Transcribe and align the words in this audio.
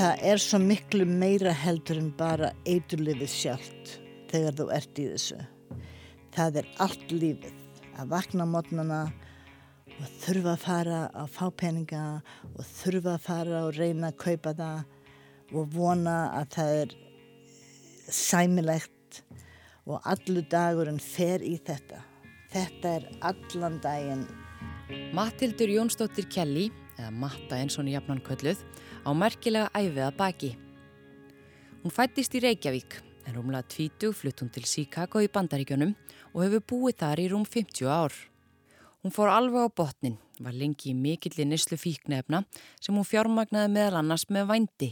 það 0.00 0.22
er 0.24 0.40
svo 0.40 0.58
miklu 0.62 1.04
meira 1.04 1.50
heldur 1.52 1.98
en 2.00 2.12
bara 2.16 2.54
eiturlifið 2.64 3.28
sjálft 3.28 3.90
þegar 4.30 4.54
þú 4.56 4.66
ert 4.72 5.00
í 5.00 5.04
þessu. 5.10 5.40
Það 6.32 6.56
er 6.60 6.70
allt 6.80 7.12
lífið 7.12 7.58
að 8.00 8.14
vakna 8.14 8.46
mótnana 8.48 9.00
og 9.90 10.14
þurfa 10.22 10.54
að 10.54 10.62
fara 10.62 11.00
að 11.20 11.34
fá 11.34 11.42
peninga 11.62 12.04
og 12.54 12.62
þurfa 12.78 13.16
að 13.18 13.26
fara 13.26 13.62
og 13.66 13.76
reyna 13.76 14.08
að 14.08 14.20
kaupa 14.22 14.54
það 14.56 15.58
og 15.60 15.74
vona 15.74 16.16
að 16.38 16.48
það 16.56 16.74
er 16.78 16.96
sæmilegt 18.20 19.22
og 19.84 20.08
allur 20.14 20.46
dagurinn 20.48 21.02
fer 21.02 21.44
í 21.44 21.58
þetta. 21.60 22.00
Þetta 22.54 22.94
er 22.96 23.10
allan 23.34 23.76
daginn. 23.84 24.24
Matildur 25.12 25.68
Jónsdóttir 25.68 26.30
Kelly, 26.32 26.70
eða 27.00 27.10
Matta 27.10 27.58
eins 27.58 27.78
og 27.80 27.86
nýjafnan 27.88 28.22
kölluð, 28.24 28.60
á 29.02 29.10
merkilega 29.16 29.72
æfið 29.74 30.02
að 30.06 30.18
baki. 30.20 30.50
Hún 31.80 31.94
fættist 31.96 32.36
í 32.36 32.44
Reykjavík 32.44 33.00
en 33.26 33.36
rúmlega 33.36 33.64
20 33.72 34.12
flutt 34.16 34.42
hún 34.42 34.52
til 34.52 34.66
Chicago 34.68 35.22
í 35.24 35.30
Bandaríkjunum 35.32 35.94
og 36.34 36.42
hefur 36.44 36.66
búið 36.72 36.98
þar 37.02 37.22
í 37.22 37.28
rúm 37.32 37.46
50 37.48 37.88
ár. 37.88 38.12
Hún 39.00 39.14
fór 39.16 39.32
alveg 39.32 39.64
á 39.64 39.68
botnin, 39.72 40.18
var 40.40 40.52
lengi 40.52 40.92
í 40.92 40.96
mikillir 40.96 41.48
nyslu 41.48 41.78
fíknefna 41.80 42.42
sem 42.80 42.94
hún 42.94 43.08
fjármagnaði 43.08 43.72
meðal 43.72 44.02
annars 44.02 44.26
með 44.28 44.50
vændi. 44.52 44.90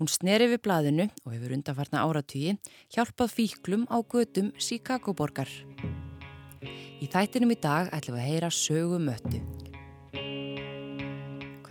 Hún 0.00 0.10
sneri 0.10 0.48
við 0.50 0.64
blaðinu 0.64 1.06
og 1.22 1.34
hefur 1.34 1.54
undanfarna 1.54 2.02
áratvíi 2.02 2.56
hjálpað 2.90 3.36
fíklum 3.36 3.86
á 3.86 4.02
gödum 4.02 4.50
Chicago 4.58 5.14
borgar. 5.14 5.50
Í 7.02 7.06
þættinum 7.06 7.54
í 7.54 7.60
dag 7.62 7.92
ætlum 7.94 8.18
við 8.18 8.24
að 8.24 8.32
heyra 8.32 8.50
sögu 8.50 8.98
möttu. 9.02 9.61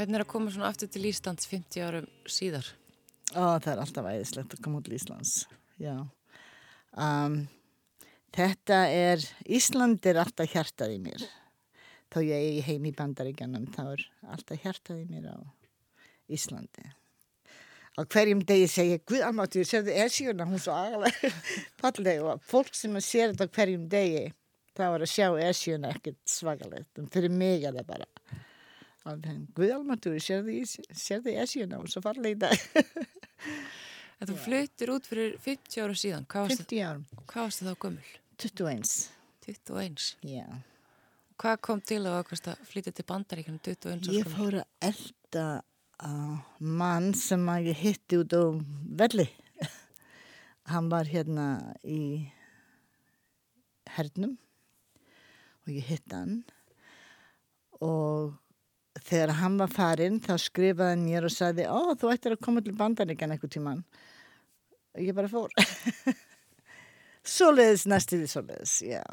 Hvernig 0.02 0.18
er 0.18 0.24
að 0.24 0.32
koma 0.32 0.50
svona 0.50 0.70
aftur 0.72 0.90
til 0.90 1.04
Íslands 1.06 1.46
50 1.46 1.84
árum 1.86 2.06
síðar? 2.26 2.66
Ó, 3.38 3.62
það 3.62 3.68
er 3.70 3.82
alltaf 3.84 4.06
æðislegt 4.10 4.54
að 4.56 4.62
koma 4.66 4.80
út 4.80 4.88
til 4.88 4.96
Íslands, 4.98 5.34
já. 5.78 5.92
Um, 6.98 7.36
þetta 8.34 8.80
er, 8.90 9.22
Ísland 9.46 10.08
er 10.10 10.18
alltaf 10.24 10.50
hjartað 10.56 10.96
í 10.96 10.98
mér. 11.04 11.28
Þá 12.10 12.18
ég 12.26 12.48
er 12.48 12.66
heim 12.72 12.88
í 12.90 12.94
bandaríkjanum, 12.98 13.68
þá 13.76 13.84
er 13.92 14.08
alltaf 14.34 14.66
hjartað 14.66 15.04
í 15.04 15.06
mér 15.12 15.28
á 15.30 15.40
Íslandi. 16.34 16.88
Á 17.94 18.02
hverjum 18.02 18.42
degi 18.50 18.72
segja 18.74 18.98
ég, 18.98 19.06
Guð 19.06 19.28
almáttu, 19.28 19.62
ég 19.62 19.70
sér 19.70 19.86
þið 19.86 20.02
esjuna, 20.08 20.50
hún 20.50 20.64
svo 20.66 20.80
agalega 20.80 21.30
falleg 21.84 22.26
og 22.26 22.42
fólk 22.50 22.74
sem 22.74 22.98
að 22.98 23.06
sér 23.06 23.36
þetta 23.36 23.52
á 23.54 23.56
hverjum 23.60 23.86
degi, 23.94 24.26
það 24.74 24.96
var 24.96 25.06
að 25.06 25.14
sjá 25.14 25.30
esjuna 25.46 25.94
ekkert 25.94 26.22
svakalegt, 26.40 26.90
en 26.98 27.14
fyrir 27.14 27.38
mig 27.38 27.70
er 27.70 27.78
það 27.78 27.94
bara 27.94 28.10
Guð 29.02 29.72
almatur, 29.74 30.18
sér 30.22 30.44
þið 30.46 31.38
esjuna 31.42 31.80
og 31.82 31.90
svo 31.90 32.04
dag. 32.06 32.54
Þú 34.22 34.36
fluttir 34.38 34.92
út 34.94 35.08
fyrir 35.10 35.38
50 35.42 35.82
ára 35.82 35.96
síðan. 35.98 36.28
50 36.30 36.82
árum. 36.86 37.06
Hvað 37.26 37.48
varst 37.48 37.64
það 37.64 37.72
þá 37.72 37.80
gömul? 37.86 38.12
21. 38.44 38.92
21? 39.48 40.04
Já. 40.30 40.46
Hvað 41.42 41.56
kom 41.66 41.82
til 41.82 42.04
að 42.06 42.20
flytja 42.70 42.94
til 42.94 43.06
bandaríkjana 43.10 43.64
21 43.66 44.06
ára? 44.06 44.14
Ég 44.14 44.30
fór 44.30 44.60
að 44.62 44.92
elda 44.92 45.46
uh, 46.06 46.38
mann 46.62 47.10
sem 47.18 47.50
að 47.50 47.72
ég 47.72 47.82
hitti 47.82 48.22
út 48.22 48.38
á 48.38 48.44
velli. 49.02 49.26
Hann 50.72 50.92
var 50.94 51.10
hérna 51.10 51.48
í 51.82 52.30
hernum 53.98 54.38
og 55.66 55.74
ég 55.74 55.90
hitti 55.90 56.16
hann 56.16 56.38
og 57.82 58.38
þegar 59.08 59.36
hann 59.42 59.58
var 59.62 59.72
farinn 59.72 60.20
þá 60.24 60.34
skrifaði 60.42 60.96
hann 60.96 61.06
mér 61.06 61.28
og 61.28 61.34
sagði 61.34 61.68
ó 61.68 61.94
þú 61.98 62.12
ættir 62.14 62.36
að 62.36 62.44
koma 62.46 62.64
til 62.66 62.75
bandaríkjan 62.78 63.36
eitthvað 63.36 63.56
tíman 63.58 63.84
og 64.92 65.02
ég 65.06 65.16
bara 65.16 65.31
fór. 65.31 65.52
Svoleiðis 67.36 67.86
næstuði 67.90 68.28
svoleiðis, 68.30 68.78
já. 68.84 69.03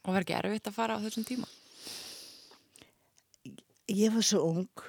Og 0.00 0.14
var 0.14 0.24
ekki 0.24 0.36
erfitt 0.38 0.70
að 0.70 0.76
fara 0.78 0.96
á 0.96 1.02
þessum 1.02 1.26
tíma? 1.28 1.48
Ég 3.90 4.14
var 4.14 4.24
svo 4.24 4.40
ung 4.48 4.84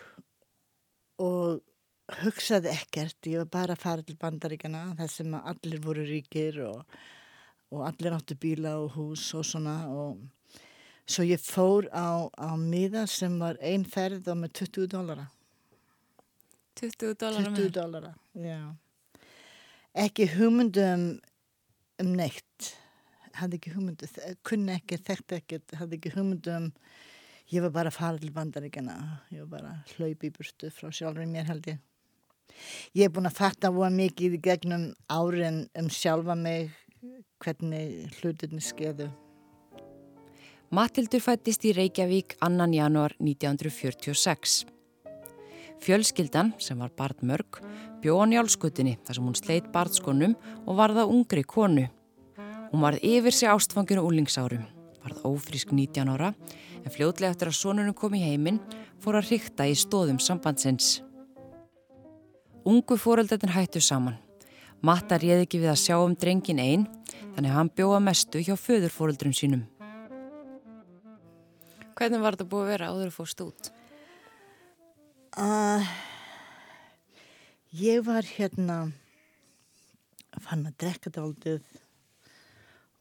og 1.22 1.60
hugsaði 2.22 2.72
ekkert. 2.72 3.18
Ég 3.28 3.44
var 3.44 3.50
bara 3.58 3.76
að 3.76 3.84
fara 3.84 4.06
til 4.06 4.18
bandaríkjana 4.22 4.86
þar 5.00 5.12
sem 5.12 5.36
allir 5.42 5.82
voru 5.84 6.06
ríkir 6.08 6.62
og, 6.68 7.00
og 7.76 7.84
allir 7.90 8.16
áttu 8.16 8.38
bíla 8.40 8.78
og 8.82 8.96
hús 8.96 9.28
og 9.38 9.46
svona 9.48 9.76
og 9.92 10.22
Svo 11.10 11.26
ég 11.26 11.42
fór 11.42 11.88
á, 11.92 12.30
á 12.30 12.50
miða 12.60 13.06
sem 13.10 13.38
var 13.42 13.58
einn 13.62 13.86
ferð 13.90 14.30
og 14.32 14.42
með 14.44 14.54
20 14.62 14.92
dólara. 14.94 15.28
20 16.80 17.16
dólara 17.20 17.50
með? 17.50 17.58
20 17.60 17.74
dólara, 17.76 18.14
já. 18.38 18.60
Ekki 20.06 20.28
hugmyndu 20.38 20.84
um, 20.88 21.08
um 22.02 22.12
neitt. 22.16 22.72
Hafði 23.36 23.60
ekki 23.60 23.74
hugmyndu, 23.76 24.08
kunni 24.48 24.76
ekki, 24.78 25.00
þekkti 25.08 25.40
ekki, 25.40 25.60
hafði 25.80 26.00
ekki 26.00 26.14
hugmyndu 26.16 26.54
um, 26.56 26.70
ég 27.52 27.66
var 27.66 27.74
bara 27.76 27.92
að 27.92 27.98
fara 27.98 28.22
til 28.22 28.32
bandaríkjana. 28.36 28.98
Ég 29.34 29.46
var 29.46 29.58
bara 29.58 29.74
hlaup 29.96 30.24
í 30.28 30.32
burtu 30.38 30.72
frá 30.72 30.92
sjálfur 30.96 31.28
mér 31.28 31.50
held 31.52 31.74
ég. 31.74 31.82
Ég 32.96 33.08
er 33.08 33.12
búin 33.16 33.30
að 33.30 33.40
fatta 33.40 33.72
hvað 33.74 33.98
mikið 33.98 34.38
í 34.38 34.42
gegnum 34.48 34.88
árin 35.12 35.66
um 35.80 35.92
sjálfa 35.92 36.36
mig, 36.40 36.72
hvernig 37.42 38.20
hlutinni 38.20 38.64
skeðu. 38.64 39.10
Matildur 40.72 41.20
fættist 41.20 41.66
í 41.68 41.74
Reykjavík 41.76 42.38
2. 42.40 42.66
januar 42.72 43.12
1946. 43.20 44.62
Fjölskyldan, 45.84 46.54
sem 46.64 46.80
var 46.80 46.94
barnmörg, 46.96 47.58
bjóð 48.00 48.22
hann 48.22 48.32
í 48.32 48.38
álskutinni 48.40 48.94
þar 49.04 49.18
sem 49.18 49.26
hún 49.28 49.36
sleitt 49.36 49.68
barnskonum 49.74 50.38
og 50.64 50.78
varða 50.80 51.04
ungri 51.12 51.44
konu. 51.44 51.90
Hún 52.72 52.86
varð 52.86 53.04
yfir 53.04 53.36
sig 53.36 53.52
ástfanginu 53.52 54.06
úlingsárum, 54.08 54.64
varð 55.04 55.26
ófrísk 55.28 55.74
19 55.76 56.14
ára, 56.14 56.32
en 56.80 56.96
fljóðlega 56.96 57.34
eftir 57.36 57.52
að 57.52 57.60
sonunum 57.60 57.98
kom 58.00 58.16
í 58.16 58.24
heiminn 58.24 58.64
fór 59.04 59.20
að 59.20 59.34
ríkta 59.34 59.68
í 59.68 59.76
stóðum 59.76 60.24
sambandsins. 60.24 61.02
Ungu 62.64 62.96
fóröldarinn 62.96 63.58
hættu 63.58 63.84
saman. 63.84 64.16
Matta 64.80 65.20
réði 65.20 65.50
ekki 65.50 65.66
við 65.66 65.76
að 65.76 65.84
sjá 65.84 66.00
um 66.00 66.16
drengin 66.16 66.64
einn, 66.64 66.88
þannig 67.36 67.60
hann 67.60 67.76
bjóða 67.76 68.00
mestu 68.08 68.40
hjá 68.40 68.56
föðurfóröldrum 68.56 69.36
sínum. 69.36 69.68
Hvernig 71.98 72.24
var 72.24 72.38
þetta 72.38 72.50
búið 72.52 72.64
að 72.64 72.72
vera 72.72 72.90
áður 72.92 73.12
að 73.12 73.18
fórst 73.18 73.44
út? 73.44 73.72
Uh, 75.32 75.94
ég 77.80 78.02
var 78.08 78.28
hérna 78.28 78.82
fann 80.42 80.66
að 80.68 80.78
drekka 80.82 81.12
aldrei 81.22 81.60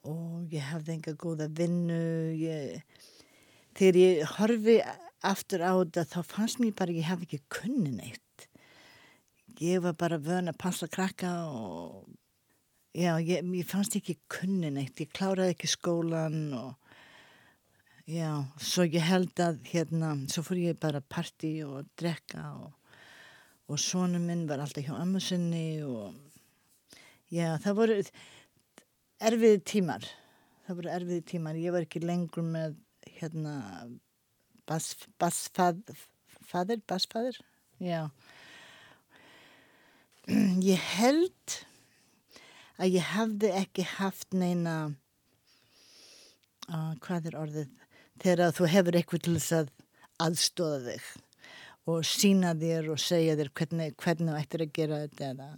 og 0.06 0.48
ég 0.52 0.64
hafði 0.70 0.96
enga 0.96 1.14
góða 1.18 1.48
vinnu. 1.52 2.00
Ég, 2.38 2.80
þegar 3.76 4.00
ég 4.00 4.34
horfi 4.36 4.78
aftur 5.26 5.64
á 5.64 5.72
þetta 5.76 6.06
þá 6.08 6.20
fannst 6.32 6.62
mér 6.62 6.76
bara 6.78 6.96
ég 6.96 7.08
hef 7.08 7.24
ekki 7.26 7.42
kunni 7.52 7.92
neitt. 7.94 8.48
Ég 9.60 9.82
var 9.84 9.96
bara 10.00 10.20
vön 10.22 10.48
að 10.48 10.60
passa 10.60 10.88
krakka 10.88 11.34
og 11.52 12.08
já, 12.96 13.18
ég, 13.20 13.44
ég 13.44 13.68
fannst 13.68 13.98
ekki 13.98 14.18
kunni 14.32 14.72
neitt. 14.72 15.00
Ég 15.02 15.12
kláraði 15.12 15.56
ekki 15.56 15.68
skólan 15.68 16.54
og 16.56 16.79
Já, 18.10 18.30
svo 18.58 18.82
ég 18.90 19.04
held 19.06 19.38
að 19.38 19.60
hérna, 19.70 20.08
svo 20.32 20.42
fór 20.42 20.58
ég 20.58 20.78
bara 20.82 20.98
parti 20.98 21.60
og 21.62 21.86
drekka 22.00 22.42
og, 22.58 22.72
og 23.70 23.78
sónu 23.78 24.18
minn 24.18 24.48
var 24.48 24.58
alltaf 24.64 24.82
hjá 24.82 24.96
ömmu 24.96 25.20
sinni 25.22 25.78
og 25.86 26.16
já, 27.30 27.54
það 27.62 27.76
voru 27.78 27.98
erfiði 29.28 29.60
tímar, 29.72 30.08
það 30.66 30.80
voru 30.80 30.90
erfiði 30.96 31.22
tímar, 31.28 31.60
ég 31.62 31.76
var 31.76 31.86
ekki 31.86 32.02
lengur 32.02 32.48
með 32.48 32.74
hérna 33.20 33.54
basfadir, 34.66 36.02
bas 36.50 36.82
basfadir, 36.90 37.38
já. 37.78 38.08
Ég 40.72 40.82
held 40.96 41.60
að 42.80 42.96
ég 42.96 43.12
hafði 43.14 43.52
ekki 43.60 43.86
haft 43.86 44.34
neina, 44.34 44.74
uh, 46.70 46.92
hvað 47.02 47.30
er 47.30 47.38
orðið, 47.38 47.79
þegar 48.20 48.54
þú 48.56 48.70
hefur 48.74 48.98
eitthvað 49.00 49.26
til 49.26 49.36
þess 49.38 49.56
að 49.58 49.70
aðstóða 50.20 50.80
þig 50.86 51.10
og 51.90 52.02
sína 52.06 52.52
þér 52.58 52.90
og 52.92 53.00
segja 53.00 53.36
þér 53.38 53.52
hvernig, 53.56 53.94
hvernig 54.00 54.34
þú 54.34 54.40
ættir 54.40 54.64
að 54.64 54.74
gera 54.76 55.00
þetta 55.04 55.30
eða 55.30 55.48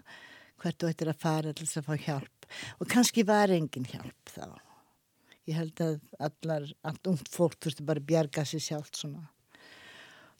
hvert 0.62 0.78
þú 0.78 0.90
ættir 0.92 1.10
að 1.10 1.22
fara 1.22 1.52
til 1.52 1.66
þess 1.66 1.80
að 1.80 1.88
fá 1.88 2.06
hjálp. 2.06 2.48
Og 2.78 2.90
kannski 2.92 3.24
var 3.26 3.52
engin 3.52 3.88
hjálp 3.88 4.30
þá. 4.30 4.46
Ég 5.50 5.58
held 5.58 5.82
að 5.82 5.94
allar, 6.22 6.66
allt 6.86 7.08
ungt 7.10 7.30
fólk 7.32 7.58
þurfti 7.58 7.86
bara 7.86 8.04
bjarga 8.12 8.44
sér 8.46 8.62
sjálft 8.62 9.00
svona. 9.00 9.24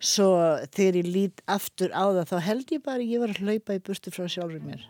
Svo 0.03 0.29
þegar 0.75 0.99
ég 0.99 1.11
lít 1.15 1.43
aftur 1.51 1.95
á 1.95 2.11
það 2.11 2.25
þá 2.31 2.37
held 2.47 2.75
ég 2.75 2.83
bara 2.87 3.07
ég 3.07 3.23
var 3.23 3.35
að 3.35 3.43
hlaupa 3.43 3.79
í 3.79 3.83
burtu 3.87 4.15
frá 4.15 4.27
sjálfur 4.31 4.63
mér. 4.63 4.83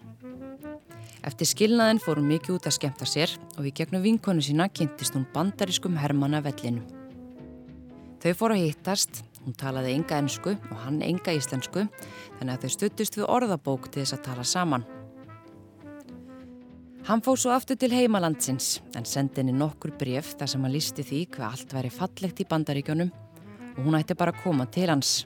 Eftir 1.22 1.48
skilnaðin 1.48 2.00
fórum 2.02 2.28
mikið 2.28 2.58
út 2.58 2.68
að 2.68 2.78
skemta 2.80 3.08
sér 3.08 3.36
og 3.56 3.62
við 3.66 3.76
gegnum 3.82 4.04
vinkonu 4.04 4.44
sína 4.44 4.68
kynntist 4.72 5.16
hún 5.16 5.28
bandariskum 5.32 6.00
Hermanna 6.00 6.42
vellinu 6.44 7.01
Þau 8.22 8.32
fóru 8.38 8.54
að 8.54 8.68
hittast, 8.68 9.24
Hún 9.42 9.56
talaði 9.58 9.96
enga 9.96 10.20
ennsku 10.22 10.52
og 10.54 10.82
hann 10.84 11.00
enga 11.02 11.34
íslensku 11.34 11.82
þannig 12.38 12.52
að 12.52 12.64
þau 12.64 12.74
stuttist 12.76 13.16
við 13.18 13.24
orðabók 13.26 13.88
til 13.90 14.04
þess 14.04 14.16
að 14.16 14.26
tala 14.28 14.44
saman. 14.46 14.84
Hann 17.08 17.22
fóð 17.26 17.40
svo 17.42 17.50
aftur 17.50 17.78
til 17.82 17.90
heimalandsins 17.90 18.76
en 18.94 19.08
sendi 19.08 19.42
henni 19.42 19.56
nokkur 19.56 19.96
bref 19.98 20.36
þar 20.38 20.52
sem 20.52 20.62
hann 20.62 20.74
listi 20.74 21.02
því 21.02 21.24
hvað 21.34 21.48
allt 21.48 21.74
væri 21.74 21.90
fallegt 21.90 22.44
í 22.44 22.46
bandaríkjónum 22.52 23.10
og 23.72 23.82
hún 23.82 23.98
ætti 23.98 24.14
bara 24.14 24.30
að 24.30 24.44
koma 24.44 24.68
til 24.70 24.86
hans. 24.92 25.24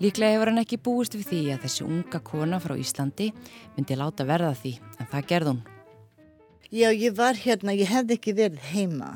Líklega 0.00 0.38
hefur 0.38 0.50
hann 0.50 0.62
ekki 0.64 0.80
búist 0.80 1.18
við 1.18 1.28
því 1.28 1.42
að 1.52 1.66
þessi 1.66 1.84
unga 1.84 2.22
kona 2.24 2.62
frá 2.64 2.74
Íslandi 2.80 3.28
myndi 3.76 4.00
láta 4.00 4.24
verða 4.26 4.54
því, 4.56 4.72
en 4.98 5.12
það 5.12 5.28
gerði 5.30 5.52
hún. 5.52 5.62
Já, 6.72 6.88
ég 6.90 7.14
var 7.14 7.38
hérna, 7.38 7.76
ég 7.76 7.92
hefði 7.92 8.16
ekki 8.16 8.34
verið 8.40 8.66
heima. 8.72 9.12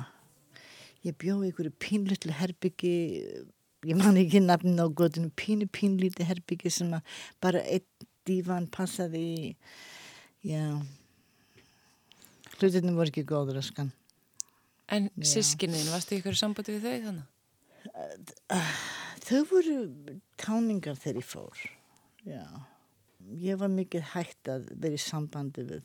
Ég 1.09 1.17
bjóði 1.17 1.53
ykkur 1.53 1.71
pínlutlu 1.81 2.35
herbyggi, 2.37 2.95
ég 3.89 3.97
man 3.97 4.19
ekki 4.21 4.43
nafnin 4.45 4.83
á 4.83 4.87
gödunum, 4.87 5.33
pínu 5.33 5.69
pínlíti 5.73 6.27
herbyggi 6.29 6.73
sem 6.75 6.93
bara 7.41 7.63
einn 7.65 7.87
dívan 8.29 8.67
passaði 8.69 9.57
já, 10.45 10.77
hlutinu 12.59 12.93
voru 12.99 13.09
ekki 13.13 13.25
góður 13.29 13.63
að 13.63 13.69
skan. 13.71 13.93
En 14.93 15.09
sískinniðin, 15.21 15.93
varstu 15.93 16.17
ykkur 16.17 16.37
sambandi 16.39 16.77
við 16.77 16.87
þau 16.87 17.01
þannig? 17.07 17.27
Þau 19.29 19.41
voru 19.51 19.77
táningar 20.41 20.97
þegar 20.97 21.21
ég 21.21 21.29
fór. 21.29 21.63
Já. 22.25 22.45
Ég 23.37 23.61
var 23.61 23.69
mikið 23.73 24.07
hægt 24.15 24.49
að 24.49 24.71
vera 24.81 24.97
í 24.97 25.03
sambandi 25.03 25.65
við, 25.69 25.83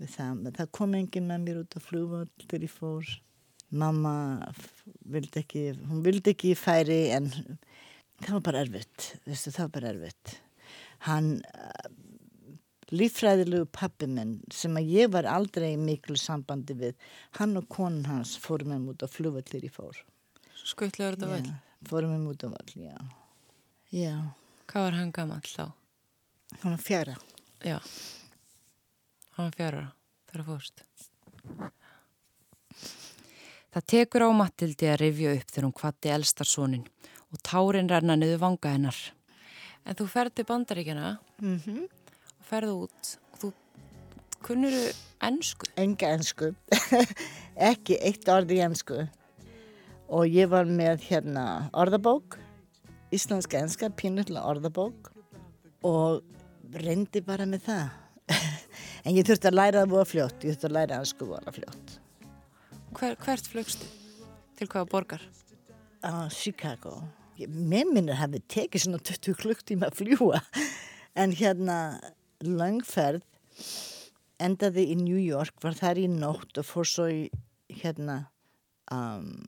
við 0.00 0.12
það. 0.14 0.48
Það 0.56 0.70
kom 0.78 0.96
engin 0.96 1.28
með 1.28 1.44
mér 1.44 1.60
út 1.62 1.76
á 1.76 1.80
flugvöld 1.84 2.46
þegar 2.46 2.64
ég 2.64 2.72
fór. 2.72 3.12
Mamma 3.68 4.12
vildi 5.12 5.42
ekki, 5.42 5.62
hún 5.90 6.02
vildi 6.04 6.32
ekki 6.32 6.54
færi 6.56 7.08
en 7.12 7.28
það 8.22 8.34
var 8.38 8.44
bara 8.46 8.62
erfitt. 8.64 9.08
Vistu, 9.28 9.52
það 9.52 9.66
var 9.66 9.72
bara 9.76 9.90
erfitt. 9.92 10.34
Hann, 11.04 11.28
uh, 11.52 11.90
lífræðilegu 12.94 13.68
pappi 13.76 14.08
minn 14.08 14.38
sem 14.54 14.76
að 14.80 14.92
ég 14.94 15.12
var 15.12 15.28
aldrei 15.28 15.74
miklu 15.80 16.16
sambandi 16.18 16.76
við, 16.78 16.96
hann 17.38 17.56
og 17.60 17.68
konun 17.72 18.08
hans 18.08 18.36
fór 18.40 18.64
með 18.64 18.86
mér 18.86 18.96
út 18.96 19.04
á 19.04 19.08
þegar 19.12 19.68
ég 19.68 19.74
fór. 19.74 20.00
Skuttlegur 20.64 21.18
þetta 21.18 21.32
vel? 21.34 21.52
Fórum 21.88 22.16
við 22.16 22.24
mútið 22.24 22.50
á 22.50 22.54
vall, 22.56 22.72
já. 22.88 22.96
Já. 23.94 24.16
Hvað 24.68 24.88
var 24.88 24.98
hann 24.98 25.12
gammal 25.12 25.44
þá? 25.44 25.68
Hann 26.62 26.74
var 26.74 26.82
fjara. 26.82 27.14
Já. 27.64 27.78
Hann 29.36 29.46
var 29.46 29.56
fjara 29.56 29.86
það 30.32 30.48
fórst. 30.48 30.84
Það 33.78 33.84
tekur 33.92 34.24
á 34.26 34.30
Matildi 34.34 34.86
að 34.90 34.96
rifja 34.98 35.32
upp 35.38 35.50
þegar 35.52 35.64
hún 35.68 35.74
kvatti 35.78 36.10
elstarsónin 36.10 36.86
og 37.30 37.42
tárin 37.46 37.86
renna 37.86 38.16
niður 38.18 38.40
vanga 38.42 38.72
hennar. 38.74 38.96
En 39.86 39.94
þú 39.94 40.06
ferði 40.10 40.44
bandaríkjana 40.48 41.10
mm 41.38 41.60
-hmm. 41.62 41.84
og 42.40 42.48
ferði 42.48 42.72
út 42.74 43.10
og 43.30 43.38
þú 43.38 43.52
kunnuru 44.42 44.80
ennsku? 45.22 45.70
Enga 45.76 46.10
ennsku. 46.16 46.48
Ekki 47.70 48.00
eitt 48.02 48.26
orði 48.28 48.58
ennsku. 48.66 49.06
Og 50.08 50.26
ég 50.26 50.50
var 50.50 50.64
með 50.66 51.06
hérna 51.06 51.70
orðabók 51.70 52.40
íslenska 53.12 53.58
enska, 53.58 53.90
pínullega 53.90 54.42
orðabók 54.42 55.12
og 55.84 56.24
reyndi 56.72 57.20
bara 57.20 57.46
með 57.46 57.62
það 57.70 57.88
en 59.04 59.14
ég 59.14 59.24
þurfti 59.24 59.46
að 59.46 59.54
læra 59.54 59.80
það 59.80 59.90
voru 59.94 60.04
fljótt 60.04 60.44
ég 60.44 60.50
þurfti 60.50 60.66
að 60.66 60.78
læra 60.80 60.98
ennsku 60.98 61.30
voru 61.30 61.52
fljótt 61.52 62.07
Hver, 62.98 63.14
Hvert 63.22 63.46
flögstu? 63.46 63.84
Til 64.58 64.66
hvaða 64.66 64.88
borgar? 64.90 65.22
Á 66.02 66.26
Chicago 66.34 66.96
Mér 67.38 67.86
minnir 67.86 68.16
hefði 68.18 68.40
tekið 68.50 68.82
svona 68.82 68.98
20 69.06 69.36
klukktíma 69.38 69.86
að 69.86 70.00
fljúa 70.00 70.40
en 71.22 71.34
hérna 71.38 71.76
langferð 72.42 73.22
endaði 74.42 74.88
í 74.90 74.96
New 74.98 75.20
York 75.22 75.62
var 75.62 75.78
þar 75.78 76.00
í 76.02 76.08
nótt 76.10 76.58
og 76.58 76.66
fór 76.66 76.90
svo 76.90 77.06
í 77.06 77.20
hérna 77.70 78.16
um, 78.90 79.46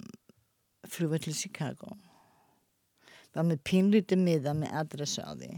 fljúa 0.87 1.19
til 1.19 1.35
Chicago 1.35 1.97
var 3.35 3.51
með 3.51 3.65
pínlítið 3.67 4.23
miða 4.29 4.55
með 4.63 4.79
adressa 4.85 5.27
á 5.27 5.35
því 5.35 5.51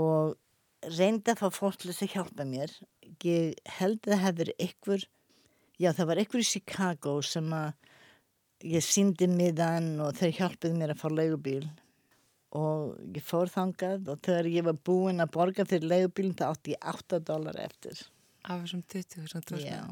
og 0.00 0.96
reyndi 0.96 1.36
að 1.36 1.44
fá 1.44 1.60
fólk 1.60 1.76
til 1.76 1.92
þess 1.92 2.08
að 2.08 2.16
hjálpa 2.16 2.48
mér 2.48 2.74
ég 3.28 3.62
held 3.76 4.00
að 4.06 4.14
það 4.14 4.26
hefur 4.30 4.54
ykkur 4.70 5.08
já 5.78 5.92
það 5.94 6.10
var 6.10 6.22
ykkur 6.24 6.42
í 6.42 6.48
Chicago 6.48 7.18
sem 7.24 7.52
að 7.54 7.72
ég 8.66 8.82
síndi 8.82 9.28
miðan 9.30 9.94
og 10.02 10.16
þau 10.18 10.30
hjálpið 10.34 10.74
mér 10.78 10.94
að 10.94 11.00
fá 11.02 11.08
leigubíl. 11.12 11.68
Og 12.58 12.96
ég 13.12 13.24
fór 13.24 13.50
þangað 13.52 14.08
og 14.08 14.20
þegar 14.24 14.48
ég 14.50 14.64
var 14.66 14.78
búinn 14.88 15.20
að 15.20 15.34
borga 15.36 15.66
fyrir 15.68 15.90
leigubílinn 15.90 16.36
það 16.38 16.54
átti 16.54 16.74
ég 16.74 16.86
8 16.94 17.20
dólar 17.28 17.58
eftir. 17.60 18.00
Af 18.48 18.62
þessum 18.64 18.84
20 18.88 19.32
sem 19.32 19.44
þú 19.44 19.60
já. 19.60 19.82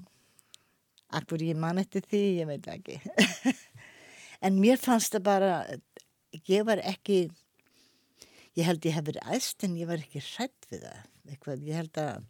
akkur 1.19 1.45
ég 1.45 1.59
man 1.61 1.79
eftir 1.79 2.07
því, 2.07 2.23
ég 2.41 2.51
veit 2.51 2.71
ekki. 2.73 3.01
En 4.45 4.59
mér 4.61 4.77
fannst 4.77 5.15
það 5.15 5.23
bara 5.25 5.53
ég 6.45 6.65
var 6.69 6.81
ekki 6.85 7.31
ég 8.57 8.67
held 8.69 8.85
ég 8.85 8.97
hef 8.97 9.07
verið 9.07 9.31
æst 9.33 9.65
en 9.65 9.79
ég 9.81 9.89
var 9.89 10.03
ekki 10.03 10.21
hrætt 10.21 10.69
við 10.69 10.83
það. 10.85 11.07
Eitthvað, 11.27 11.63
ég 11.67 11.81
held 11.81 12.01
að 12.03 12.27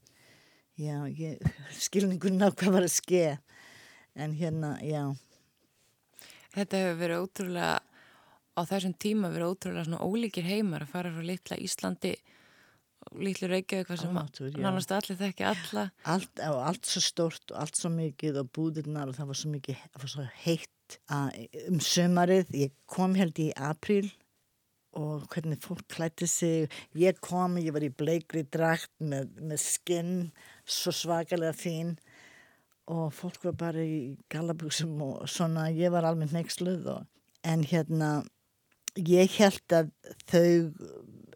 já, 0.80 0.96
ég, 1.18 1.42
skilningun 1.82 2.42
á 2.46 2.48
hvað 2.50 2.76
var 2.76 2.86
að 2.86 2.94
ske 2.94 3.24
en 4.16 4.36
hérna, 4.36 4.76
já. 4.84 5.02
Þetta 6.56 6.80
hefur 6.82 7.00
verið 7.02 7.24
ótrúlega 7.24 7.74
á 8.56 8.60
þessum 8.64 8.94
tíma 8.96 9.30
verið 9.32 9.52
ótrúlega 9.52 9.86
svona 9.88 10.06
ólíkir 10.06 10.46
heimar 10.48 10.86
að 10.86 10.94
fara 10.94 11.12
frá 11.12 11.26
litla 11.28 11.58
Íslandi 11.60 12.14
litlu 13.22 13.48
Reykjavík 13.50 13.88
hvað 13.88 14.02
sem 14.02 14.60
nánast 14.62 14.92
allir 14.94 15.18
þekki 15.20 15.46
alla. 15.46 15.86
Allt, 16.08 16.40
allt 16.42 16.88
svo 16.88 17.02
stort 17.04 17.52
og 17.52 17.60
allt 17.62 17.78
svo 17.78 17.90
mikið 17.94 18.40
og 18.42 18.52
búðirnar 18.56 19.10
og 19.10 19.18
það 19.18 19.30
var 19.30 19.40
svo 19.40 19.52
mikið 19.52 19.82
var 19.94 20.12
svo 20.12 20.26
heitt 20.44 20.98
um 21.66 21.82
sömarið, 21.82 22.54
ég 22.54 22.74
kom 22.90 23.16
held 23.18 23.38
í 23.42 23.50
april 23.54 24.08
og 24.96 25.26
hvernig 25.32 25.60
fólk 25.60 25.84
klætti 25.92 26.28
sig, 26.30 26.72
ég 26.96 27.18
kom 27.20 27.58
ég 27.60 27.74
var 27.74 27.84
í 27.84 27.92
bleikri 27.92 28.46
drakt 28.48 28.92
með, 28.98 29.28
með 29.42 29.60
skinn, 29.60 30.14
svo 30.64 30.94
svakalega 30.94 31.52
fín 31.56 31.96
og 32.86 33.10
fólk 33.14 33.42
var 33.48 33.56
bara 33.58 33.82
í 33.82 34.14
galabúsum 34.30 34.94
og 35.02 35.26
svona 35.30 35.68
ég 35.74 35.90
var 35.94 36.06
alveg 36.06 36.32
neiksluð 36.34 36.86
en 37.46 37.64
hérna 37.66 38.10
ég 38.96 39.30
held 39.40 39.74
að 39.74 39.90
þau 40.30 40.50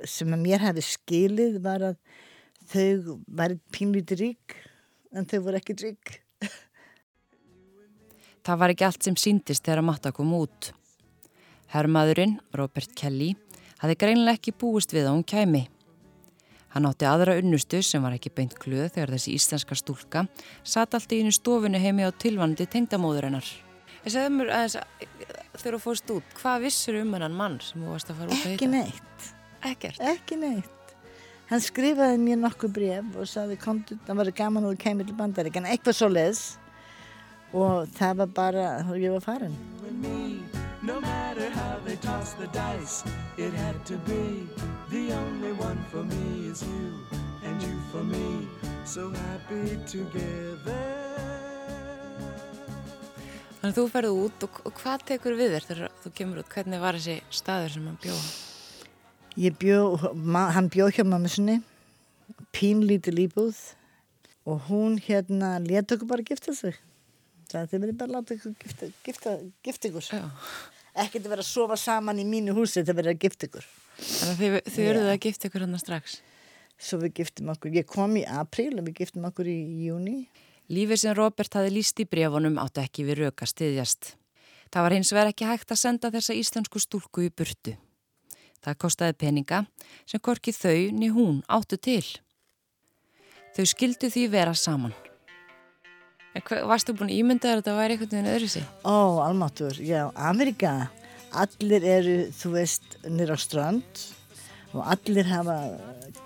sem 0.08 0.30
að 0.32 0.44
mér 0.46 0.64
hefði 0.64 0.86
skilið 0.86 1.60
var 1.64 1.84
að 1.90 1.96
þau 2.70 3.18
var 3.26 3.56
pínlítið 3.74 4.22
rík 4.24 4.56
en 5.10 5.26
þau 5.26 5.40
voru 5.48 5.60
ekki 5.60 5.78
rík 5.82 6.20
Það 8.46 8.60
var 8.62 8.72
ekki 8.72 8.86
allt 8.86 9.04
sem 9.04 9.18
síndist 9.20 9.66
þegar 9.66 9.84
matta 9.84 10.14
kom 10.16 10.30
út. 10.32 10.70
Herrmaðurinn, 11.70 12.38
Robert 12.56 12.94
Kelly, 12.96 13.34
hafi 13.82 13.98
greinlega 14.00 14.38
ekki 14.38 14.54
búist 14.56 14.94
við 14.96 15.10
að 15.10 15.18
hún 15.18 15.26
kæmi. 15.28 15.66
Hann 16.70 16.86
átti 16.86 17.06
aðra 17.08 17.34
unnustu 17.40 17.80
sem 17.82 18.02
var 18.04 18.14
ekki 18.14 18.30
beint 18.34 18.54
glöð 18.62 18.92
þegar 18.94 19.14
þessi 19.16 19.34
íslenska 19.34 19.78
stúlka 19.78 20.24
satt 20.62 20.94
allt 20.94 21.12
í 21.12 21.20
einu 21.22 21.32
stofinu 21.34 21.80
heimi 21.82 22.06
á 22.06 22.10
tilvandi 22.14 22.68
tengdamóður 22.70 23.26
hennar. 23.26 23.48
Ég 24.04 24.14
segði 24.14 24.34
mér 24.36 24.52
að 24.54 24.76
þegar 25.58 25.76
þú 25.76 25.80
fórst 25.82 26.12
út, 26.14 26.36
hvað 26.38 26.66
vissur 26.68 27.00
um 27.02 27.16
hennan 27.16 27.34
mann 27.36 27.58
sem 27.64 27.82
þú 27.82 27.90
varst 27.96 28.12
að 28.12 28.22
fara 28.22 28.30
út 28.30 28.38
að 28.38 28.46
heita? 28.46 28.54
Ekki 28.54 28.70
neitt. 28.70 29.26
Ekkert? 29.70 30.00
Ekki 30.14 30.38
neitt. 30.40 30.94
Hann 31.50 31.62
skrifaði 31.64 32.22
mér 32.22 32.38
nokkuð 32.44 32.72
bref 32.78 33.18
og 33.18 33.26
saði, 33.26 33.58
það 33.58 34.20
var 34.22 34.30
gaman 34.38 34.70
og 34.70 34.78
kemur 34.78 35.08
til 35.08 35.18
bandarík, 35.18 35.58
en 35.58 35.66
eitthvað 35.72 35.98
svo 35.98 36.08
leiðs 36.12 36.44
og 37.50 37.90
það 37.98 38.22
var 38.22 38.34
bara 38.36 38.66
ég 38.94 39.10
var 39.16 39.24
farin 39.24 39.56
No 40.82 40.98
matter 40.98 41.50
how 41.50 41.78
they 41.84 41.96
toss 41.96 42.32
the 42.34 42.46
dice 42.48 43.04
It 43.36 43.52
had 43.52 43.84
to 43.84 43.96
be 44.08 44.48
The 44.90 45.12
only 45.12 45.52
one 45.52 45.76
for 45.92 46.02
me 46.02 46.48
is 46.48 46.62
you 46.62 46.94
And 47.44 47.62
you 47.62 47.76
for 47.92 48.02
me 48.02 48.48
So 48.84 49.10
happy 49.10 49.76
together 49.86 50.80
Þannig 53.60 53.74
að 53.74 53.76
þú 53.76 53.82
ferði 53.92 54.10
út 54.24 54.44
og, 54.46 54.60
og 54.64 54.72
hvað 54.80 55.02
tekur 55.10 55.34
við 55.36 55.50
þér 55.52 55.64
þegar 55.68 55.90
þú 56.00 56.12
kemur 56.16 56.38
út? 56.40 56.46
Hvernig 56.48 56.80
var 56.80 56.96
þessi 56.96 57.18
staður 57.28 57.74
sem 57.74 57.90
hann 57.90 57.98
bjóð? 58.00 58.22
Ég 59.36 59.58
bjóð, 59.60 60.06
hann 60.56 60.70
bjóð 60.72 60.94
hjá 60.96 61.04
mamma 61.04 61.28
sinni 61.28 61.58
pínlítið 62.56 63.18
líbúð 63.18 63.58
og 64.48 64.64
hún 64.70 64.96
hérna 65.04 65.58
leta 65.60 65.98
okkur 65.98 66.08
bara 66.08 66.24
gifta 66.24 66.56
sig 66.56 66.80
það 67.52 67.70
þið 67.72 67.82
verður 67.84 67.98
bara 68.02 68.14
láta 68.16 68.36
ykkur 68.36 68.56
gifta, 68.64 68.90
gifta, 69.06 69.34
gifta 69.66 69.90
ykkur. 69.90 70.10
Ekkert 71.00 71.24
að 71.24 71.32
vera 71.34 71.44
að 71.44 71.50
sofa 71.50 71.78
saman 71.78 72.20
í 72.20 72.26
mínu 72.26 72.54
húsi 72.56 72.82
það 72.82 73.00
verður 73.00 73.14
að 73.14 73.24
gifta 73.24 73.48
ykkur. 73.48 73.66
Þannig 74.00 74.30
að 74.30 74.40
þið, 74.40 74.60
þið 74.74 74.88
verður 74.90 75.10
að 75.14 75.20
gifta 75.26 75.50
ykkur 75.50 75.66
hann 75.66 75.78
að 75.78 75.84
strax. 75.84 76.20
Svo 76.80 77.00
við 77.02 77.18
giftum 77.20 77.50
okkur, 77.52 77.74
ég 77.76 77.88
kom 77.88 78.16
í 78.16 78.24
april 78.24 78.72
og 78.80 78.86
við 78.86 79.02
giftum 79.02 79.26
okkur 79.28 79.50
í 79.52 79.58
júni 79.84 80.22
Lífið 80.70 81.00
sem 81.02 81.14
Robert 81.18 81.56
hafi 81.58 81.72
líst 81.74 81.98
í 81.98 82.06
brefunum 82.06 82.56
átti 82.62 82.80
ekki 82.84 83.04
við 83.04 83.24
röka 83.24 83.44
stiðjast 83.50 84.12
Það 84.70 84.84
var 84.86 84.94
hins 84.94 85.10
vegar 85.10 85.28
ekki 85.32 85.46
hægt 85.48 85.72
að 85.74 85.80
senda 85.80 86.10
þessa 86.14 86.34
íslensku 86.38 86.78
stúlku 86.78 87.24
í 87.26 87.30
burtu. 87.34 87.74
Það 88.62 88.76
kostiði 88.84 89.16
peninga 89.18 89.64
sem 90.06 90.22
korki 90.22 90.54
þau 90.54 90.92
ni 90.94 91.08
hún 91.10 91.40
áttu 91.50 91.78
til. 91.80 92.04
Þau 93.56 93.64
skildu 93.66 94.10
því 94.14 94.28
vera 94.30 94.54
saman. 94.54 94.94
Hva, 96.30 96.60
varstu 96.70 96.94
búin 96.94 97.10
ímyndaður 97.10 97.58
að 97.58 97.60
þetta 97.64 97.74
væri 97.74 97.94
einhvern 97.96 98.12
veginn 98.14 98.30
öðru 98.30 98.48
sig? 98.52 98.66
Ó, 98.86 99.18
almáttur, 99.24 99.78
já, 99.82 100.04
Amerika, 100.14 100.74
allir 101.34 101.86
eru, 101.96 102.16
þú 102.38 102.52
veist, 102.54 102.86
nýra 103.02 103.34
á 103.34 103.38
strand 103.40 104.04
og 104.70 104.84
allir 104.94 105.26
hafa 105.26 105.56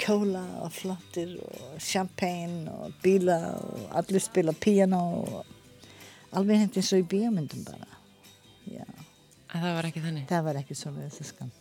kjóla 0.03 0.43
og 0.61 0.75
flottir 0.77 1.39
og 1.41 1.81
champagne 1.81 2.69
og 2.69 2.93
bíla 3.01 3.39
og 3.57 3.97
allir 3.97 4.21
spila 4.21 4.53
piano 4.53 5.01
og 5.23 6.37
alveg 6.37 6.65
hengt 6.67 6.77
eins 6.77 6.93
og 6.93 7.01
í 7.01 7.09
bíomundum 7.15 7.65
bara, 7.65 7.89
já. 8.69 8.85
En 9.55 9.63
það 9.63 9.77
var 9.79 9.89
ekki 9.89 10.05
þannig? 10.05 10.29
Það 10.29 10.49
var 10.51 10.61
ekki 10.61 10.77
svo 10.77 10.93
við 10.93 11.09
þessu 11.09 11.31
skam. 11.31 11.53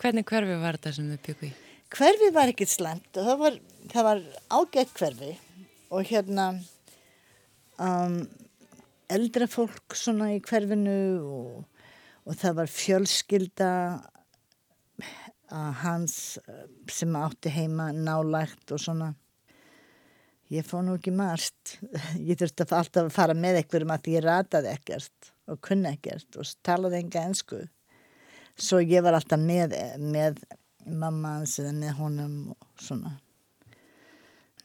Hvernig 0.00 0.26
hverfi 0.26 0.60
var 0.60 0.78
þetta 0.80 0.96
sem 0.96 1.10
þau 1.12 1.26
byggu 1.28 1.46
í? 1.46 1.56
Hverfi 1.94 2.30
var 2.34 2.50
ekkert 2.50 2.72
slemt 2.72 3.12
það 3.14 3.36
var, 3.44 3.58
það 3.92 4.08
var 4.10 4.22
ágætt 4.58 4.96
hverfi 4.98 5.36
og 5.94 6.08
hérna 6.08 6.56
um, 7.82 8.18
eldra 9.12 9.48
fólk 9.50 9.96
svona 9.96 10.32
í 10.34 10.40
hverfinu 10.44 10.98
og, 11.22 11.84
og 12.26 12.38
það 12.40 12.58
var 12.60 12.72
fjölskylda 12.72 13.70
hans 15.82 16.16
sem 16.90 17.14
átti 17.14 17.52
heima 17.54 17.92
nálægt 17.94 18.72
og 18.74 18.82
svona. 18.82 19.12
Ég 20.50 20.66
fóð 20.66 20.84
nú 20.86 20.96
ekki 20.98 21.12
marst 21.14 21.76
ég 22.28 22.38
þurfti 22.38 22.66
alltaf 22.66 23.02
að 23.04 23.14
fara 23.14 23.34
með 23.34 23.62
einhverjum 23.62 23.94
að 23.94 24.12
ég 24.12 24.26
rataði 24.26 24.72
ekkert 24.72 25.32
og 25.50 25.62
kunni 25.62 25.90
ekkert 25.94 26.38
og 26.38 26.52
talaði 26.66 27.02
enga 27.02 27.24
ennsku 27.28 27.64
svo 28.56 28.80
ég 28.80 29.04
var 29.04 29.16
alltaf 29.16 29.40
með, 29.40 29.74
með 30.00 30.40
mamma 30.86 31.36
hans 31.38 31.58
eða 31.60 31.74
með 31.76 31.96
honum 32.00 32.36
og 32.54 32.82
svona. 32.82 33.16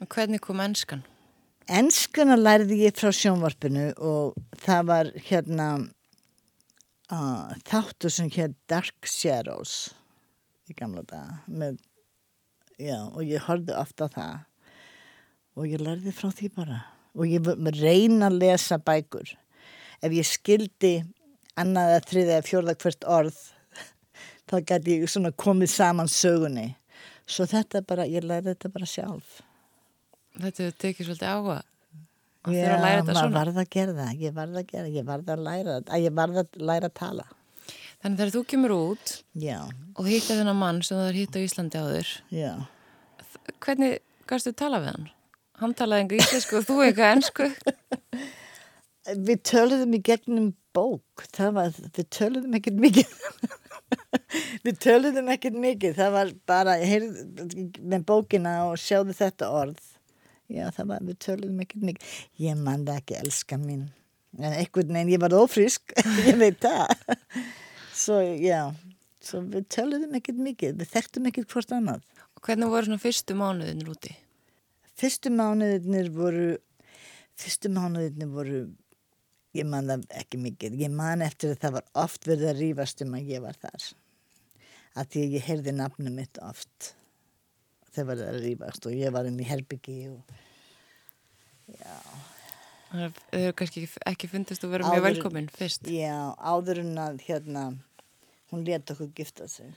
Og 0.01 0.09
hvernig 0.09 0.41
kom 0.41 0.61
ennskan? 0.63 1.03
Ennskuna 1.71 2.35
lærði 2.35 2.81
ég 2.81 2.97
frá 2.99 3.13
sjónvarpinu 3.15 3.93
og 4.03 4.33
það 4.59 4.87
var 4.89 5.09
hérna 5.23 5.67
uh, 5.79 7.51
þáttu 7.63 8.09
sem 8.11 8.27
hér 8.33 8.49
Dark 8.67 9.07
Shadows 9.07 9.93
í 10.67 10.75
gamla 10.75 11.05
daga 11.07 11.69
og 13.13 13.21
ég 13.23 13.45
horfði 13.45 13.77
ofta 13.77 14.09
það. 14.11 14.41
Og 15.55 15.69
ég 15.69 15.83
lærði 15.85 16.11
frá 16.15 16.27
því 16.35 16.49
bara. 16.57 16.79
Og 17.15 17.29
ég 17.29 17.47
reyna 17.77 18.27
að 18.27 18.39
lesa 18.41 18.79
bækur. 18.81 19.31
Ef 20.03 20.15
ég 20.17 20.27
skildi 20.27 20.91
annað 21.59 21.93
að 21.93 22.09
þriða 22.09 22.33
eða 22.35 22.47
fjörða 22.49 22.75
hvert 22.83 23.07
orð 23.19 23.39
þá 24.49 24.55
gæti 24.73 24.97
ég 24.97 25.13
svona 25.13 25.31
komið 25.31 25.71
saman 25.77 26.11
sögunni. 26.11 26.67
Svo 27.23 27.47
þetta 27.47 27.83
bara, 27.87 28.09
ég 28.09 28.27
lærði 28.27 28.57
þetta 28.57 28.73
bara 28.75 28.89
sjálf 28.89 29.39
Þetta 30.37 30.63
hefur 30.63 30.79
tekið 30.85 31.07
svolítið 31.09 31.31
áhuga 31.31 31.59
og 32.41 32.55
Já, 32.55 32.57
þeirra 32.57 32.75
að 32.75 32.83
læra 32.85 32.99
þetta 33.01 33.13
maður 33.13 33.21
svona. 33.21 33.37
varð 33.37 33.61
að 33.61 33.69
gera 33.75 33.95
það, 33.97 34.11
ég 34.25 34.35
varð 34.37 34.59
að 34.61 34.67
gera, 34.71 34.91
ég 34.95 35.07
varð 35.11 35.31
að 35.33 35.41
læra, 35.45 35.77
að 35.85 36.05
ég 36.05 36.15
varð 36.17 36.41
að 36.41 36.61
læra 36.71 36.89
að 36.89 36.95
tala. 36.97 37.25
Þannig 38.01 38.21
þegar 38.21 38.31
þú 38.33 38.43
kemur 38.49 38.73
út 38.73 39.11
Já, 39.37 39.57
og 39.93 40.07
hittar 40.09 40.39
þennan 40.39 40.57
mann 40.57 40.79
sem 40.85 40.97
þú 40.97 41.09
er 41.11 41.19
hitt 41.19 41.37
á 41.37 41.39
Íslandi 41.45 41.81
áður, 41.81 42.13
já. 42.33 42.53
hvernig 43.61 43.99
gæstu 44.31 44.55
tala 44.57 44.81
við 44.81 44.95
hann? 44.95 45.11
Hann 45.61 45.75
talaði 45.77 46.07
enga 46.07 46.17
íslensku 46.17 46.57
og 46.57 46.65
þú 46.65 46.79
eitthvað 46.87 47.15
ennsku. 47.19 47.51
Við 49.27 49.39
töluðum 49.49 49.93
í 49.97 49.99
gegnum 50.05 50.49
bók, 50.73 51.23
það 51.33 51.55
var, 51.57 51.77
við 51.97 52.07
töluðum 52.15 52.57
ekkert 52.57 52.77
mikið. 52.81 53.15
við 54.65 54.77
töluðum 54.85 55.31
ekkert 55.33 55.57
mikið, 55.57 55.95
það 55.97 56.11
var 56.15 56.33
bara, 56.49 56.75
heyrð 56.77 57.17
með 57.81 58.05
bókina 58.11 58.53
og 58.69 58.77
sjáðu 58.81 59.15
þetta 59.17 59.49
orð. 59.57 59.81
Já, 60.51 60.65
það 60.75 60.89
var, 60.89 61.03
við 61.07 61.17
töluðum 61.23 61.59
ekkert 61.63 61.83
mikið. 61.87 62.13
Ég 62.43 62.57
man 62.59 62.85
það 62.87 63.01
ekki, 63.01 63.17
elska 63.21 63.57
mín. 63.61 63.85
En 64.39 64.55
einhvern 64.55 64.95
veginn, 64.95 65.11
ég 65.13 65.21
var 65.21 65.35
ofrisk, 65.35 65.93
ég 66.27 66.39
veit 66.39 66.59
það. 66.63 66.91
Svo, 67.95 68.19
já, 68.39 68.71
svo 69.23 69.43
við 69.51 69.67
töluðum 69.75 70.17
ekkert 70.19 70.41
mikið, 70.43 70.75
við 70.79 70.91
þekktum 70.91 71.29
ekkert 71.31 71.55
hvort 71.55 71.73
annað. 71.75 72.03
Og 72.35 72.43
hvernig 72.47 72.71
voru 72.71 72.89
svona 72.89 73.03
fyrstu 73.03 73.37
mánuðin 73.37 73.87
úti? 73.91 74.13
Fyrstu 74.99 75.31
mánuðinir 75.33 76.11
voru, 76.15 76.47
fyrstu 77.39 77.71
mánuðinir 77.71 78.31
voru, 78.31 78.61
ég 79.57 79.67
man 79.67 79.91
það 79.91 80.07
ekki 80.21 80.39
mikið, 80.41 80.79
ég 80.83 80.95
man 80.95 81.23
eftir 81.25 81.55
að 81.55 81.61
það 81.65 81.77
var 81.79 81.91
oft 82.03 82.27
verið 82.27 82.51
að 82.51 82.63
rífast 82.63 83.03
um 83.05 83.15
að 83.19 83.35
ég 83.35 83.43
var 83.43 83.59
þar. 83.61 83.91
Að 84.99 85.13
því 85.13 85.23
að 85.27 85.37
ég 85.37 85.47
heyrði 85.47 85.75
nafnum 85.77 86.17
mitt 86.19 86.41
oft. 86.43 86.95
Þeir 87.91 88.05
var 88.07 88.21
að 88.23 88.37
rífast 88.45 88.85
og 88.87 88.93
ég 88.95 89.11
var 89.11 89.27
inn 89.27 89.39
í 89.41 89.47
herbyggi 89.47 89.97
og, 90.13 90.35
já, 91.75 91.95
Þau 92.91 92.99
hefur 93.31 93.53
kannski 93.55 93.85
ekki- 94.11 94.29
fundist 94.31 94.63
að 94.67 94.73
vera 94.75 94.83
mjög 94.89 94.97
Áður- 94.99 95.07
velkomin 95.09 95.49
fyrst. 95.51 95.83
já, 95.87 96.35
áður 96.37 96.79
en 96.83 96.95
að 96.99 97.21
hérna, 97.27 97.65
hún 98.51 98.65
let 98.67 98.85
okkur 98.91 99.11
gifta 99.15 99.47
sig. 99.47 99.71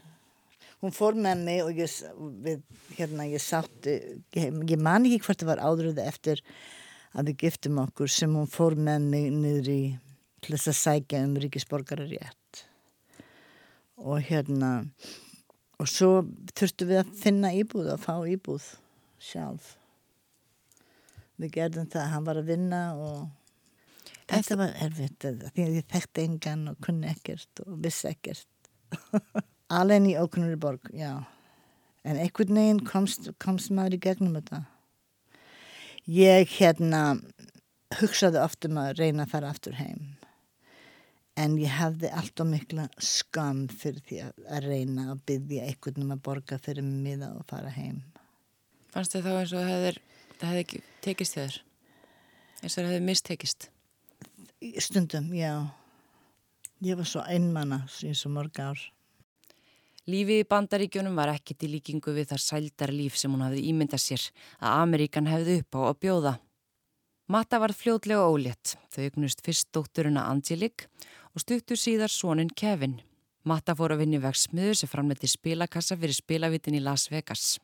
Hún 0.83 0.91
fór 0.93 1.15
með 1.15 1.45
mig 1.45 1.63
og 1.63 1.71
ég, 1.79 1.91
við, 2.45 2.63
hérna, 2.99 3.25
ég 3.31 3.41
sátti, 3.41 3.95
ég, 4.35 4.53
ég 4.69 4.79
man 4.83 5.05
ekki 5.07 5.21
hvort 5.23 5.39
það 5.39 5.47
var 5.47 5.63
áður 5.63 5.93
eða 5.95 6.07
eftir 6.11 6.43
að 7.15 7.27
við 7.31 7.37
giftum 7.45 7.79
okkur 7.87 8.11
sem 8.11 8.35
hún 8.35 8.51
fór 8.51 8.75
með 8.77 9.01
mig 9.01 9.31
niður 9.33 9.69
í 9.71 9.99
til 10.43 10.57
þess 10.57 10.69
að 10.69 10.81
sækja 10.83 11.23
um 11.25 11.35
ríkisborgara 11.37 12.05
rétt. 12.11 12.65
Og 13.97 14.21
hérna, 14.27 14.91
og 15.81 15.89
svo 15.91 16.11
þurftum 16.55 16.91
við 16.91 17.01
að 17.03 17.15
finna 17.23 17.51
íbúð, 17.57 17.89
að 17.95 18.05
fá 18.05 18.15
íbúð 18.31 18.67
sjálf. 19.25 19.75
Við 21.41 21.51
gerðum 21.57 21.89
það, 21.91 22.11
hann 22.13 22.27
var 22.29 22.39
að 22.39 22.51
vinna 22.53 22.83
og 22.95 23.25
þetta 24.31 24.59
var 24.61 24.75
erfitt 24.87 25.27
að- 25.29 25.47
því 25.55 25.65
að 25.67 25.79
ég 25.81 25.89
þekkti 25.91 26.25
engan 26.29 26.69
og 26.71 26.77
kunni 26.85 27.11
ekkert 27.11 27.65
og 27.67 27.79
vissi 27.83 28.09
ekkert. 28.13 28.47
Allen 29.79 30.07
í 30.07 30.15
ókunnur 30.21 30.57
borg, 30.61 30.91
já. 30.95 31.25
En 32.05 32.19
einhvern 32.21 32.55
veginn 32.55 32.85
komst, 32.87 33.31
komst 33.41 33.71
maður 33.75 33.97
í 33.97 34.03
gegnum 34.07 34.37
þetta. 34.37 34.63
Ég 36.07 36.51
hérna 36.61 37.17
hugsaði 37.99 38.43
oft 38.43 38.67
um 38.69 38.77
að 38.83 38.99
reyna 39.01 39.25
að 39.25 39.31
fara 39.33 39.51
aftur 39.55 39.75
heim. 39.79 40.15
En 41.37 41.57
ég 41.59 41.73
hafði 41.75 42.11
allt 42.15 42.41
og 42.45 42.47
mikla 42.47 42.89
skam 43.03 43.65
fyrir 43.67 44.03
því 44.07 44.19
að- 44.23 44.67
reyna 44.69 45.13
að 45.13 45.23
byggja 45.27 45.67
einhvern 45.67 46.03
um 46.05 46.13
að 46.15 46.23
borga 46.23 46.59
fyrir 46.59 46.83
mig 46.83 47.19
miða 47.19 47.37
og 47.37 47.45
fara 47.47 47.71
heim. 47.71 48.03
Fannst 48.93 49.13
þið 49.13 49.23
þá 49.23 49.39
eins 49.41 49.53
og 49.53 49.59
það 49.59 49.73
hefði, 49.73 49.99
það 50.39 50.49
hefði 50.49 50.65
ekki 50.65 50.83
tekist 51.03 51.35
þér? 51.35 51.61
Eins 52.63 52.79
og 52.79 52.85
það 52.85 52.91
hefði 52.93 53.07
mistekist? 53.09 53.69
Í 54.63 54.81
Stundum, 54.81 55.33
já. 55.35 55.71
Ég 56.81 56.97
var 56.97 57.05
svo 57.05 57.25
einmanna 57.27 57.83
í 58.05 58.15
svo 58.15 58.31
mörg 58.31 58.61
ár. 58.61 58.79
Lífið 60.07 60.43
í 60.45 60.49
bandaríkjunum 60.49 61.17
var 61.17 61.33
ekki 61.33 61.57
til 61.57 61.71
líkingu 61.73 62.13
við 62.13 62.29
það 62.29 62.43
sældar 62.45 62.91
líf 62.93 63.17
sem 63.17 63.33
hún 63.33 63.43
hafði 63.43 63.63
ímyndað 63.73 64.03
sér 64.05 64.31
að 64.61 64.83
Ameríkan 64.85 65.27
hefði 65.27 65.59
upp 65.63 65.75
á 65.75 65.81
að 65.89 66.01
bjóða. 66.05 66.35
Matta 67.27 67.59
var 67.59 67.73
fljótlega 67.73 68.27
ólétt. 68.29 68.75
Þau 68.93 69.01
eignust 69.07 69.41
fyrst 69.41 69.71
dótturina 69.73 70.27
Angelique 70.29 70.91
og 71.35 71.43
stuttur 71.43 71.79
síðar 71.79 72.13
sonin 72.13 72.51
Kevin. 72.51 73.01
Matta 73.45 73.75
fór 73.77 73.93
að 73.93 74.05
vinni 74.05 74.21
vegsmiður 74.23 74.79
sem 74.79 74.89
framleiti 74.89 75.29
spilakassa 75.29 75.99
fyrir 75.99 76.17
spilavitin 76.17 76.79
í 76.79 76.83
Las 76.83 77.11
Vegas. 77.13 77.59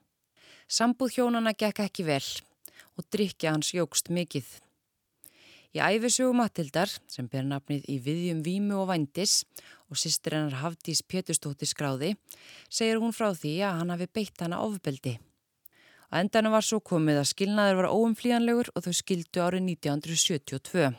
Sambúð 0.68 1.16
hjónana 1.16 1.54
gekk 1.56 1.86
ekki 1.86 2.04
vel 2.06 2.24
og 2.98 3.06
drikja 3.08 3.54
hans 3.54 3.72
jógst 3.72 4.10
mikið. 4.12 4.44
Í 5.70 5.78
æfisögu 5.78 6.34
Matildar, 6.34 6.90
sem 7.06 7.28
ber 7.30 7.44
nafnið 7.46 7.84
í 7.86 7.96
viðjum 8.02 8.40
Vímu 8.42 8.80
og 8.82 8.88
Vændis 8.90 9.44
og 9.86 9.98
sýstir 10.02 10.34
hennar 10.34 10.58
Hafdís 10.64 11.04
Péturstóttir 11.06 11.70
skráði, 11.70 12.16
segir 12.66 12.98
hún 12.98 13.14
frá 13.14 13.30
því 13.30 13.60
að 13.68 13.76
hann 13.78 13.94
hafi 13.94 14.08
beitt 14.10 14.42
hana 14.42 14.58
ofbeldi. 14.66 15.20
Á 16.10 16.18
endanum 16.18 16.56
var 16.56 16.66
svo 16.66 16.80
komið 16.82 17.20
að 17.20 17.30
skilnaður 17.30 17.84
var 17.84 17.92
óumflíjanlegur 17.94 18.72
og 18.74 18.82
þau 18.82 18.94
skildu 18.98 19.44
árið 19.46 19.68
1972. 19.78 20.90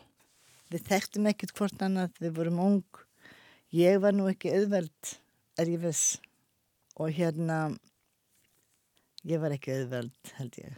Við 0.71 0.85
þekktum 0.87 1.25
ekkert 1.27 1.51
hvort 1.57 1.81
annað, 1.83 2.13
við 2.23 2.35
vorum 2.37 2.59
ung. 2.63 2.99
Ég 3.75 3.97
var 4.03 4.15
nú 4.15 4.27
ekki 4.31 4.53
auðveld, 4.55 5.13
er 5.59 5.71
ég 5.71 5.81
viss. 5.83 6.19
Og 6.95 7.11
hérna, 7.15 7.57
ég 9.27 9.41
var 9.43 9.55
ekki 9.55 9.73
auðveld, 9.75 10.31
held 10.37 10.59
ég. 10.61 10.77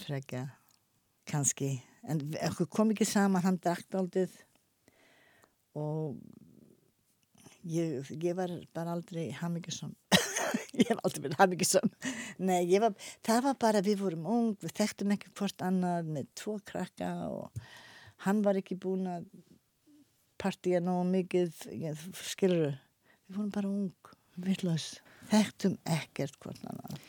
Frekja, 0.00 0.46
kannski. 1.28 1.74
En 2.08 2.22
við- 2.22 2.40
okkur 2.48 2.70
kom 2.72 2.94
ekki 2.94 3.04
saman, 3.08 3.42
hann 3.44 3.60
drakk 3.60 3.98
aldrei 4.00 4.28
og 5.76 6.16
ég, 7.68 8.08
ég 8.16 8.34
var 8.34 8.50
bara 8.72 8.96
aldrei 8.96 9.28
hamingjusum. 9.36 9.92
ég 10.80 10.88
hef 10.88 11.04
aldrei 11.04 11.26
verið 11.26 11.38
hamingjusum. 11.42 11.92
Nei, 12.38 12.64
var, 12.80 12.96
það 13.26 13.44
var 13.50 13.60
bara, 13.60 13.84
við 13.84 14.00
vorum 14.00 14.26
ung, 14.26 14.50
við 14.64 14.74
þekktum 14.80 15.12
ekki 15.14 15.32
hvort 15.36 15.68
annað 15.68 16.08
með 16.16 16.32
tvo 16.40 16.56
krakka 16.64 17.12
og 17.28 17.62
hann 18.26 18.42
var 18.44 18.58
ekki 18.60 18.78
búin 18.80 19.08
að 19.10 19.26
partíja 20.40 20.80
nógu 20.82 21.06
mikið, 21.10 21.50
skiluru. 22.16 22.74
Við 23.28 23.36
vorum 23.36 23.50
bara 23.54 23.70
ung, 23.70 24.12
villaus, 24.40 24.92
þekktum 25.30 25.76
ekkert 25.98 26.38
hvort 26.42 26.62
annan. 26.66 27.00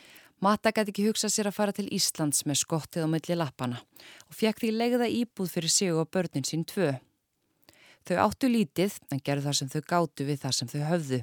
Mata 0.42 0.72
gæti 0.74 0.90
ekki 0.90 1.06
hugsað 1.06 1.34
sér 1.36 1.48
að 1.52 1.58
fara 1.58 1.74
til 1.78 1.86
Íslands 1.94 2.48
með 2.50 2.64
skottið 2.64 3.06
á 3.06 3.14
milli 3.14 3.36
lappana 3.38 3.78
og 4.26 4.34
fekk 4.34 4.64
því 4.64 4.72
legða 4.74 5.10
íbúð 5.10 5.52
fyrir 5.54 5.70
sig 5.70 5.94
og 5.94 6.10
börnin 6.10 6.48
sín 6.48 6.66
tvö. 6.66 6.96
Þau 8.10 8.18
áttu 8.24 8.50
lítið 8.50 8.96
en 9.14 9.22
gerðu 9.22 9.46
það 9.46 9.58
sem 9.60 9.70
þau 9.70 9.84
gáttu 9.94 10.26
við 10.26 10.42
það 10.42 10.56
sem 10.58 10.72
þau 10.72 10.82
höfðu. 10.88 11.22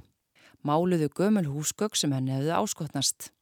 Máluðu 0.62 1.10
gömul 1.18 1.48
húsgögg 1.50 1.98
sem 1.98 2.14
henni 2.14 2.36
hefðu 2.36 2.54
áskotnast. 2.60 3.32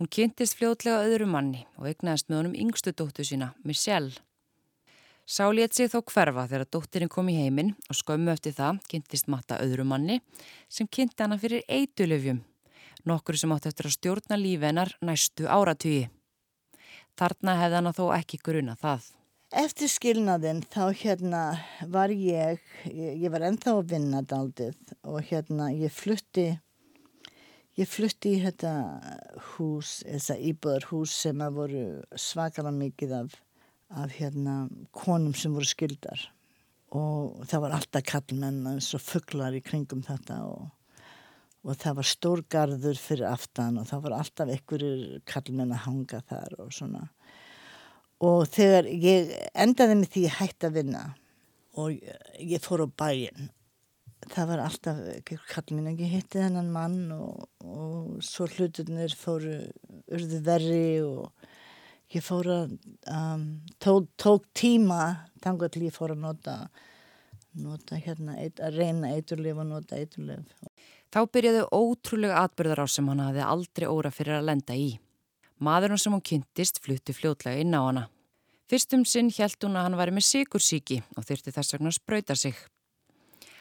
Hún 0.00 0.08
kynntist 0.08 0.56
fljótlega 0.56 1.04
öðru 1.04 1.28
manni 1.28 1.66
og 1.76 1.90
egnaðist 1.92 2.32
með 2.32 2.40
honum 2.40 2.56
yngstu 2.64 2.96
dóttu 2.96 3.28
sína, 3.28 3.52
Michelle. 3.68 4.16
Sá 5.22 5.46
létt 5.54 5.76
sig 5.76 5.86
þó 5.86 6.00
hverfa 6.02 6.48
þegar 6.50 6.66
dóttirinn 6.66 7.10
kom 7.12 7.28
í 7.30 7.36
heiminn 7.38 7.76
og 7.86 7.94
skömmu 7.94 8.32
eftir 8.32 8.56
það 8.56 8.80
kynntist 8.90 9.28
matta 9.30 9.60
öðru 9.62 9.84
manni 9.86 10.18
sem 10.66 10.88
kynnti 10.90 11.22
hana 11.22 11.38
fyrir 11.38 11.62
eitulöfjum, 11.70 12.40
nokkur 13.06 13.38
sem 13.38 13.54
átt 13.54 13.68
eftir 13.70 13.86
að 13.86 13.96
stjórna 13.96 14.38
lífennar 14.40 14.96
næstu 15.00 15.46
áratugi. 15.46 16.08
Þarna 17.14 17.54
hefði 17.60 17.78
hana 17.78 17.92
þó 17.94 18.04
ekki 18.16 18.40
gruna 18.42 18.74
það. 18.80 19.12
Eftir 19.52 19.90
skilnaðinn 19.92 20.62
þá 20.72 20.84
hérna 20.96 21.40
var 21.92 22.10
ég, 22.10 22.58
ég 22.88 23.28
var 23.30 23.44
ennþá 23.46 23.76
að 23.76 23.90
vinna 23.90 24.22
daldið 24.24 24.94
og 25.04 25.18
hérna 25.28 25.66
ég 25.76 25.92
flutti, 25.92 26.46
ég 27.76 27.88
flutti 27.88 28.32
í 28.38 28.42
þetta 28.42 28.72
hús, 29.52 30.00
þessa 30.08 30.38
íbúðarhús 30.50 31.14
sem 31.26 31.44
að 31.44 31.58
voru 31.60 31.84
svakala 32.16 32.72
mikið 32.74 33.12
af, 33.20 33.36
af 33.92 34.14
hérna 34.18 34.66
konum 34.94 35.34
sem 35.36 35.52
voru 35.54 35.68
skildar 35.68 36.28
og 36.92 37.44
það 37.48 37.64
var 37.64 37.74
alltaf 37.78 38.04
kallmenn 38.08 38.66
eins 38.74 38.90
og 38.96 39.02
fugglar 39.04 39.56
í 39.56 39.62
kringum 39.64 40.02
þetta 40.04 40.42
og, 40.48 40.66
og 41.64 41.78
það 41.80 41.98
var 42.00 42.10
stórgarður 42.10 43.00
fyrir 43.00 43.30
aftan 43.30 43.80
og 43.80 43.88
það 43.88 44.04
var 44.06 44.18
alltaf 44.18 44.52
einhverjir 44.52 45.24
kallmenn 45.28 45.72
að 45.72 45.84
hanga 45.86 46.20
þar 46.28 46.58
og 46.66 46.74
svona. 46.76 47.06
Og 48.22 48.44
þegar 48.52 48.86
ég 48.92 49.32
endaði 49.58 49.96
með 49.98 50.12
því 50.12 50.26
ég 50.28 50.38
hætti 50.38 50.68
að 50.68 50.76
vinna 50.78 51.06
og 51.80 51.96
ég 52.38 52.62
fór 52.62 52.84
á 52.84 52.88
bæin 52.92 53.50
það 54.30 54.50
var 54.52 54.62
alltaf, 54.66 55.00
kall 55.50 55.74
mín 55.74 55.90
ekki 55.92 56.10
hitti 56.10 56.40
þennan 56.42 56.70
mann 56.72 56.98
og, 57.16 57.46
og 57.64 58.20
svo 58.24 58.46
hluturnir 58.50 59.14
fóru 59.18 59.56
urðu 60.12 60.40
verri 60.46 60.84
og 61.02 61.48
ég 62.12 62.24
fór 62.24 62.48
að 62.52 62.72
um, 63.10 63.44
tók, 63.82 64.08
tók 64.20 64.48
tíma 64.56 65.28
tangu 65.42 65.68
til 65.72 65.86
ég 65.88 65.94
fór 65.94 66.16
að 66.16 66.24
nota 66.26 66.56
nota 67.52 67.98
hérna, 68.00 68.38
að 68.40 68.78
reyna 68.78 69.12
eiturlif 69.12 69.58
og 69.60 69.68
nota 69.68 69.98
eiturlif 70.00 70.44
Þá 71.12 71.26
byrjaði 71.28 71.64
ótrúlega 71.76 72.44
atbyrðar 72.46 72.84
á 72.84 72.86
sem 72.88 73.08
hann 73.10 73.20
hafði 73.20 73.42
aldrei 73.44 73.88
óra 73.90 74.12
fyrir 74.14 74.38
að 74.38 74.46
lenda 74.48 74.76
í 74.76 74.94
Maðurinn 75.62 76.00
sem 76.00 76.14
hún 76.14 76.24
kynntist 76.24 76.80
flutti 76.82 77.14
fljótlega 77.14 77.62
inn 77.62 77.76
á 77.76 77.80
hana. 77.84 78.08
Fyrstum 78.66 79.04
sinn 79.06 79.28
hjælt 79.30 79.62
hún 79.62 79.76
að 79.78 79.86
hann 79.86 79.98
væri 80.00 80.14
með 80.16 80.26
sigursíki 80.26 81.02
og 81.14 81.26
þyrti 81.28 81.54
þess 81.54 81.76
vegna 81.76 81.92
að 81.92 81.98
spröyta 82.00 82.36
sig. 82.40 82.56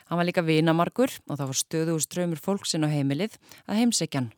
Hann 0.10 0.18
var 0.18 0.26
líka 0.26 0.42
vinamarkur 0.42 1.14
og 1.28 1.38
það 1.38 1.52
var 1.52 1.60
stöðu 1.60 1.98
úr 1.98 2.06
ströymur 2.06 2.42
fólksinn 2.42 2.88
á 2.88 2.90
heimilið 2.90 3.38
að 3.68 3.84
heimsækjan. 3.84 4.32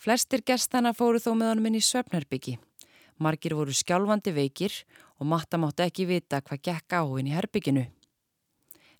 Flestir 0.00 0.40
gestana 0.40 0.94
fóru 0.96 1.20
þó 1.20 1.34
með 1.36 1.50
honum 1.50 1.66
inn 1.68 1.74
í 1.76 1.84
Svefnherbyggi. 1.84 2.54
Margir 3.20 3.52
voru 3.52 3.74
skjálfandi 3.76 4.32
veikir 4.32 4.72
og 5.20 5.28
matta 5.28 5.58
mátti 5.60 5.84
ekki 5.84 6.06
vita 6.08 6.40
hvað 6.40 6.62
gekk 6.70 6.96
á 6.96 7.04
inn 7.20 7.28
í 7.28 7.34
herbygginu. 7.36 7.82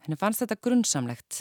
Henni 0.05 0.19
fannst 0.21 0.45
þetta 0.45 0.59
grunnsamlegt. 0.61 1.41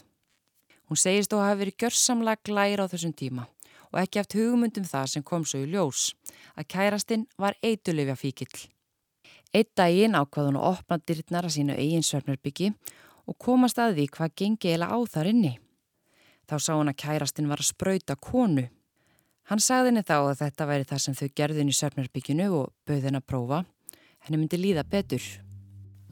Hún 0.88 1.02
segist 1.04 1.34
þó 1.34 1.42
að 1.42 1.46
hafa 1.50 1.60
verið 1.66 1.78
gjörsamlega 1.84 2.44
glæra 2.48 2.88
á 2.88 2.92
þessum 2.94 3.12
tíma 3.12 3.50
og 3.90 4.00
ekki 4.00 4.22
haft 4.22 4.38
hugmyndum 4.40 4.88
það 4.88 5.12
sem 5.12 5.28
kom 5.28 5.44
svo 5.44 5.60
í 5.66 5.68
ljós, 5.74 6.14
að 6.56 6.70
kærastinn 6.72 7.28
var 7.42 7.60
eitulefja 7.60 8.16
fíkill. 8.16 8.66
Eitt 9.52 9.74
daginn 9.76 10.16
ákvað 10.16 10.54
hún 10.54 10.60
að 10.62 10.68
opna 10.72 11.02
dyrtnar 11.04 11.50
að 11.50 11.58
sínu 11.58 11.76
eigin 11.76 12.06
svefnarbyggi 12.06 12.72
og 13.28 13.36
komast 13.42 13.82
að 13.82 13.98
því 13.98 14.10
hvað 14.16 14.36
gengi 14.40 14.72
eila 14.72 14.94
á 14.94 14.98
þar 15.04 15.34
inni. 15.34 15.58
Þá 16.48 16.56
sá 16.62 16.76
hún 16.78 16.92
að 16.94 17.02
kærastinn 17.02 17.50
var 17.50 17.60
að 17.60 17.74
spröyta 17.74 18.16
konu. 18.16 18.70
Hann 19.50 19.62
sagði 19.66 19.90
henni 19.90 20.02
þá 20.06 20.16
að 20.20 20.42
þetta 20.44 20.66
væri 20.70 20.86
það 20.86 21.00
sem 21.02 21.16
þau 21.18 21.28
gerðin 21.40 21.70
í 21.72 21.74
svefnarbygginu 21.74 22.50
og 22.54 22.66
bauð 22.86 23.06
henni 23.08 23.18
að 23.18 23.30
prófa. 23.32 23.62
Henni 24.22 24.38
myndi 24.44 24.60
líða 24.60 24.84
betur. 24.86 25.24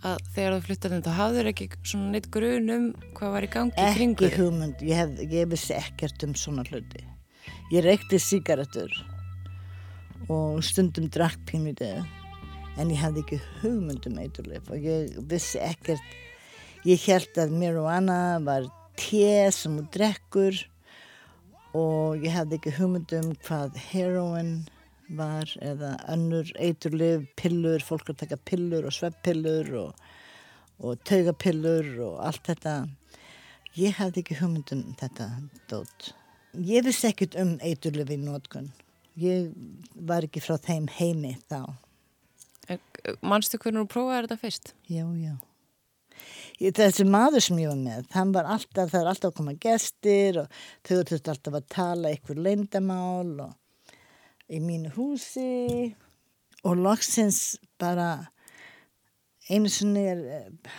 Að 0.02 0.24
þegar 0.34 0.56
þú 0.56 0.64
flyttaði 0.66 0.96
þetta 0.96 1.14
hafður 1.18 1.50
ekki 1.52 1.68
svona 1.86 2.08
neitt 2.16 2.30
grun 2.34 2.72
um 2.74 2.88
hvað 3.18 3.36
var 3.36 3.46
í 3.46 3.50
gangi 3.54 3.76
ekki 3.78 3.98
kringu? 4.00 4.26
Ekki 4.26 4.42
hugmynd, 4.42 4.82
ég, 4.90 4.98
hef, 4.98 5.22
ég 5.30 5.52
vissi 5.52 5.76
ekkert 5.78 6.26
um 6.26 6.34
svona 6.38 6.66
hluti. 6.66 7.04
Ég 7.74 7.86
reykti 7.86 8.20
síkaretur 8.22 8.96
og 10.34 10.64
stundum 10.66 11.06
drakk 11.14 11.38
pínutið 11.50 12.02
en 12.82 12.94
ég 12.94 13.04
hafði 13.04 13.22
ekki 13.22 13.40
hugmyndum 13.62 14.18
eiturleif 14.22 14.72
og 14.74 14.82
ég 14.82 15.14
vissi 15.30 15.62
ekkert, 15.62 16.18
ég 16.90 17.06
held 17.06 17.38
að 17.38 17.54
marijuana 17.54 18.18
var 18.46 18.66
te 18.98 19.46
sem 19.54 19.78
þú 19.78 19.86
drekkur 19.94 20.60
og 21.78 22.24
ég 22.26 22.34
hafði 22.34 22.58
ekki 22.58 22.74
hugmyndum 22.78 23.32
hvað 23.46 23.78
heroin 23.92 24.52
var 25.18 25.52
eða 25.64 25.94
önnur 26.12 26.50
eiturleif, 26.60 27.28
pillur, 27.40 27.84
fólk 27.84 28.12
að 28.12 28.24
taka 28.24 28.38
pillur 28.50 28.88
og 28.88 28.96
sveppillur 28.96 29.72
og, 29.82 30.08
og 30.84 31.00
taugapillur 31.08 31.92
og 32.10 32.22
allt 32.28 32.50
þetta. 32.50 32.76
Ég 33.78 33.98
hafði 34.00 34.24
ekki 34.24 34.40
hugmyndum 34.42 34.84
þetta 35.00 35.30
dót. 35.72 36.12
Ég 36.58 36.86
vissi 36.88 37.12
ekkert 37.12 37.38
um 37.40 37.58
eiturlöfi 37.62 38.18
í 38.18 38.24
nótkunn. 38.24 38.72
Ég 39.18 39.52
var 40.08 40.26
ekki 40.26 40.42
frá 40.44 40.58
þeim 40.62 40.88
heimi 40.98 41.36
þá. 41.50 41.62
Manstu 43.24 43.60
hvernig 43.62 43.86
þú 43.86 43.92
prófaði 43.94 44.26
þetta 44.26 44.40
fyrst? 44.42 44.74
Já, 44.92 45.06
já. 45.22 45.38
Þessi 46.58 47.06
maður 47.06 47.44
sem 47.46 47.60
ég 47.62 47.70
var 47.70 47.82
með, 47.82 48.08
það 48.14 48.34
var 48.38 48.50
alltaf, 48.56 48.90
það 48.92 48.98
var 49.00 49.12
alltaf 49.12 49.30
að 49.30 49.38
koma 49.38 49.56
gestir 49.68 50.42
og 50.42 50.60
þau 50.88 50.96
þurftu 50.96 51.34
alltaf 51.34 51.60
að 51.60 51.70
tala 51.76 52.12
einhver 52.14 52.42
leindamál 52.48 53.46
og 53.46 54.50
í 54.50 54.62
mínu 54.64 54.94
húsi. 54.96 55.94
Og 56.66 56.80
loksins 56.82 57.60
bara 57.80 58.10
einu 59.48 59.70
sinni 59.72 60.04
er 60.10 60.24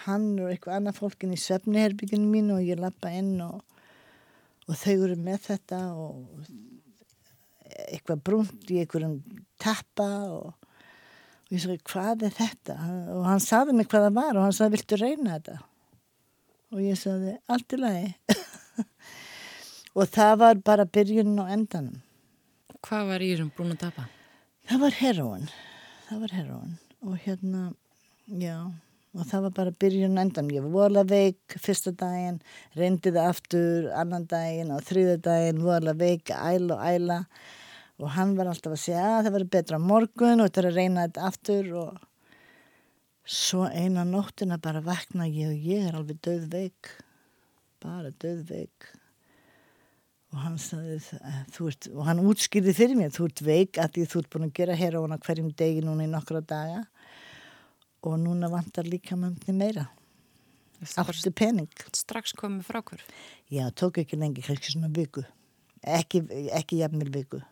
hann 0.05 0.35
og 0.43 0.51
eitthvað 0.51 0.81
annað 0.81 0.99
fólkin 0.99 1.33
í 1.33 1.41
svefniherbygginu 1.41 2.27
mín 2.29 2.51
og 2.53 2.67
ég 2.67 2.81
lappa 2.83 3.15
inn 3.15 3.39
og 3.47 3.63
og 4.69 4.77
þau 4.77 4.95
eru 5.07 5.17
með 5.25 5.45
þetta 5.47 5.79
og 5.97 6.49
eitthvað 7.89 8.25
brúnt 8.27 8.73
í 8.73 8.83
einhverjum 8.83 9.17
tappa 9.61 10.09
og, 10.35 10.58
og 11.49 11.57
ég 11.57 11.65
sagði 11.65 11.79
hvað 11.93 12.27
er 12.29 12.35
þetta? 12.37 12.77
Og 13.17 13.25
hann 13.29 13.45
saði 13.45 13.77
mig 13.79 13.89
hvað 13.89 14.09
það 14.09 14.19
var 14.21 14.37
og 14.37 14.47
hann 14.47 14.59
saði 14.59 14.77
viltu 14.77 15.01
reyna 15.01 15.39
þetta? 15.39 15.57
Og 16.75 16.85
ég 16.85 17.01
sagði 17.01 17.39
allt 17.49 17.73
í 17.73 17.81
lagi. 17.81 18.37
Og 19.99 20.05
það 20.15 20.35
var 20.43 20.59
bara 20.63 20.85
byrjun 20.85 21.33
og 21.43 21.49
endanum. 21.51 21.97
Hvað 22.85 23.09
var 23.09 23.25
í 23.25 23.33
þessum 23.33 23.49
brúna 23.57 23.75
tappa? 23.81 24.05
Það 24.69 24.85
var 24.85 24.99
heroin 25.01 25.49
það 26.09 26.21
var 26.25 26.33
heroin 26.33 26.77
og 27.05 27.17
hérna 27.21 27.63
já 28.41 28.57
og 29.17 29.27
það 29.29 29.43
var 29.45 29.53
bara 29.59 29.73
byrjun 29.83 30.21
endan 30.21 30.49
ég 30.53 30.65
var 30.65 30.73
vola 30.73 31.03
veik 31.09 31.57
fyrsta 31.61 31.93
daginn 31.93 32.39
reyndi 32.79 33.13
það 33.13 33.29
aftur 33.33 33.89
annan 33.93 34.25
daginn 34.31 34.73
og 34.73 34.85
þrýða 34.89 35.19
daginn 35.27 35.61
vola 35.65 35.93
veik 35.99 36.33
æla 36.33 36.79
og 36.79 36.87
æla 36.89 37.19
og 37.99 38.13
hann 38.15 38.37
var 38.39 38.51
alltaf 38.51 38.77
að 38.77 38.83
segja 38.85 39.07
að 39.17 39.25
það 39.27 39.35
verður 39.35 39.51
betra 39.57 39.81
morgun 39.83 40.43
og 40.43 40.49
þetta 40.49 40.63
er 40.63 40.69
að 40.69 40.79
reyna 40.79 41.07
þetta 41.09 41.27
aftur. 41.29 41.73
Og 41.83 42.07
svo 43.29 43.65
eina 43.67 44.05
nóttina 44.07 44.61
bara 44.63 44.83
vakna 44.85 45.27
ég 45.27 45.51
og 45.51 45.67
ég 45.73 45.89
er 45.89 45.99
alveg 45.99 46.23
döð 46.25 46.47
veik 46.53 46.95
bara 47.83 48.11
döð 48.23 48.41
veik 48.49 48.89
og 50.33 50.41
hann 50.43 50.57
sagði 50.61 50.97
þú 51.55 51.69
ert 51.71 51.89
og 51.93 52.01
hann 52.09 52.23
útskýrði 52.25 52.75
fyrir 52.77 52.99
mér 52.99 53.13
þú 53.15 53.29
ert 53.29 53.43
veik 53.45 53.79
að 53.81 53.95
því 53.95 54.07
þú 54.13 54.23
ert 54.23 54.33
búin 54.33 54.49
að 54.49 54.57
gera 54.59 54.79
hér 54.79 54.99
á 54.99 55.01
hana 55.05 55.21
hverjum 55.25 55.53
degi 55.57 55.85
núna 55.85 56.07
í 56.07 56.11
nokkra 56.13 56.43
daga. 56.45 56.83
Og 58.07 58.15
núna 58.23 58.47
vantar 58.47 58.87
líka 58.87 59.17
manni 59.19 59.53
meira 59.53 59.89
áttu 60.79 61.33
pening? 61.35 61.71
strax 61.91 62.33
komið 62.39 62.69
frá 62.69 62.79
hver 62.87 63.03
já, 63.51 63.67
tók 63.75 63.99
ekki 63.99 64.17
lengi, 64.17 64.45
kannski 64.47 64.71
svona 64.71 64.91
viku. 64.95 65.25
Ekki, 65.83 66.23
ekki 66.55 66.79
jafnvel 66.79 67.11
viku 67.11 67.43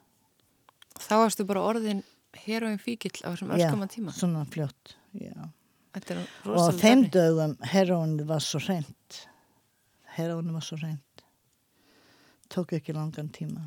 þá 1.01 1.15
varstu 1.23 1.47
bara 1.49 1.65
orðin 1.67 2.03
heroin 2.47 2.79
fíkill 2.79 3.17
á 3.25 3.33
þessum 3.33 3.55
öllkoma 3.57 3.89
tíma. 3.89 4.13
já, 4.13 4.21
svona 4.21 4.45
fljótt 4.53 4.97
og 6.53 6.77
þeim 6.77 7.07
dögum 7.13 7.57
heroinni 7.65 8.27
var 8.29 8.45
svo 8.45 8.61
reynd 8.67 9.21
heroinni 10.19 10.53
var 10.53 10.65
svo 10.65 10.77
reynd 10.83 11.01
tók 12.53 12.73
ekki 12.77 12.95
langan 12.95 13.29
tíma. 13.35 13.65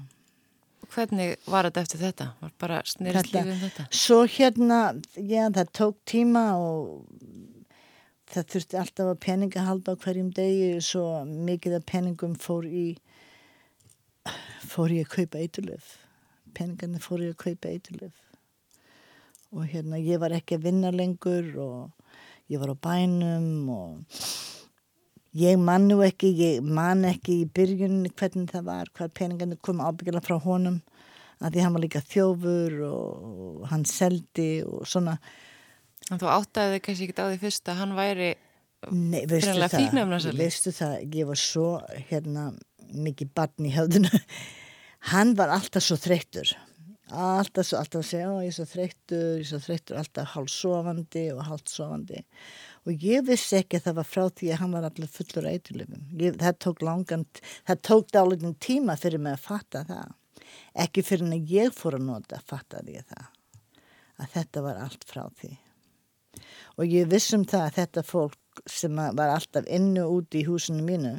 Hvernig 0.90 1.36
var 1.46 1.68
þetta 1.68 1.82
eftir 1.84 2.02
þetta? 2.02 2.28
Var 2.40 2.54
bara 2.62 2.80
snirist 2.88 3.34
lífið 3.34 3.52
um 3.54 3.62
þetta? 3.66 3.86
Svo 3.94 4.20
hérna, 4.26 4.80
já 5.20 5.44
það 5.54 5.72
tók 5.78 5.98
tíma 6.10 6.46
og 6.58 7.04
það 8.30 8.48
þurfti 8.54 8.80
alltaf 8.80 9.12
að 9.12 9.20
peninga 9.26 9.66
halda 9.68 9.94
á 9.94 10.02
hverjum 10.02 10.32
degi 10.38 10.72
svo 10.86 11.06
mikið 11.28 11.80
af 11.80 11.86
peningum 11.90 12.36
fór 12.40 12.66
í 12.66 12.88
fór 14.70 14.94
ég 14.94 15.08
að 15.08 15.16
kaupa 15.18 15.42
eiturlöf 15.42 15.96
peningarnir 16.56 17.04
fór 17.04 17.24
ég 17.26 17.36
að 17.36 17.44
kaupa 17.46 17.72
eiturlöf 17.72 18.26
og 19.50 19.66
hérna 19.72 19.98
ég 20.02 20.22
var 20.22 20.36
ekki 20.38 20.60
að 20.60 20.68
vinna 20.68 20.92
lengur 20.94 21.50
og 21.58 22.14
ég 22.52 22.62
var 22.62 22.74
á 22.74 22.78
bænum 22.78 23.70
og 23.74 24.22
ég 25.38 25.58
man 25.62 25.88
nú 25.90 26.00
ekki 26.06 26.32
ég 26.38 26.66
man 26.66 27.06
ekki 27.10 27.42
í 27.44 27.50
byrjunni 27.50 28.14
hvernig 28.14 28.52
það 28.54 28.70
var, 28.70 28.92
hvað 28.94 29.16
peningarnir 29.18 29.62
kom 29.62 29.82
ábyggjala 29.82 30.24
frá 30.26 30.38
honum 30.42 30.82
að 31.40 31.56
því 31.56 31.64
hann 31.64 31.76
var 31.76 31.84
líka 31.86 32.04
þjófur 32.04 32.78
og 32.90 33.66
hann 33.72 33.86
seldi 33.88 34.50
og 34.68 34.84
svona. 34.90 35.16
En 36.10 36.20
þú 36.20 36.30
áttaði 36.34 36.76
þig 36.76 36.86
kannski 36.86 37.08
ekki 37.08 37.24
á 37.24 37.30
því 37.30 37.42
fyrst 37.44 37.72
að 37.72 37.82
hann 37.84 37.98
væri 37.98 38.30
Nei, 38.96 39.26
veistu 39.28 39.52
það, 39.60 40.30
veistu 40.40 40.72
það, 40.72 40.94
ég 41.12 41.28
var 41.28 41.40
svo 41.40 41.66
hérna 42.08 42.46
mikið 42.96 43.32
barn 43.36 43.68
í 43.68 43.74
höfðinu. 43.76 44.22
Hann 45.08 45.36
var 45.40 45.48
alltaf 45.54 45.84
svo 45.86 45.96
þreyttur, 45.96 46.50
alltaf, 47.10 47.66
svo, 47.66 47.80
alltaf 47.80 48.02
að 48.02 48.08
segja, 48.10 48.32
ég 48.44 48.52
er 48.52 48.56
svo 48.58 48.66
þreyttur, 48.68 49.22
ég 49.40 49.46
er 49.46 49.48
svo 49.48 49.60
þreyttur, 49.64 50.00
alltaf 50.02 50.34
hálfsofandi 50.34 51.24
og 51.34 51.46
hálfsofandi. 51.48 52.24
Og 52.84 53.06
ég 53.06 53.24
vissi 53.28 53.62
ekki 53.62 53.80
að 53.80 53.88
það 53.88 53.98
var 54.02 54.10
frá 54.10 54.26
því 54.28 54.52
að 54.52 54.62
hann 54.64 54.76
var 54.76 54.90
alltaf 54.90 55.16
fullur 55.16 55.48
eiturlöfum. 55.54 56.04
Það 56.42 56.60
tók 56.66 56.84
langan, 56.84 57.26
það 57.70 57.82
tók 57.88 58.12
dálitin 58.16 58.58
tíma 58.60 58.98
fyrir 59.00 59.24
mig 59.24 59.38
að 59.38 59.48
fatta 59.48 59.86
það. 59.88 60.14
Ekki 60.84 61.06
fyrir 61.06 61.28
en 61.28 61.38
að 61.38 61.56
ég 61.56 61.74
fór 61.76 61.96
að 61.96 62.06
nota, 62.10 62.44
fattaði 62.52 63.00
ég 63.00 63.08
það. 63.08 63.32
Að 64.20 64.36
þetta 64.36 64.68
var 64.68 64.84
allt 64.84 65.08
frá 65.08 65.24
því. 65.40 65.54
Og 66.80 66.92
ég 66.92 67.08
vissum 67.12 67.48
það 67.48 67.66
að 67.66 67.76
þetta 67.80 68.06
fólk 68.08 68.64
sem 68.68 69.00
var 69.00 69.32
alltaf 69.32 69.68
innu 69.72 70.04
úti 70.12 70.44
í 70.44 70.48
húsinu 70.48 70.84
mínu 70.84 71.16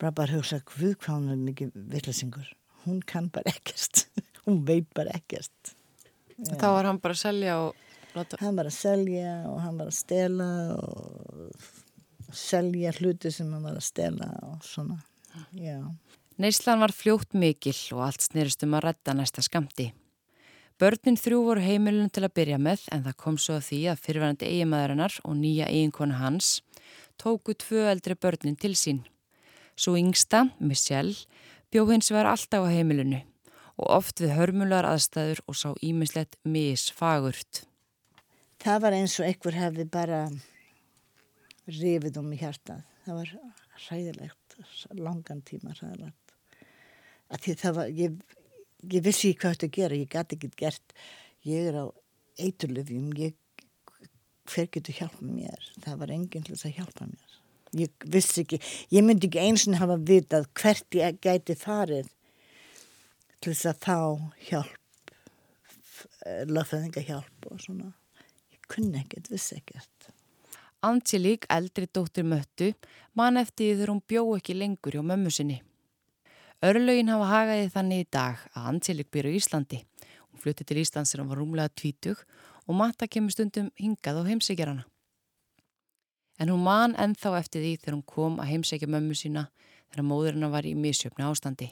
bara 0.00 0.14
bara 0.16 0.38
hugsa, 0.38 0.60
hvað 0.64 1.10
hún 1.10 1.28
er 1.34 1.40
mikið 1.44 1.76
vittlesingur. 1.92 2.48
Hún 2.86 3.02
kann 3.06 3.28
bara 3.32 3.52
ekkert. 3.52 4.06
hún 4.46 4.64
veit 4.68 4.88
bara 4.96 5.14
ekkert. 5.16 5.74
Þá 6.40 6.66
var 6.72 6.88
hann 6.88 7.00
bara 7.02 7.16
að 7.16 7.22
selja 7.22 7.58
og 7.66 8.16
láta... 8.16 8.40
Hann 8.40 8.56
var 8.56 8.70
að 8.70 8.76
selja 8.78 9.34
og 9.50 9.58
hann 9.60 9.80
var 9.80 9.90
að 9.90 9.98
stela 9.98 10.50
og 10.80 12.36
selja 12.36 12.94
hluti 12.96 13.32
sem 13.34 13.50
hann 13.52 13.66
var 13.66 13.76
að 13.76 13.86
stela 13.90 14.30
og 14.48 14.64
svona. 14.64 15.00
Já. 15.56 15.82
Neyslan 16.40 16.80
var 16.80 16.94
fljótt 16.96 17.36
mikil 17.36 17.76
og 17.96 18.06
allt 18.06 18.24
snerist 18.24 18.64
um 18.64 18.78
að 18.78 18.86
redda 18.88 19.14
næsta 19.18 19.44
skamti. 19.44 19.90
Börnin 20.80 21.18
þrjú 21.20 21.42
voru 21.44 21.60
heimilunum 21.60 22.08
til 22.08 22.24
að 22.24 22.32
byrja 22.38 22.56
með 22.56 22.86
en 22.94 23.02
það 23.04 23.16
kom 23.20 23.36
svo 23.36 23.58
að 23.58 23.66
því 23.66 23.80
að 23.92 23.98
fyrirverandi 24.06 24.48
eiginmaðurinnar 24.48 25.18
og 25.28 25.34
nýja 25.36 25.66
eiginkonu 25.68 26.16
hans 26.16 26.62
tóku 27.20 27.52
tvö 27.52 27.84
eldri 27.90 28.16
börnin 28.16 28.56
til 28.56 28.72
sín. 28.72 29.02
Svo 29.76 29.96
yngsta, 29.96 30.46
Michelle, 30.60 31.14
bjó 31.70 31.86
hins 31.90 32.10
var 32.10 32.28
alltaf 32.30 32.66
á 32.66 32.70
heimilinu 32.70 33.20
og 33.80 33.86
oft 33.96 34.20
við 34.20 34.34
hörmular 34.36 34.88
aðstæður 34.88 35.40
og 35.48 35.56
sá 35.56 35.68
ímislegt 35.80 36.36
misfagurt. 36.44 37.64
Það 38.60 38.82
var 38.84 38.96
eins 38.98 39.16
og 39.20 39.28
einhver 39.28 39.56
hefði 39.56 39.86
bara 39.88 40.24
rifið 41.70 42.18
um 42.20 42.32
í 42.34 42.40
hjartað. 42.40 42.82
Það 43.06 43.20
var 43.20 43.32
hræðilegt, 43.86 44.58
langan 44.98 45.40
tíma 45.46 45.72
það 47.62 47.78
var, 47.78 47.94
ég, 47.94 48.18
ég 48.90 49.04
vissi 49.06 49.32
hvað 49.32 49.56
þetta 49.56 49.70
gera, 49.78 50.00
ég 50.02 50.12
gæti 50.12 50.36
ekki 50.36 50.52
gert, 50.60 50.94
ég 51.48 51.70
er 51.70 51.80
á 51.80 51.86
eiturlöfjum, 52.40 53.08
hver 54.50 54.70
getur 54.74 54.96
hjálpa 54.98 55.24
mér? 55.24 55.70
Það 55.84 56.00
var 56.02 56.12
enginn 56.14 56.44
til 56.44 56.56
þess 56.56 56.68
að 56.68 56.78
hjálpa 56.80 57.08
mér. 57.08 57.29
Ég 57.78 57.90
vissi 58.10 58.42
ekki, 58.42 58.58
ég 58.90 59.04
myndi 59.06 59.28
ekki 59.28 59.42
eins 59.44 59.68
og 59.70 59.78
hafa 59.78 59.96
vitað 60.02 60.48
hvert 60.58 60.98
ég 60.98 61.20
gæti 61.22 61.54
farið 61.54 62.08
til 63.40 63.52
þess 63.52 63.68
að 63.70 63.78
fá 63.84 63.98
hjálp, 64.48 65.12
lögfæðinga 66.50 67.04
hjálp 67.06 67.46
og 67.50 67.62
svona. 67.62 67.92
Ég 68.50 68.66
kunni 68.68 68.98
ekkert, 69.00 69.30
vissi 69.30 69.60
ekkert. 69.60 70.10
Angelique, 70.82 71.46
eldri 71.52 71.86
dóttir 71.86 72.26
möttu, 72.26 72.72
man 73.14 73.38
eftir 73.38 73.68
því 73.68 73.72
þegar 73.76 73.94
hún 73.94 74.04
bjó 74.08 74.24
ekki 74.36 74.56
lengur 74.58 74.96
hjá 74.96 75.04
mömmu 75.06 75.32
sinni. 75.32 75.60
Örlögin 76.64 77.12
hafa 77.12 77.30
hagaði 77.30 77.72
þannig 77.72 78.02
í 78.02 78.10
dag 78.12 78.46
að 78.50 78.70
Angelique 78.74 79.14
byrju 79.14 79.32
í 79.32 79.40
Íslandi. 79.40 79.84
Hún 80.28 80.42
flutti 80.42 80.66
til 80.66 80.82
Íslands 80.82 81.14
þegar 81.14 81.22
hún 81.22 81.30
var 81.32 81.40
rúmlega 81.44 81.72
tvítug 81.78 82.24
og 82.66 82.76
matta 82.76 83.06
kemur 83.06 83.32
stundum 83.32 83.70
hingað 83.78 84.20
á 84.20 84.28
heimsækjarana. 84.28 84.89
En 86.40 86.48
hún 86.48 86.62
man 86.64 86.94
ennþá 86.96 87.34
eftir 87.36 87.60
því 87.60 87.72
þegar 87.82 87.94
hún 87.98 88.06
kom 88.08 88.38
að 88.40 88.48
heimsækja 88.54 88.88
mömmu 88.88 89.16
sína 89.18 89.44
þegar 89.90 90.06
móðurina 90.08 90.48
var 90.48 90.64
í 90.64 90.72
misjöfni 90.72 91.26
ástandi. 91.26 91.68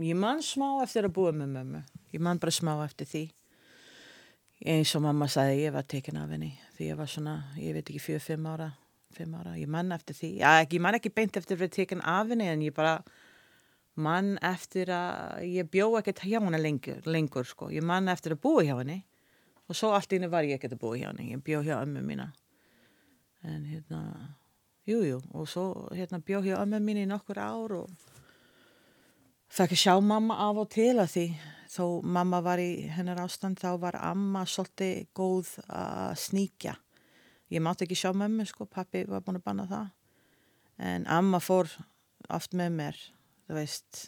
Ég 0.00 0.16
man 0.16 0.40
smá 0.42 0.80
eftir 0.82 1.04
að 1.04 1.12
búa 1.18 1.32
með 1.36 1.50
mömmu. 1.58 1.82
Ég 2.14 2.22
man 2.24 2.40
bara 2.40 2.54
smá 2.54 2.72
eftir 2.86 3.10
því. 3.10 3.24
Eins 4.72 4.94
og 4.96 5.04
mamma 5.04 5.28
sagði 5.28 5.66
ég 5.66 5.74
var 5.74 5.84
tekin 5.84 6.16
af 6.16 6.32
henni. 6.32 6.54
Því 6.78 6.88
ég 6.88 6.98
var 6.98 7.10
svona, 7.12 7.34
ég 7.60 7.76
veit 7.76 7.84
ekki, 7.84 8.00
fjör, 8.00 8.22
fimm 8.24 8.48
ára. 8.48 8.70
Fimm 9.14 9.34
ára. 9.36 9.52
Ég 9.60 9.68
man 9.70 9.92
eftir 9.92 10.16
því. 10.16 10.30
Já, 10.40 10.52
ég 10.64 10.80
man 10.82 10.96
ekki 10.98 11.12
beint 11.14 11.36
eftir 11.36 11.58
að 11.58 11.66
vera 11.66 11.74
tekin 11.76 12.00
af 12.00 12.32
henni 12.32 12.48
en 12.48 12.64
ég 12.64 12.74
bara 12.74 12.96
man 13.94 14.38
eftir 14.42 14.90
að 14.90 15.44
ég 15.46 15.68
bjó 15.70 15.90
ekkert 16.00 16.24
hjá 16.24 16.40
henni 16.40 16.62
lengur, 16.62 17.04
lengur 17.04 17.46
sko. 17.46 17.68
Ég 17.70 17.84
man 17.84 18.08
eftir 18.08 18.34
að 18.34 18.42
búa 18.48 18.64
hjá 18.64 18.78
henni 18.80 19.02
og 19.68 19.76
svo 19.76 19.92
allt 19.92 20.16
íni 20.16 20.32
var 20.32 20.48
ég 20.48 20.56
ekkert 20.56 20.78
að 20.78 20.82
búa 20.82 20.96
hjá 20.96 21.10
henni. 21.12 21.34
Ég 21.36 21.44
bjó 21.44 21.60
hjá 21.66 21.76
ömmu 21.82 22.02
mína. 22.02 22.32
En 23.44 23.64
hérna, 23.68 24.00
jújú, 24.88 25.04
jú, 25.14 25.18
og 25.36 25.48
svo 25.48 25.64
hérna 25.92 26.20
bjó 26.24 26.40
hjá 26.44 26.56
ömmu 26.62 26.80
mín 26.80 27.02
í 27.02 27.08
nokkur 27.08 27.40
ár 27.40 27.74
og 27.82 27.90
fekk 29.52 29.74
að 29.76 29.82
sjá 29.82 29.94
mamma 30.00 30.38
af 30.46 30.62
og 30.62 30.70
til 30.72 30.94
að 30.96 31.10
því 31.12 31.26
þó 31.74 31.84
mamma 32.16 32.40
var 32.44 32.62
í 32.62 32.86
hennar 32.94 33.20
ástand 33.24 33.60
þá 33.60 33.74
var 33.82 33.98
amma 34.00 34.44
svolítið 34.48 35.10
góð 35.16 35.50
að 35.68 36.14
sníkja. 36.22 36.76
Ég 37.52 37.62
mátti 37.62 37.84
ekki 37.86 37.98
sjá 37.98 38.12
mömmu 38.16 38.46
sko, 38.48 38.66
pappi 38.66 39.04
var 39.08 39.22
búin 39.26 39.38
að 39.38 39.46
banna 39.46 39.66
það. 39.68 39.90
En 40.80 41.04
amma 41.10 41.38
fór 41.42 41.68
oft 42.32 42.56
með 42.56 42.72
mér, 42.78 43.00
þú 43.46 43.58
veist, 43.58 44.00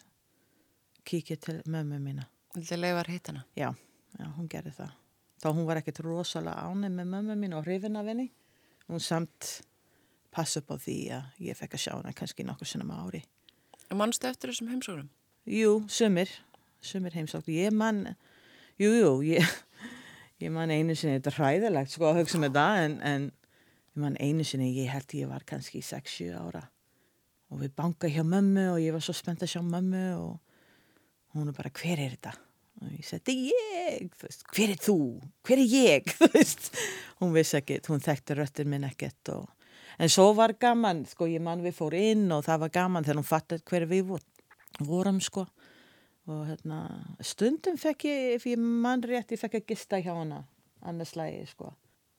kíkja 1.06 1.36
til 1.42 1.60
mömmu 1.68 2.00
mína. 2.02 2.26
Vildi 2.56 2.78
leifar 2.80 3.10
hittana? 3.12 3.44
Já, 3.54 3.68
já, 4.16 4.26
hún 4.38 4.48
gerði 4.50 4.72
það. 4.78 4.96
Þá 5.42 5.48
hún 5.52 5.68
var 5.68 5.82
ekkert 5.82 6.00
rosalega 6.06 6.64
ánið 6.70 6.96
með 6.96 7.12
mömmu 7.12 7.36
mín 7.42 7.54
og 7.58 7.66
hrifin 7.66 8.00
af 8.00 8.08
henni. 8.08 8.30
Hún 8.86 9.02
samt 9.02 9.50
passa 10.34 10.60
upp 10.60 10.74
á 10.74 10.76
því 10.78 10.98
að 11.16 11.40
ég 11.48 11.58
fekk 11.58 11.76
að 11.76 11.82
sjá 11.82 11.92
hana 11.94 12.14
kannski 12.16 12.46
nokkur 12.46 12.68
sinna 12.68 12.86
með 12.86 13.02
ári. 13.06 13.22
Manstu 13.96 14.28
eftir 14.28 14.52
þessum 14.52 14.70
heimsóknum? 14.72 15.08
Jú, 15.46 15.72
sumir, 15.90 16.30
sumir 16.82 17.14
heimsókn. 17.16 17.54
Ég 17.54 17.74
man, 17.74 18.02
jú, 18.82 18.90
jú, 18.90 19.10
ég, 19.26 19.50
ég 20.42 20.54
man 20.54 20.72
einu 20.74 20.94
sinni, 20.98 21.18
þetta 21.18 21.32
er 21.32 21.38
hræðilegt 21.40 21.94
sko 21.94 22.10
að 22.10 22.22
hugsa 22.22 22.40
með 22.42 22.58
það, 22.58 22.80
en, 22.84 22.96
en 23.10 23.28
ég 23.94 24.02
man 24.04 24.18
einu 24.22 24.46
sinni, 24.46 24.72
ég 24.76 24.90
held 24.92 25.18
ég 25.18 25.30
var 25.30 25.46
kannski 25.48 25.82
6-7 25.82 26.34
ára 26.36 26.66
og 27.46 27.62
við 27.62 27.76
banka 27.78 28.10
hjá 28.10 28.24
mömmu 28.26 28.64
og 28.72 28.80
ég 28.82 28.94
var 28.94 29.04
svo 29.04 29.14
spennt 29.14 29.44
að 29.46 29.52
sjá 29.54 29.62
mömmu 29.62 30.06
og 30.18 31.36
hún 31.36 31.50
er 31.50 31.56
bara, 31.56 31.70
hver 31.70 32.02
er 32.02 32.16
þetta? 32.16 32.32
Ég 32.92 33.04
seti, 33.08 33.32
ég, 33.48 34.10
veist, 34.20 34.44
hver 34.52 34.74
er 34.74 34.80
þú? 34.84 34.96
Hver 35.48 35.62
er 35.62 35.70
ég? 35.72 36.10
Hún 37.20 37.32
vissi 37.32 37.56
ekkert, 37.56 37.88
hún 37.88 38.02
þekkti 38.04 38.36
röttin 38.36 38.68
minn 38.68 38.84
ekkert 38.84 39.30
og, 39.32 39.46
en 39.96 40.12
svo 40.12 40.26
var 40.36 40.52
gaman, 40.60 41.06
sko, 41.08 41.24
ég 41.32 41.40
man 41.40 41.64
við 41.64 41.78
fór 41.78 41.96
inn 41.96 42.26
og 42.36 42.44
það 42.44 42.66
var 42.66 42.74
gaman 42.74 43.06
þegar 43.06 43.20
hún 43.22 43.28
fattið 43.30 43.62
hver 43.70 43.86
við 43.88 44.10
vorum 44.84 45.22
sko 45.24 45.46
og 46.26 46.46
hérna 46.48 46.80
stundum 47.24 47.78
fekk 47.78 48.08
ég 48.08 48.36
ef 48.36 48.46
ég 48.50 48.60
mann 48.60 49.04
rétt 49.06 49.32
ég 49.32 49.40
fekk 49.40 49.60
að 49.60 49.68
gista 49.70 50.00
hjá 50.02 50.12
hana 50.16 50.42
annars 50.82 51.14
lægi 51.18 51.44
sko 51.52 51.70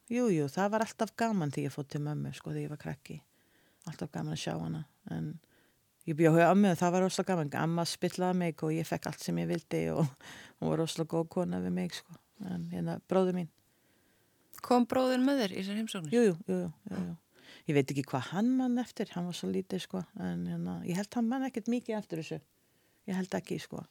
jújú 0.09 0.45
jú, 0.45 0.51
það 0.51 0.71
var 0.73 0.85
alltaf 0.85 1.11
gaman 1.19 1.51
þegar 1.51 1.67
ég 1.67 1.75
fótt 1.75 1.91
til 1.91 2.03
mömmu 2.05 2.31
sko 2.35 2.53
þegar 2.53 2.63
ég 2.63 2.73
var 2.73 2.81
krakki 2.85 3.17
alltaf 3.87 4.11
gaman 4.13 4.37
að 4.37 4.43
sjá 4.45 4.53
hana 4.55 4.85
en 5.11 5.33
ég 6.07 6.17
bjóði 6.17 6.47
á 6.47 6.53
mömmu 6.53 6.73
og 6.73 6.79
það 6.79 6.95
var 6.95 7.05
rosalega 7.05 7.35
gaman 7.35 7.53
amma 7.61 7.85
spillaði 7.87 8.39
mig 8.41 8.63
og 8.63 8.73
ég 8.75 8.87
fekk 8.87 9.11
allt 9.11 9.23
sem 9.23 9.43
ég 9.43 9.51
vildi 9.51 9.83
og 9.93 10.03
hún 10.57 10.71
var 10.71 10.81
rosalega 10.83 11.13
góð 11.13 11.29
kona 11.35 11.61
við 11.63 11.77
mig 11.77 11.95
sko 11.99 12.17
en 12.47 12.67
hérna 12.73 12.99
bróðu 13.09 13.37
mín 13.37 13.53
Kom 14.65 14.87
bróðin 14.89 15.21
með 15.21 15.43
þér 15.43 15.51
í 15.53 15.57
þessar 15.59 15.75
heimsóknir? 15.77 16.13
Jújú, 16.15 16.35
jújú, 16.49 16.69
jújú 16.89 17.15
Ég 17.67 17.75
veit 17.75 17.91
ekki 17.91 18.05
hvað 18.07 18.29
hann 18.31 18.53
mann 18.55 18.79
eftir, 18.79 19.09
hann 19.11 19.27
var 19.27 19.35
svo 19.35 19.49
lítið 19.51 19.81
sko, 19.83 20.01
en 20.23 20.45
hérna, 20.47 20.77
ég 20.87 20.95
held 20.95 21.17
hann 21.17 21.27
mann 21.27 21.43
ekkert 21.47 21.67
mikið 21.71 21.97
eftir 21.97 22.21
þessu. 22.21 22.39
Ég 23.09 23.17
held 23.19 23.35
ekki 23.35 23.57
sko. 23.59 23.81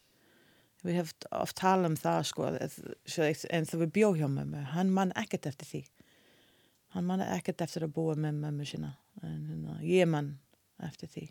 Við 0.84 1.00
hefum 1.00 1.26
oft 1.42 1.56
talað 1.60 1.90
um 1.90 1.98
það 2.00 2.20
sko, 2.30 2.46
en 2.48 3.68
það 3.68 3.82
við 3.82 3.92
bjóð 3.98 4.20
hjá 4.22 4.26
mömmu, 4.32 4.62
hann 4.72 4.92
mann 4.96 5.12
ekkert 5.20 5.48
eftir 5.50 5.68
því. 5.68 5.82
Hann 6.96 7.08
mann 7.08 7.24
ekkert 7.26 7.66
eftir 7.66 7.84
að 7.84 7.92
búa 7.98 8.16
með 8.16 8.40
mömmu 8.46 8.68
sína, 8.68 8.94
en 9.20 9.42
hérna, 9.50 9.76
ég 9.84 10.08
mann 10.08 10.32
eftir 10.86 11.12
því. 11.12 11.26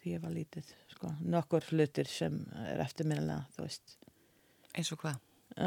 Því 0.00 0.14
ég 0.14 0.22
var 0.22 0.32
lítið 0.32 0.68
sko, 0.94 1.10
nokkur 1.28 1.66
hlutir 1.74 2.08
sem 2.08 2.38
er 2.64 2.80
eftirminnilega, 2.80 3.42
þú 3.52 3.66
veist. 3.66 3.98
Eins 4.72 4.92
og 4.94 5.02
hvað? 5.02 5.18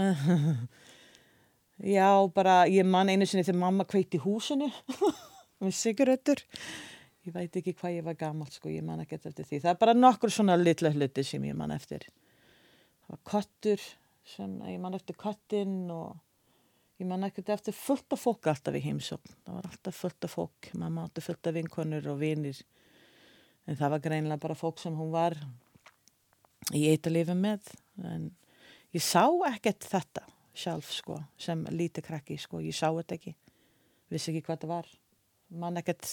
Já, 1.97 2.07
bara 2.33 2.63
ég 2.69 2.87
man 2.87 3.11
einu 3.11 3.27
sinni 3.29 3.45
þegar 3.45 3.59
mamma 3.61 3.85
kveitti 3.89 4.21
húsinu 4.23 4.71
með 5.61 5.75
sigarettur. 5.77 6.41
Ég 7.23 7.35
veit 7.35 7.55
ekki 7.55 7.75
hvað 7.77 7.99
ég 7.99 8.07
var 8.07 8.17
gamalt, 8.19 8.57
sko, 8.57 8.71
ég 8.73 8.83
man 8.85 9.03
ekki 9.03 9.19
eftir 9.19 9.45
því. 9.45 9.61
Það 9.63 9.71
er 9.71 9.79
bara 9.85 9.95
nokkur 9.95 10.33
svona 10.33 10.57
litla 10.59 10.91
hluti 10.91 11.23
sem 11.27 11.45
ég 11.47 11.55
man 11.57 11.71
eftir. 11.75 12.09
Það 13.03 13.13
var 13.13 13.21
kottur, 13.29 13.85
sem, 14.33 14.57
ég 14.67 14.81
man 14.81 14.97
eftir 14.97 15.17
kottinn 15.19 15.91
og 15.93 16.17
ég 16.99 17.07
man 17.09 17.25
ekkert 17.27 17.53
eftir 17.53 17.75
fullt 17.77 18.15
af 18.15 18.21
fólk 18.25 18.49
alltaf 18.51 18.75
í 18.75 18.83
heimsókn. 18.83 19.37
Það 19.45 19.59
var 19.59 19.69
alltaf 19.69 20.01
fullt 20.01 20.27
af 20.27 20.35
fólk, 20.39 20.69
mamma 20.79 21.05
átti 21.07 21.23
fullt 21.23 21.51
af 21.51 21.57
vinkonur 21.57 22.09
og 22.13 22.19
vinir. 22.21 22.59
En 23.67 23.79
það 23.79 23.95
var 23.95 24.03
greinlega 24.03 24.43
bara 24.43 24.57
fólk 24.59 24.81
sem 24.81 24.95
hún 24.97 25.13
var 25.13 25.37
í 26.75 26.85
eitalifi 26.91 27.35
með. 27.37 27.71
En 28.03 28.29
ég 28.95 29.03
sá 29.03 29.25
ekkert 29.49 29.87
þetta 29.87 30.25
sjálf 30.53 30.91
sko, 30.93 31.17
sem 31.39 31.63
lítið 31.71 32.07
krakki 32.09 32.37
sko, 32.37 32.61
ég 32.61 32.75
sá 32.77 32.89
þetta 32.89 33.17
ekki. 33.17 33.35
Vissi 34.13 34.33
ekki 34.33 34.43
hvað 34.45 34.59
þetta 34.59 34.71
var. 34.73 34.91
Mann 35.63 35.79
ekkert 35.79 36.05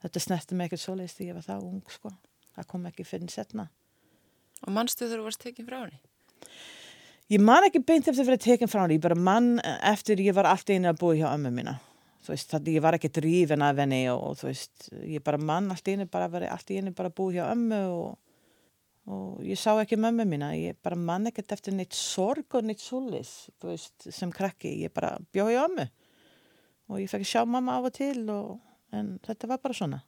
þetta 0.00 0.22
snerti 0.22 0.56
mig 0.56 0.70
ekkert 0.70 0.84
svo 0.84 0.96
leiðist 0.96 1.18
þegar 1.18 1.32
ég 1.32 1.38
var 1.40 1.48
það 1.48 1.68
ung 1.68 1.92
sko, 1.92 2.12
það 2.56 2.70
kom 2.72 2.88
ekki 2.88 3.06
fyrir 3.08 3.32
setna 3.32 3.68
Og 4.66 4.72
mannstu 4.76 5.08
þú 5.08 5.22
varst 5.24 5.40
tekinn 5.40 5.68
frá 5.68 5.78
henni? 5.82 6.00
Ég 7.30 7.40
man 7.40 7.64
ekki 7.64 7.80
beint 7.86 8.08
eftir 8.08 8.24
að 8.24 8.32
vera 8.32 8.42
tekinn 8.42 8.68
frá 8.68 8.82
henni. 8.82 8.98
Ég 8.98 9.04
bara 9.04 9.16
mann 9.16 9.54
eftir 9.64 10.20
ég 10.20 10.36
var 10.36 10.48
allt 10.50 10.68
einu 10.68 10.90
að 10.90 10.98
búa 11.00 11.16
hjá 11.16 11.30
ömmu 11.30 11.52
mína 11.54 11.78
þú 12.24 12.34
veist, 12.34 12.50
það, 12.52 12.72
ég 12.74 12.84
var 12.84 12.96
ekki 12.98 13.12
drífin 13.16 13.64
af 13.64 13.78
henni 13.80 14.02
og, 14.12 14.34
þú 14.40 14.50
veist, 14.50 14.90
ég 15.04 15.24
bara 15.24 15.40
mann 15.40 15.70
allt 15.72 15.88
einu 15.88 16.08
bara 16.10 16.28
verið 16.32 16.52
allt 16.54 16.74
einu 16.74 16.92
bara 16.96 17.12
að 17.12 17.16
búa 17.20 17.36
hjá 17.36 17.46
ömmu 17.52 17.84
og 17.94 18.18
og 19.10 19.40
ég 19.42 19.58
sá 19.58 19.72
ekki 19.80 19.96
mömmu 19.98 20.26
mína, 20.28 20.52
ég 20.54 20.76
bara 20.84 20.98
man 20.98 21.26
ekkert 21.30 21.54
eftir 21.56 21.74
neitt 21.74 21.96
sorg 21.96 22.54
og 22.54 22.66
neitt 22.66 22.82
solis 22.82 23.48
veist, 23.64 24.06
sem 24.12 24.30
krakki, 24.30 24.74
ég 24.84 24.92
bara 24.94 25.16
bjóði 25.34 25.56
á 25.58 25.64
ömmu 25.64 25.86
og 26.90 27.00
ég 27.00 27.10
fekk 27.10 27.26
sjá 27.26 27.42
mamma 27.46 27.78
af 27.78 27.88
og 27.90 27.96
til 27.96 28.22
og, 28.34 28.60
en 28.94 29.14
þetta 29.24 29.50
var 29.50 29.60
bara 29.62 29.76
svona. 29.76 30.00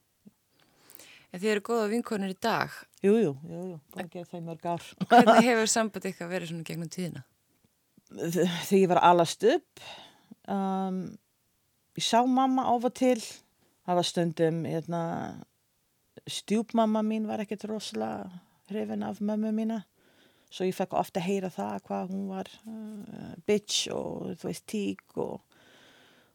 En 1.33 1.40
þið 1.40 1.53
eru 1.55 1.64
góða 1.64 1.85
vinkonur 1.88 2.33
í 2.35 2.37
dag. 2.42 2.72
Jújú, 3.01 3.33
jújú, 3.48 3.66
jú, 3.70 3.77
það 3.94 4.09
gerði 4.12 4.29
það 4.29 4.40
í 4.40 4.46
mörg 4.48 4.66
ár. 4.68 4.88
Hvernig 5.09 5.46
hefur 5.46 5.70
samband 5.72 6.09
eitthvað 6.09 6.33
verið 6.35 6.51
svona 6.51 6.66
gegnum 6.68 6.90
tíðina? 6.92 7.22
Þegar 8.37 8.75
ég 8.77 8.90
var 8.90 9.01
alast 9.09 9.46
upp 9.48 9.85
um, 10.53 10.98
ég 11.99 12.05
sá 12.05 12.23
mamma 12.27 12.69
og 12.73 12.89
til. 12.97 13.21
Það 13.83 13.99
var 13.99 14.07
stundum 14.07 14.65
hérna, 14.65 15.03
stjúpmamma 16.31 17.03
mín 17.03 17.27
var 17.27 17.43
ekkert 17.43 17.67
rosalega 17.67 18.29
hrifin 18.71 19.03
af 19.03 19.21
mömmu 19.21 19.51
mína. 19.53 19.83
Svo 20.53 20.69
ég 20.69 20.77
fekk 20.77 20.95
ofta 20.95 21.23
heyra 21.25 21.49
það 21.51 21.81
hvað 21.89 22.13
hún 22.13 22.29
var 22.31 22.49
uh, 22.69 23.33
bitch 23.49 23.89
og 23.93 24.37
þú 24.39 24.49
veist 24.51 24.67
tík 24.69 25.17
og 25.17 25.41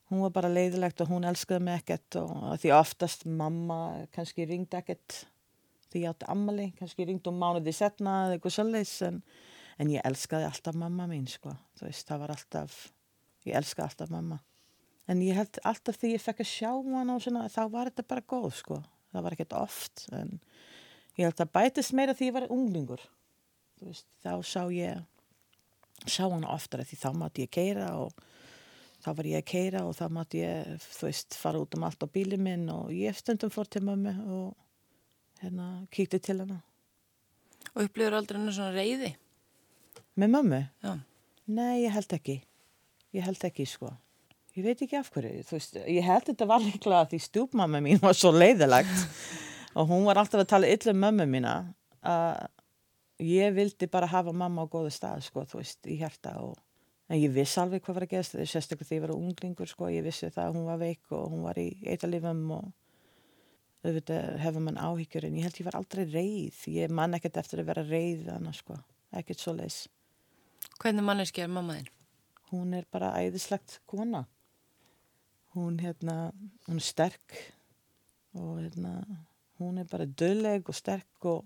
hún 0.09 0.23
var 0.25 0.33
bara 0.33 0.51
leiðilegt 0.51 1.01
og 1.03 1.11
hún 1.11 1.27
elskaði 1.29 1.63
mig 1.63 1.83
ekkert 1.83 2.17
og 2.23 2.57
því 2.57 2.73
oftast 2.75 3.27
mamma 3.29 4.07
kannski 4.15 4.47
ringdi 4.49 4.79
ekkert 4.79 5.21
því 5.87 6.03
ég 6.03 6.11
átti 6.11 6.27
ammali, 6.33 6.71
kannski 6.79 7.05
ringdi 7.07 7.29
um 7.31 7.37
mánuði 7.39 7.71
setna 7.75 8.25
eða 8.25 8.37
eitthvað 8.37 8.57
svolítið 8.57 9.07
en, 9.07 9.21
en 9.77 9.93
ég 9.93 10.09
elskaði 10.09 10.49
alltaf 10.49 10.81
mamma 10.81 11.07
mín 11.07 11.29
sko. 11.31 11.53
Þú 11.77 11.87
veist 11.87 12.09
það 12.09 12.25
var 12.25 12.35
alltaf 12.35 12.81
ég 13.47 13.61
elskaði 13.61 13.87
alltaf 13.87 14.11
mamma 14.11 14.41
en 15.07 15.23
ég 15.23 15.37
held 15.37 15.59
alltaf 15.67 15.99
því 15.99 16.13
ég 16.15 16.23
fekk 16.23 16.43
að 16.43 16.51
sjá 16.51 16.71
hann 16.71 17.11
og 17.13 17.23
svona 17.23 17.47
þá 17.51 17.61
var 17.73 17.91
þetta 17.91 18.07
bara 18.11 18.25
góð 18.33 18.49
sko 18.59 18.79
það 19.13 19.25
var 19.25 19.35
ekkert 19.35 19.55
oft 19.57 20.07
en 20.15 20.39
ég 21.17 21.25
held 21.25 21.43
að 21.43 21.53
bætist 21.55 21.95
meira 21.97 22.15
því 22.17 22.29
ég 22.29 22.37
var 22.37 22.49
unglingur 22.53 23.03
veist, 23.81 24.07
þá 24.23 24.33
sá 24.43 24.63
ég 24.73 25.03
sá 26.05 26.25
hann 26.27 26.47
oftar 26.47 26.83
því 26.85 26.99
þá 26.99 27.09
mátti 27.17 27.47
ég 27.47 27.53
keira 27.53 27.89
og 28.01 28.13
þá 29.03 29.11
var 29.17 29.29
ég 29.29 29.41
að 29.41 29.49
keira 29.51 29.83
og 29.87 29.95
þá 29.97 30.05
mátti 30.13 30.43
ég 30.43 30.87
þú 30.89 31.09
veist 31.09 31.37
fara 31.39 31.61
út 31.63 31.77
um 31.77 31.85
allt 31.87 32.03
á 32.03 32.07
bílið 32.11 32.43
minn 32.43 32.67
og 32.73 32.91
ég 32.95 33.17
stundum 33.17 33.53
fór 33.53 33.69
til 33.71 33.85
mömmu 33.87 34.15
og 34.25 35.43
hérna 35.43 35.69
kíkti 35.93 36.19
til 36.19 36.41
hana 36.43 36.63
Og 37.75 37.83
upplifur 37.83 38.15
aldrei 38.15 38.39
hennar 38.39 38.55
svona 38.55 38.73
reyði? 38.73 39.09
Með 40.17 40.31
mömmu? 40.33 40.59
Já. 40.81 40.93
Nei, 41.51 41.83
ég 41.83 41.93
held 41.93 42.13
ekki 42.15 42.37
ég 43.13 43.25
held 43.25 43.43
ekki 43.47 43.65
sko 43.69 43.91
ég 44.57 44.65
veit 44.65 44.81
ekki 44.81 44.97
af 44.97 45.09
hverju, 45.13 45.43
þú 45.45 45.57
veist, 45.57 45.75
ég 45.85 46.05
held 46.05 46.29
þetta 46.31 46.47
var 46.49 46.63
líklega 46.63 47.01
að 47.03 47.11
því 47.13 47.19
stúpmamma 47.27 47.81
mín 47.85 47.99
var 48.01 48.15
svo 48.17 48.31
leiðilegt 48.33 49.03
og 49.77 49.89
hún 49.91 50.07
var 50.07 50.21
alltaf 50.21 50.41
að 50.41 50.53
tala 50.53 50.69
illa 50.73 50.93
um 50.93 51.03
mömmu 51.03 51.27
mína 51.29 51.57
að 52.07 52.47
ég 53.23 53.53
vildi 53.53 53.89
bara 53.91 54.09
hafa 54.09 54.33
mamma 54.33 54.65
á 54.65 54.71
góðu 54.71 54.93
stað 54.93 55.25
sko, 55.27 55.45
þú 55.45 55.61
veist, 55.61 55.79
í 55.85 55.99
hjarta 56.01 56.37
og 56.41 56.57
en 57.07 57.21
ég 57.21 57.31
vissi 57.33 57.59
alveg 57.61 57.83
hvað 57.85 57.99
var 57.99 58.05
að 58.07 58.13
geðast 58.15 58.37
sérstaklega 58.37 58.89
því 58.89 58.97
ég 58.97 59.03
var 59.05 59.13
unglingur 59.15 59.69
sko, 59.69 59.91
ég 59.93 60.05
vissi 60.05 60.29
það 60.29 60.49
að 60.49 60.57
hún 60.57 60.67
var 60.67 60.81
veik 60.81 61.13
og 61.15 61.29
hún 61.31 61.45
var 61.45 61.59
í 61.61 61.67
eitalifum 61.87 62.41
og 62.57 62.71
auðvitað 63.85 64.39
hefur 64.43 64.65
mann 64.65 64.81
áhyggjur 64.81 65.27
en 65.27 65.37
ég 65.37 65.47
held 65.47 65.61
ég 65.61 65.67
var 65.69 65.77
aldrei 65.79 66.03
reið. 66.09 66.57
Ég 66.73 66.91
man 66.91 67.13
ekkert 67.15 67.37
eftir 67.39 67.61
að 67.61 67.69
vera 67.69 67.85
reið 67.87 68.25
annars 68.33 68.59
sko, 68.63 68.79
ekkert 69.15 69.43
svo 69.43 69.53
leis 69.55 69.85
Hvernig 70.81 71.05
manneski 71.05 71.41
er 71.41 71.49
mamma 71.49 71.77
þinn? 71.77 71.93
Hún 72.51 72.73
er 72.77 72.85
bara 72.91 73.13
æðislegt 73.21 73.79
kona 73.89 74.25
hún 75.57 75.79
hérna 75.81 76.31
hún 76.67 76.77
er 76.77 76.85
sterk 76.85 77.37
og 78.37 78.59
hérna 78.61 79.01
hún 79.57 79.79
er 79.81 79.87
bara 79.89 80.05
döðleg 80.05 80.69
og 80.69 80.77
sterk 80.77 81.25
og, 81.25 81.45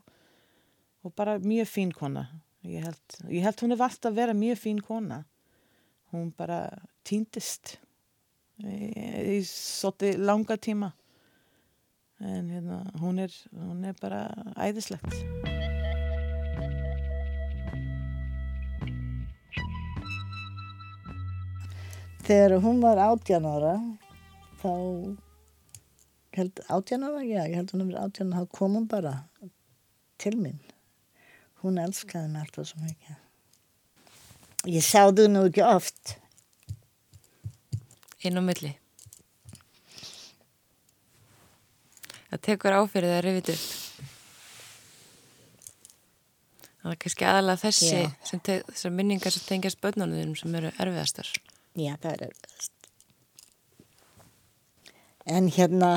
og 1.03 1.13
bara 1.15 1.39
mjög 1.39 1.69
fín 1.71 1.93
kona. 1.95 2.27
Ég 2.67 2.83
held, 2.85 3.19
ég 3.31 3.45
held 3.45 3.63
hún 3.63 3.73
er 3.73 3.79
vart 3.79 4.05
að 4.05 4.17
vera 4.19 4.35
mjög 4.37 4.59
fín 4.59 4.81
kona. 4.83 5.23
Hún 6.11 6.33
bara 6.35 6.65
týndist 7.07 7.77
í, 8.59 9.39
svolítið 9.47 10.19
langa 10.21 10.59
tíma. 10.59 10.91
En 12.21 12.51
hérna 12.51 12.83
hún 13.01 13.23
er, 13.23 13.33
hún 13.55 13.87
er 13.87 13.95
bara 14.01 14.27
æðislegt. 14.59 15.15
Þegar 22.21 22.59
hún 22.61 22.83
var 22.83 22.99
átjan 23.01 23.47
ára 23.49 23.73
þá 24.61 24.73
held 26.37 26.61
átjan 26.71 27.07
ára, 27.07 27.25
já, 27.27 27.41
ég 27.43 27.57
held 27.59 27.73
hún 27.73 27.85
að 27.85 27.89
vera 27.91 28.05
átjan 28.07 28.35
þá 28.37 28.45
kom 28.55 28.77
hún 28.79 28.87
bara 28.91 29.15
til 30.21 30.37
minn 30.37 30.61
hún 31.61 31.77
elskaði 31.81 32.29
mig 32.31 32.45
alltaf 32.45 32.69
svo 32.69 32.81
mikið. 32.81 33.17
Ég 34.71 34.85
sáðu 34.85 35.27
nú 35.29 35.45
ekki 35.49 35.63
oft. 35.65 36.15
Inn 38.25 38.37
á 38.37 38.41
milli. 38.45 38.75
Það 42.31 42.43
tekur 42.47 42.77
áfyrir 42.77 43.13
það 43.13 43.23
reyfið 43.27 43.53
upp. 43.55 43.69
Það 46.81 46.91
er 46.91 46.99
kannski 47.03 47.25
aðalega 47.29 47.61
þessi 47.61 47.89
sem 48.25 48.43
þessar 48.45 48.93
minningar 48.97 49.33
sem 49.33 49.45
tengjast 49.45 49.81
börnunum 49.83 50.33
sem 50.39 50.55
eru 50.57 50.71
erfiðastar. 50.81 51.29
Já, 51.77 51.93
það 52.01 52.13
er 52.29 52.37
best 52.41 52.80
en 55.37 55.47
hérna 55.55 55.91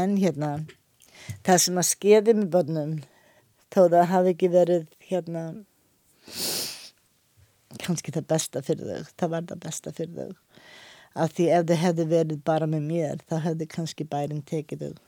en 0.00 0.16
hérna 0.20 0.50
það 1.46 1.62
sem 1.64 1.80
að 1.80 1.88
skeiði 1.92 2.34
með 2.38 2.50
börnum 2.56 2.94
þó 3.74 3.80
það 3.92 4.10
hafi 4.12 4.34
ekki 4.34 4.50
verið 4.52 4.88
hérna 5.10 5.44
kannski 7.82 8.14
það 8.14 8.28
besta 8.32 8.62
fyrir 8.64 8.90
þau 8.90 9.14
það 9.14 9.32
var 9.34 9.48
það 9.52 9.62
besta 9.66 9.94
fyrir 9.96 10.18
þau. 10.18 10.34
Af 11.18 11.32
því 11.34 11.46
ef 11.56 11.64
þau 11.68 11.78
hefði 11.82 12.04
verið 12.12 12.42
bara 12.46 12.68
með 12.70 12.84
mér 12.90 13.22
þá 13.30 13.38
hefði 13.46 13.70
kannski 13.72 14.06
bærin 14.08 14.44
tekið 14.46 14.84
þau. 14.84 15.00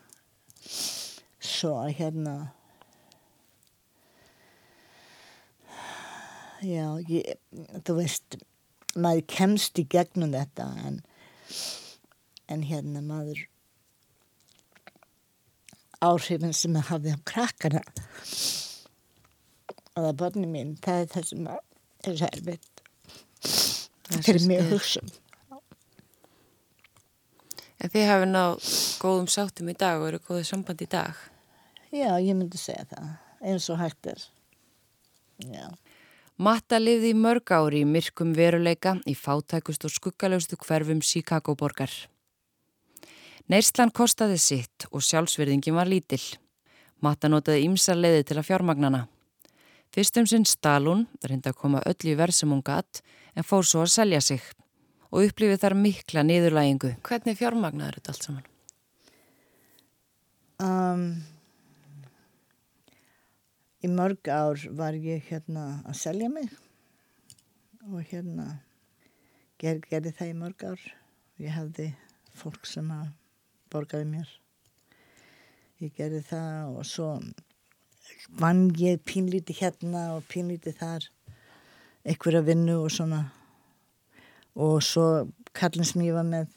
Svo 1.51 1.75
að 1.81 1.93
hérna 2.01 2.35
já, 6.65 6.87
ég, 7.09 7.37
þú 7.87 7.97
veist 8.01 8.41
maður 8.97 9.27
kemst 9.31 9.79
í 9.81 9.87
gegnum 9.89 10.35
þetta 10.35 10.67
en, 10.87 10.99
en 12.51 12.67
hérna 12.67 13.03
maður 13.05 13.47
áhrifin 16.01 16.55
sem 16.57 16.75
maður 16.75 16.91
hafði 16.95 17.15
á 17.15 17.19
krakkana. 17.29 17.83
Og 19.95 20.05
það 20.05 20.21
börni 20.23 20.51
mín 20.51 20.77
það 20.85 21.03
er 21.03 21.11
það 21.15 21.27
sem 21.31 21.49
er 21.51 22.21
svo 22.21 22.31
erfitt. 22.31 22.85
Fyrir 24.11 24.47
mig 24.49 24.63
að 24.63 24.73
hugsa 24.75 25.03
um. 25.05 25.11
En 27.81 27.93
þið 27.93 28.09
hafi 28.11 28.29
náð 28.29 28.71
góðum 29.01 29.29
sáttum 29.33 29.71
í 29.73 29.77
dag 29.81 30.03
og 30.03 30.11
eru 30.11 30.21
góðið 30.27 30.49
samband 30.51 30.83
í 30.85 30.89
dag? 30.91 31.17
Já, 31.89 32.13
ég 32.21 32.37
myndi 32.37 32.61
segja 32.61 32.85
það 32.91 33.07
eins 33.41 33.69
og 33.73 33.81
hægt 33.81 34.11
er. 34.13 34.27
Já. 35.49 35.71
Matta 36.41 36.79
liði 36.81 37.13
í 37.15 37.17
mörg 37.17 37.53
ári 37.53 37.83
í 37.85 37.89
myrkum 37.89 38.35
veruleika 38.37 38.95
í 39.09 39.15
fátækust 39.17 39.85
og 39.89 39.93
skuggalögstu 39.93 40.57
hverfum 40.61 41.01
Chicago 41.05 41.57
Neyslan 43.51 43.91
kostaði 43.91 44.37
sitt 44.39 44.85
og 44.95 45.03
sjálfsverðingin 45.03 45.75
var 45.75 45.89
lítill. 45.91 46.23
Matta 47.03 47.27
notaði 47.27 47.65
ýmsar 47.67 47.97
leiði 47.99 48.29
til 48.29 48.37
að 48.39 48.47
fjármagnana. 48.47 49.01
Fyrstum 49.91 50.29
sinn 50.31 50.47
stalun, 50.47 51.09
reynda 51.27 51.51
að 51.51 51.59
koma 51.59 51.81
öll 51.91 52.13
í 52.13 52.15
verð 52.15 52.37
sem 52.37 52.53
hún 52.53 52.63
gatt, 52.63 53.01
en 53.35 53.43
fór 53.43 53.67
svo 53.67 53.83
að 53.83 53.91
selja 53.97 54.21
sig 54.23 54.45
og 55.11 55.27
upplifið 55.27 55.65
þar 55.65 55.77
mikla 55.81 56.23
niðurlægingu. 56.29 56.93
Hvernig 57.03 57.39
fjármagnaður 57.41 57.99
þetta 57.99 58.15
allt 58.15 58.29
saman? 58.29 58.47
Um, 60.63 61.05
í 63.83 63.91
mörg 63.91 64.31
ár 64.31 64.63
var 64.79 64.95
ég 64.95 65.27
hérna 65.27 65.81
að 65.91 65.99
selja 66.05 66.31
mig 66.31 66.53
og 67.89 68.05
hérna 68.13 68.61
ger, 69.59 69.83
gerði 69.91 70.15
það 70.21 70.37
í 70.37 70.43
mörg 70.45 70.69
ár. 70.71 70.91
Ég 71.43 71.57
hefði 71.57 71.89
fólk 72.39 72.69
sem 72.69 72.87
að 72.95 73.09
borgaði 73.73 74.09
mér. 74.11 74.29
Ég 75.81 75.95
gerði 75.97 76.21
það 76.29 76.77
og 76.77 76.87
svo 76.89 77.11
vann 78.41 78.69
ég 78.79 79.01
pínlíti 79.07 79.57
hérna 79.57 80.11
og 80.17 80.27
pínlíti 80.29 80.75
þar 80.77 81.07
einhverja 82.05 82.43
vinnu 82.45 82.81
og 82.85 82.91
svona 82.93 83.25
og 84.61 84.83
svo 84.85 85.07
kallin 85.57 86.15
var 86.15 86.27
með 86.27 86.57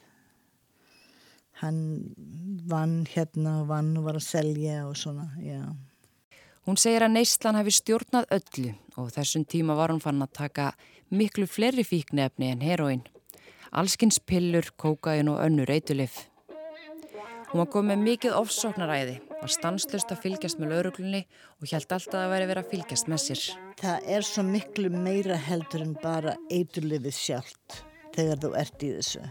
hann 1.64 1.80
vann 2.68 3.06
hérna 3.08 3.62
og 3.62 3.70
vann 3.72 3.96
og 3.98 4.08
var 4.08 4.20
að 4.20 4.28
selja 4.28 4.84
og 4.88 4.98
svona, 5.00 5.30
já. 5.40 5.62
Hún 6.64 6.80
segir 6.80 7.04
að 7.04 7.16
Neistlan 7.18 7.58
hefði 7.60 7.76
stjórnað 7.78 8.30
öllu 8.38 8.74
og 9.00 9.10
þessum 9.12 9.44
tíma 9.46 9.76
var 9.76 9.92
hún 9.92 10.04
fann 10.04 10.24
að 10.24 10.36
taka 10.40 10.70
miklu 11.12 11.48
fleiri 11.48 11.84
fíknefni 11.84 12.52
en 12.52 12.64
heroinn. 12.64 13.04
Allskins 13.72 14.20
pillur, 14.20 14.70
kókain 14.78 15.32
og 15.32 15.42
önnur 15.44 15.72
eitulif. 15.74 16.28
Hún 17.54 17.62
var 17.62 17.68
komið 17.70 18.00
mikið 18.02 18.32
ofsóknaræði, 18.34 19.12
var 19.30 19.52
stanslust 19.54 20.10
að 20.10 20.24
fylgjast 20.24 20.58
með 20.58 20.72
lauruglunni 20.72 21.20
og 21.62 21.68
held 21.70 21.92
alltaf 21.94 22.16
að 22.18 22.32
veri 22.32 22.48
verið 22.50 22.64
að 22.64 22.72
fylgjast 22.72 23.12
með 23.12 23.22
sér. 23.22 23.44
Það 23.78 24.08
er 24.16 24.26
svo 24.26 24.44
miklu 24.48 24.90
meira 24.90 25.38
heldur 25.38 25.84
en 25.86 25.92
bara 26.02 26.34
eitulifið 26.50 27.14
sjálft 27.14 27.78
þegar 28.18 28.42
þú 28.42 28.52
ert 28.64 28.88
í 28.88 28.92
þessu. 28.96 29.30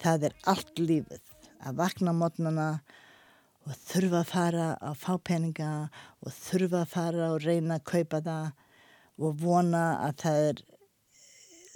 Það 0.00 0.26
er 0.30 0.38
allt 0.54 0.80
lífið 0.80 1.30
að 1.60 1.78
vakna 1.84 2.16
mótnana 2.16 2.70
og 3.68 3.78
þurfa 3.84 4.22
að 4.24 4.32
fara 4.32 4.72
að 4.80 4.98
fá 5.04 5.12
peninga 5.28 5.70
og 6.24 6.34
þurfa 6.40 6.84
að 6.86 6.92
fara 6.96 7.30
og 7.36 7.40
reyna 7.44 7.76
að 7.76 7.88
kaupa 7.92 8.24
það 8.32 8.52
og 9.20 9.40
vona 9.44 9.86
að 10.08 10.20
það 10.24 10.44
er 10.48 10.68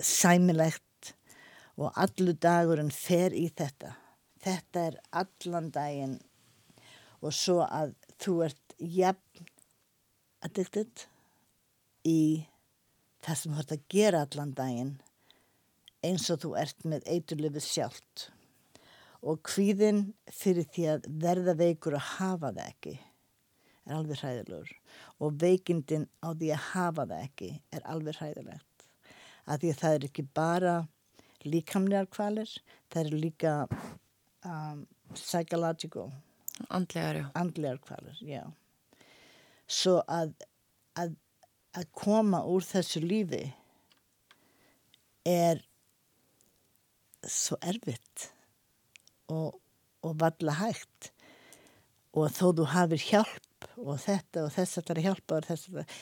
sæmilegt 0.00 1.16
og 1.76 1.92
allur 2.00 2.38
dagurinn 2.48 2.94
fer 2.94 3.36
í 3.36 3.50
þetta. 3.52 3.98
Þetta 4.40 4.84
er 4.88 4.98
allan 5.22 5.68
daginn. 5.74 6.18
Og 7.20 7.34
svo 7.36 7.60
að 7.66 7.92
þú 8.22 8.36
ert 8.46 8.74
jafn 8.80 9.48
addicted 10.46 11.04
í 12.08 12.46
það 13.20 13.40
sem 13.40 13.52
þú 13.52 13.62
ert 13.62 13.74
að 13.76 13.86
gera 13.92 14.22
allan 14.24 14.54
daginn 14.56 14.94
eins 16.06 16.30
og 16.32 16.40
þú 16.44 16.54
ert 16.56 16.86
með 16.88 17.04
eiturlifið 17.12 17.66
sjálft. 17.66 18.30
Og 19.20 19.42
kvíðin 19.44 20.14
fyrir 20.32 20.64
því 20.72 20.86
að 20.94 21.08
verða 21.20 21.54
veikur 21.58 21.98
að 21.98 22.06
hafa 22.14 22.54
það 22.56 22.62
ekki 22.70 22.94
er 23.84 23.96
alveg 23.98 24.22
hræðilegur. 24.22 24.72
Og 25.20 25.36
veikindin 25.42 26.08
á 26.24 26.32
því 26.32 26.54
að 26.54 26.66
hafa 26.70 27.06
það 27.10 27.26
ekki 27.26 27.50
er 27.76 27.86
alveg 27.92 28.16
hræðilegt. 28.16 28.86
Að 29.44 29.60
því 29.60 29.74
að 29.74 29.80
það 29.82 29.98
er 29.98 30.08
ekki 30.08 30.26
bara 30.40 30.74
líkamlegar 31.44 32.08
kvalir 32.12 32.50
það 32.92 33.02
er 33.02 33.14
líka 33.16 33.52
um, 34.44 34.86
psychological 35.14 36.10
Andlegar. 36.68 37.30
Andlegar 37.34 37.78
kvalir, 37.80 38.18
já. 38.20 38.44
Svo 39.70 40.00
að, 40.10 40.34
að, 40.98 41.14
að 41.78 41.86
koma 41.96 42.42
úr 42.44 42.64
þessu 42.66 43.00
lífi 43.00 43.46
er 45.28 45.62
svo 47.24 47.56
erfitt 47.60 48.30
og, 49.32 49.60
og 50.04 50.16
valla 50.20 50.56
hægt 50.58 51.12
og 52.16 52.32
þó 52.34 52.50
þú 52.58 52.66
hafið 52.74 53.06
hjálp 53.12 53.68
og 53.78 54.00
þetta 54.02 54.44
og 54.44 54.52
þess 54.56 54.80
að 54.80 54.88
það 54.88 54.96
er 54.96 55.06
hjálpa 55.06 55.38
og 55.38 55.48
þess 55.48 55.70
að 55.70 55.78
það 55.78 55.96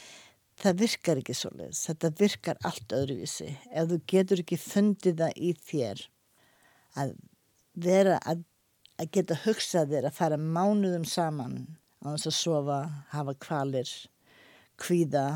það 0.59 0.81
virkar 0.83 1.20
ekki 1.20 1.35
svo 1.37 1.51
leiðis, 1.55 1.85
þetta 1.87 2.11
virkar 2.18 2.61
allt 2.66 2.94
öðruvísi 2.94 3.48
ef 3.70 3.90
þú 3.90 3.98
getur 4.11 4.42
ekki 4.42 4.59
fundið 4.61 5.20
það 5.22 5.42
í 5.48 5.51
þér 5.68 6.05
að 6.98 7.12
vera 7.84 8.18
að, 8.26 8.44
að 8.98 9.10
geta 9.16 9.38
hugsað 9.44 9.94
þér 9.94 10.08
að 10.08 10.18
fara 10.18 10.40
mánuðum 10.40 11.06
saman 11.08 11.58
á 12.04 12.14
þess 12.14 12.30
að 12.30 12.36
sofa, 12.38 12.78
hafa 13.14 13.34
kvalir 13.42 13.92
kvíða 14.78 15.26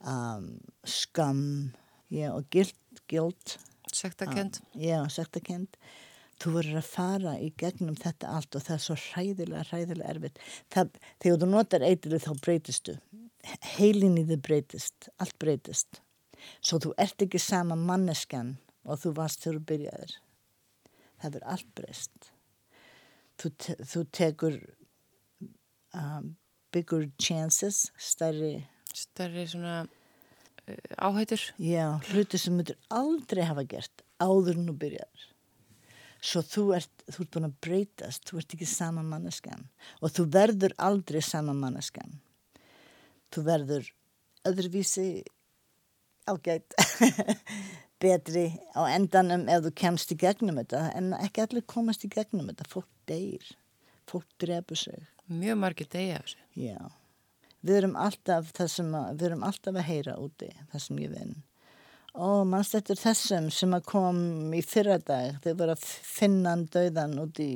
um, 0.00 0.48
skam 0.88 1.42
já, 2.12 2.30
og 2.32 2.48
gild, 2.52 3.58
Sektakend. 3.92 4.62
um, 4.62 4.80
já, 4.80 4.98
sektakend 5.12 5.76
þú 6.42 6.56
verður 6.56 6.78
að 6.80 6.88
fara 6.90 7.32
í 7.38 7.52
gegnum 7.60 7.96
þetta 7.98 8.32
allt 8.34 8.56
og 8.58 8.64
það 8.66 8.74
er 8.74 8.82
svo 8.82 8.96
hræðilega, 8.98 9.66
hræðilega 9.68 10.14
erfitt. 10.14 10.40
Það, 10.74 10.96
þegar 11.22 11.42
þú 11.42 11.48
notar 11.52 11.84
eitthvað 11.86 12.24
þá 12.24 12.32
breytistu 12.42 12.96
heilin 13.76 14.18
í 14.20 14.24
þið 14.26 14.42
breytist, 14.46 15.08
allt 15.22 15.36
breytist. 15.42 16.02
Svo 16.62 16.80
þú 16.82 16.94
ert 17.00 17.22
ekki 17.22 17.40
sama 17.42 17.76
manneskjan 17.78 18.56
og 18.82 19.00
þú 19.02 19.14
varst 19.18 19.44
þegar 19.44 19.58
þú 19.58 19.64
byrjaðir 19.70 20.14
það 21.22 21.34
verður 21.36 21.48
allt 21.54 21.72
breyst. 21.78 22.30
Þú, 23.40 23.50
te 23.64 23.76
þú 23.88 24.04
tekur 24.18 24.60
um, 25.96 26.34
bigger 26.74 27.08
chances 27.20 27.88
stærri 27.96 28.54
Stærri 28.92 29.46
svona 29.48 29.86
uh, 29.86 30.76
áhættur. 31.00 31.40
já, 31.56 31.96
hluti 32.12 32.38
sem 32.38 32.58
myndir 32.58 32.76
aldrei 32.92 33.46
hafa 33.48 33.64
gert 33.64 34.04
áður 34.20 34.58
en 34.60 34.68
þú 34.68 34.74
byrjaðir 34.84 35.32
svo 36.22 36.42
þú 36.46 36.64
ert, 36.76 37.04
þú 37.10 37.24
ert 37.24 37.32
búin 37.34 37.48
að 37.48 37.56
breytast 37.66 38.28
þú 38.28 38.38
ert 38.40 38.54
ekki 38.54 38.68
sama 38.68 39.02
manneskjan. 39.06 39.64
Og 40.02 40.14
þú 40.14 40.26
verður 40.36 40.74
aldrei 40.78 41.20
sama 41.24 41.54
manneskjan. 41.56 42.20
Þú 43.32 43.44
verður 43.48 43.88
öðruvísi 44.46 45.06
ágætt 46.30 46.76
betri 48.02 48.46
á 48.74 48.82
endanum 48.90 49.46
ef 49.50 49.62
þú 49.66 49.72
kemst 49.82 50.14
í 50.14 50.18
gegnum 50.20 50.58
þetta 50.60 50.82
en 50.98 51.12
ekki 51.18 51.44
allir 51.44 51.66
komast 51.74 52.04
í 52.06 52.10
gegnum 52.12 52.50
þetta 52.50 52.68
fólk 52.70 52.90
deyr, 53.10 53.46
fólk 54.10 54.28
drefur 54.42 54.78
sig 54.78 55.08
Mjög 55.32 55.56
margir 55.62 55.88
degi 55.88 56.16
af 56.16 56.26
þessu. 56.26 56.42
já 56.58 56.78
við 57.62 57.78
erum 57.78 57.96
alltaf 57.96 58.50
það 58.56 58.70
sem 58.74 58.94
að, 58.98 59.08
við 59.16 59.26
erum 59.30 59.44
alltaf 59.46 59.78
að 59.78 59.88
heyra 59.88 60.18
úti 60.18 60.50
það 60.72 60.86
sem 60.86 61.02
ég 61.04 61.12
vinn 61.16 61.36
ó, 62.12 62.42
mannst 62.44 62.74
þetta 62.76 62.96
er 62.96 63.02
þessum 63.06 63.50
sem 63.54 63.76
að 63.76 63.86
kom 63.92 64.22
í 64.52 64.64
fyrra 64.66 64.98
dag 64.98 65.38
þeir 65.44 65.60
voru 65.60 65.76
að 65.76 65.86
finna 65.86 66.56
hann 66.56 66.66
döðan 66.74 67.20
út 67.22 67.38
í 67.42 67.52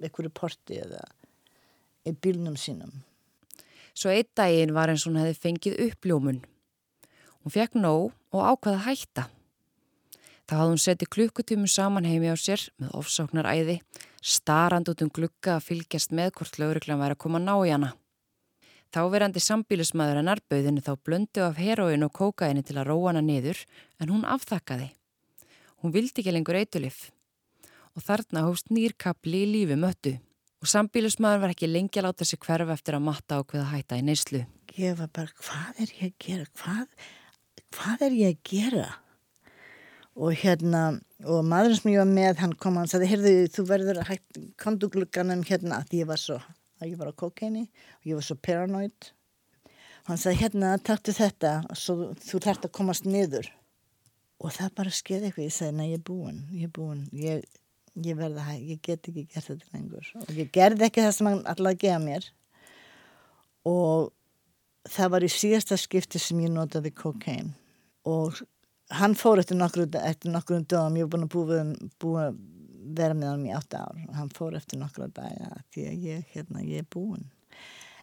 einhverju 0.00 0.32
porti 0.34 0.80
eða 0.82 1.04
í 2.06 2.16
bílnum 2.16 2.56
sínum 2.60 3.04
Svo 3.96 4.12
einn 4.12 4.28
daginn 4.36 4.74
var 4.76 4.90
eins 4.92 5.06
og 5.06 5.14
hún 5.14 5.22
hefði 5.22 5.38
fengið 5.40 5.78
uppljómun. 5.86 6.42
Hún 7.40 7.52
fekk 7.54 7.78
nóg 7.80 8.10
og 8.36 8.42
ákvaða 8.44 8.76
að 8.76 8.88
hætta. 8.90 9.22
Þá 10.46 10.54
hafði 10.60 10.70
hún 10.70 10.82
setið 10.82 11.08
klukkutímu 11.10 11.66
saman 11.66 12.04
heimi 12.06 12.30
á 12.30 12.36
sér 12.38 12.62
með 12.78 12.92
ofsóknar 12.94 13.48
æði, 13.50 13.80
starand 14.22 14.86
út 14.92 15.00
um 15.02 15.10
glukka 15.10 15.56
að 15.56 15.64
fylgjast 15.72 16.12
með 16.14 16.36
hvort 16.38 16.58
lauruglan 16.62 17.00
væri 17.00 17.16
að 17.16 17.22
koma 17.24 17.40
að 17.40 17.46
ná 17.48 17.54
í 17.66 17.72
hana. 17.74 17.88
Þá 18.94 19.00
verandi 19.10 19.42
sambílismæður 19.42 20.20
en 20.20 20.30
arbeiðinu 20.36 20.84
þá 20.86 20.92
blöndu 21.02 21.42
af 21.42 21.58
heroin 21.58 22.06
og 22.06 22.12
kókaini 22.14 22.62
til 22.62 22.76
að 22.78 22.92
róa 22.92 23.10
hana 23.10 23.24
niður 23.26 23.64
en 23.98 24.12
hún 24.12 24.22
afþakkaði. 24.22 24.92
Hún 25.82 25.94
vildi 25.96 26.22
ekki 26.22 26.34
lengur 26.36 26.58
eitulif 26.60 27.08
og 27.96 28.04
þarna 28.06 28.44
hófst 28.46 28.70
nýrkapli 28.70 29.42
í 29.42 29.50
lífi 29.50 29.78
möttu 29.80 30.14
og 30.62 30.70
sambílismæður 30.70 31.42
var 31.42 31.54
ekki 31.56 31.68
lengi 31.70 32.00
að 32.00 32.06
láta 32.06 32.28
sig 32.28 32.38
hverfa 32.38 32.76
eftir 32.76 32.96
að 32.96 33.04
matta 33.08 33.40
ákveða 33.40 33.72
hætta 33.72 33.98
í 33.98 34.06
neyslu. 34.06 34.44
ég 34.76 34.96
var 34.98 35.10
bara, 35.12 35.32
hvað 35.42 35.82
er 35.82 35.92
ég 35.96 36.06
að 36.06 36.16
gera 36.22 36.46
hvað, 36.60 36.86
hvað 37.74 38.06
er 38.06 38.16
ég 38.20 38.34
að 38.34 38.40
gera 38.50 38.86
og 40.16 40.32
hérna 40.40 40.84
og 41.28 41.42
maðurinn 41.44 41.78
sem 41.78 41.92
ég 41.92 42.00
var 42.00 42.08
með, 42.08 42.38
hann 42.40 42.54
kom 42.60 42.78
hann 42.80 42.88
sagði, 42.90 43.10
heyrðu, 43.12 43.34
þú 43.52 43.64
verður 43.68 44.00
að 44.00 44.08
hægt 44.12 44.40
kondu 44.60 44.88
glugganum 44.92 45.44
hérna, 45.46 45.82
að 45.82 45.98
ég 46.00 46.08
var 46.08 46.20
svo 46.20 46.38
að 46.80 46.90
ég 46.90 46.96
var 47.00 47.12
á 47.12 47.20
kokaini 47.20 47.66
og 47.68 48.08
ég 48.10 48.18
var 48.18 48.26
svo 48.26 48.36
paranoid. 48.40 49.10
Og 50.04 50.10
hann 50.12 50.20
sagði, 50.20 50.40
hérna, 50.44 50.72
taktu 50.84 51.14
þetta 51.16 51.52
og 51.68 51.80
svo 51.80 52.10
þú 52.22 52.40
þarft 52.46 52.66
að 52.68 52.74
komast 52.78 53.08
niður. 53.08 53.48
Og 54.44 54.52
það 54.52 54.74
bara 54.76 54.92
skeði 54.92 55.30
eitthvað, 55.30 55.46
ég 55.48 55.56
sagði, 55.56 55.76
nei, 55.78 55.86
ég 55.92 56.00
er 56.00 56.04
búin 56.06 56.42
ég 56.52 56.68
er 56.68 56.74
búin, 56.76 57.06
ég, 57.16 57.46
ég 58.04 58.18
verða 58.18 58.44
hæg 58.50 58.66
ég 58.74 58.82
get 58.84 59.08
ekki 59.08 59.24
gert 59.24 59.48
þetta 59.48 59.72
lengur. 59.72 60.10
Og 60.20 60.34
ég 60.36 60.52
gerði 60.52 60.88
ekki 60.88 61.04
það 61.04 61.16
sem 61.16 61.30
hann 61.30 61.40
alltaf 61.44 61.72
að 61.72 61.80
gefa 61.84 62.02
mér. 62.04 62.28
Og 63.66 64.12
það 64.92 65.14
var 65.16 65.26
í 65.26 65.32
síðasta 65.32 65.80
skipti 65.80 66.20
sem 66.22 66.44
ég 66.44 66.52
notaði 66.52 66.92
kokain 66.94 67.54
og 68.06 68.38
hann 68.90 69.16
fór 69.18 69.40
eftir 69.42 69.58
nokkru, 69.58 69.88
eftir 70.02 70.34
nokkru 70.34 70.60
dögum, 70.62 70.98
ég 71.00 71.08
var 71.08 71.14
búin 71.16 71.26
að 71.26 71.32
búa, 71.34 71.90
búa 72.02 72.26
vera 72.96 73.16
með 73.18 73.32
hann 73.32 73.46
í 73.48 73.54
átta 73.56 73.82
ár. 73.86 74.02
Og 74.08 74.14
hann 74.18 74.30
fór 74.34 74.56
eftir 74.58 74.80
nokkru 74.80 75.08
daga 75.14 75.62
því 75.74 75.88
að 75.90 76.06
ég, 76.10 76.28
hérna, 76.34 76.62
ég 76.62 76.84
er 76.84 76.90
búin 76.92 77.26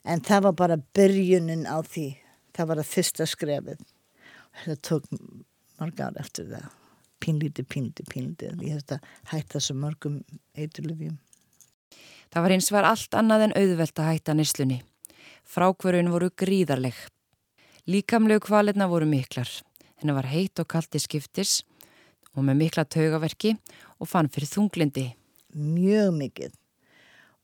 en 0.04 0.22
það 0.24 0.48
var 0.48 0.56
bara 0.60 0.80
byrjunin 0.96 1.66
á 1.68 1.80
því. 1.82 2.08
Það 2.54 2.70
var 2.70 2.82
það 2.82 2.90
fyrsta 2.92 3.28
skrefið. 3.30 3.84
Það 4.64 4.80
tók 4.86 5.06
marg 5.80 6.02
ár 6.04 6.18
eftir 6.22 6.50
það. 6.52 6.72
Pínlíti, 7.24 7.64
pínlíti, 7.64 8.04
pínlíti 8.04 8.50
ég 8.52 8.74
hef 8.74 8.84
þetta 8.84 8.98
hætta 9.32 9.60
svo 9.64 9.78
mörgum 9.80 10.18
eiturlöfjum 10.60 11.14
Það 12.34 12.44
var 12.44 12.54
eins 12.58 12.68
var 12.74 12.88
allt 12.90 13.16
annað 13.16 13.46
en 13.46 13.54
auðvelt 13.62 14.02
að 14.02 14.10
hætta 14.10 14.36
nýslunni 14.36 14.82
Frákvörun 15.48 16.10
voru 16.12 16.28
gríðarleg. 16.36 16.98
Líkamlegu 17.88 18.44
kvalirna 18.44 18.90
voru 18.92 19.08
miklar 19.08 19.48
henni 20.02 20.16
var 20.16 20.30
heitt 20.32 20.60
og 20.62 20.70
kallt 20.74 20.96
í 20.98 21.02
skiptis 21.04 21.62
og 22.34 22.44
með 22.48 22.64
mikla 22.64 22.86
taugaverki 22.86 23.56
og 24.00 24.10
fann 24.10 24.32
fyrir 24.32 24.52
þunglindi 24.52 25.10
Mjög 25.54 26.14
mikið 26.18 26.54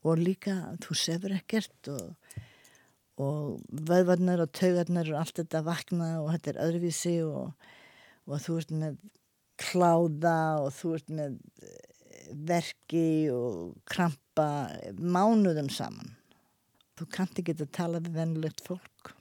og 0.08 0.22
líka 0.22 0.56
þú 0.82 0.96
sefur 0.98 1.36
ekkert 1.36 1.92
og 1.94 2.38
og 3.20 3.60
vöðvarnar 3.68 4.40
og 4.46 4.52
taugarnar 4.56 5.10
og 5.12 5.20
allt 5.22 5.42
þetta 5.42 5.64
vakna 5.66 6.10
og 6.22 6.32
þetta 6.34 6.54
er 6.54 6.62
öðruvísi 6.66 7.16
og, 7.26 7.52
og 8.30 8.44
þú 8.46 8.60
ert 8.62 8.72
með 8.72 9.00
kláða 9.60 10.40
og 10.64 10.72
þú 10.78 10.94
ert 10.96 11.12
með 11.18 11.36
eh, 11.66 11.90
verki 12.48 13.10
og 13.34 13.76
krampa 13.90 14.48
mánuðum 14.96 15.68
saman. 15.74 16.16
Þú 16.96 17.10
kannt 17.12 17.42
ekki 17.42 17.58
að 17.58 17.72
tala 17.76 18.04
við 18.04 18.16
vennilegt 18.16 18.64
fólk. 18.64 19.14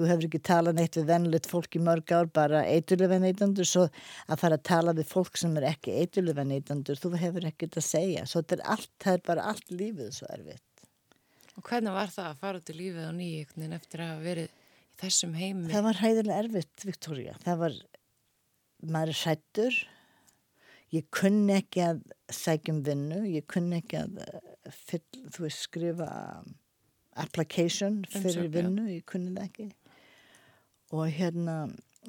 Þú 0.00 0.06
hefur 0.08 0.26
ekki 0.30 0.38
talað 0.48 0.78
neitt 0.78 0.96
við 0.96 1.08
vennilegt 1.10 1.46
fólk 1.50 1.76
í 1.76 1.80
mörg 1.84 2.12
ár, 2.16 2.28
bara 2.32 2.62
eiturlega 2.64 3.18
neitandur, 3.20 3.66
svo 3.68 3.82
að 3.84 4.38
fara 4.40 4.56
að 4.56 4.62
tala 4.64 4.94
við 4.96 5.10
fólk 5.10 5.36
sem 5.36 5.58
er 5.60 5.66
ekki 5.74 5.92
eiturlega 6.00 6.44
neitandur, 6.48 6.96
þú 6.96 7.10
hefur 7.20 7.44
ekkert 7.50 7.76
að 7.76 7.84
segja. 7.84 8.22
Svo 8.24 8.40
þetta 8.40 8.56
er 8.56 8.62
allt, 8.72 8.92
það 9.04 9.18
er 9.18 9.24
bara 9.26 9.44
allt 9.50 9.74
lífið 9.74 10.14
svo 10.16 10.28
erfitt. 10.32 10.86
Og 11.58 11.66
hvernig 11.66 11.92
var 11.98 12.14
það 12.14 12.30
að 12.30 12.40
fara 12.40 12.62
út 12.62 12.72
í 12.72 12.76
lífið 12.78 13.10
á 13.10 13.12
nýjöknin 13.18 13.76
eftir 13.76 14.00
að 14.00 14.08
hafa 14.14 14.24
verið 14.24 14.46
í 14.48 15.00
þessum 15.02 15.34
heimi? 15.36 15.68
Það 15.74 15.84
var 15.90 16.00
hæðilega 16.00 16.38
erfitt, 16.46 16.86
Victoria. 16.88 17.34
Það 17.44 17.60
var, 17.66 17.76
maður 18.96 19.12
er 19.12 19.20
sættur. 19.20 19.82
Ég 20.96 21.10
kunni 21.12 21.58
ekki 21.58 21.84
að 21.90 22.00
sækjum 22.32 22.80
vinnu, 22.88 23.20
ég 23.36 23.44
kunni 23.52 23.82
ekki 23.82 24.00
að 24.00 24.16
eh, 24.24 24.72
fyll, 24.88 25.04
þú 25.28 25.44
veist, 25.44 25.66
skrifa 25.68 26.08
um, 26.40 26.56
application 27.20 28.00
fyrir 28.08 28.48
vinnu, 28.56 28.88
ég 28.96 29.04
kunni 29.04 29.36
það 29.36 29.44
ekki. 29.50 29.68
Og 30.96 31.06
hérna, 31.14 31.56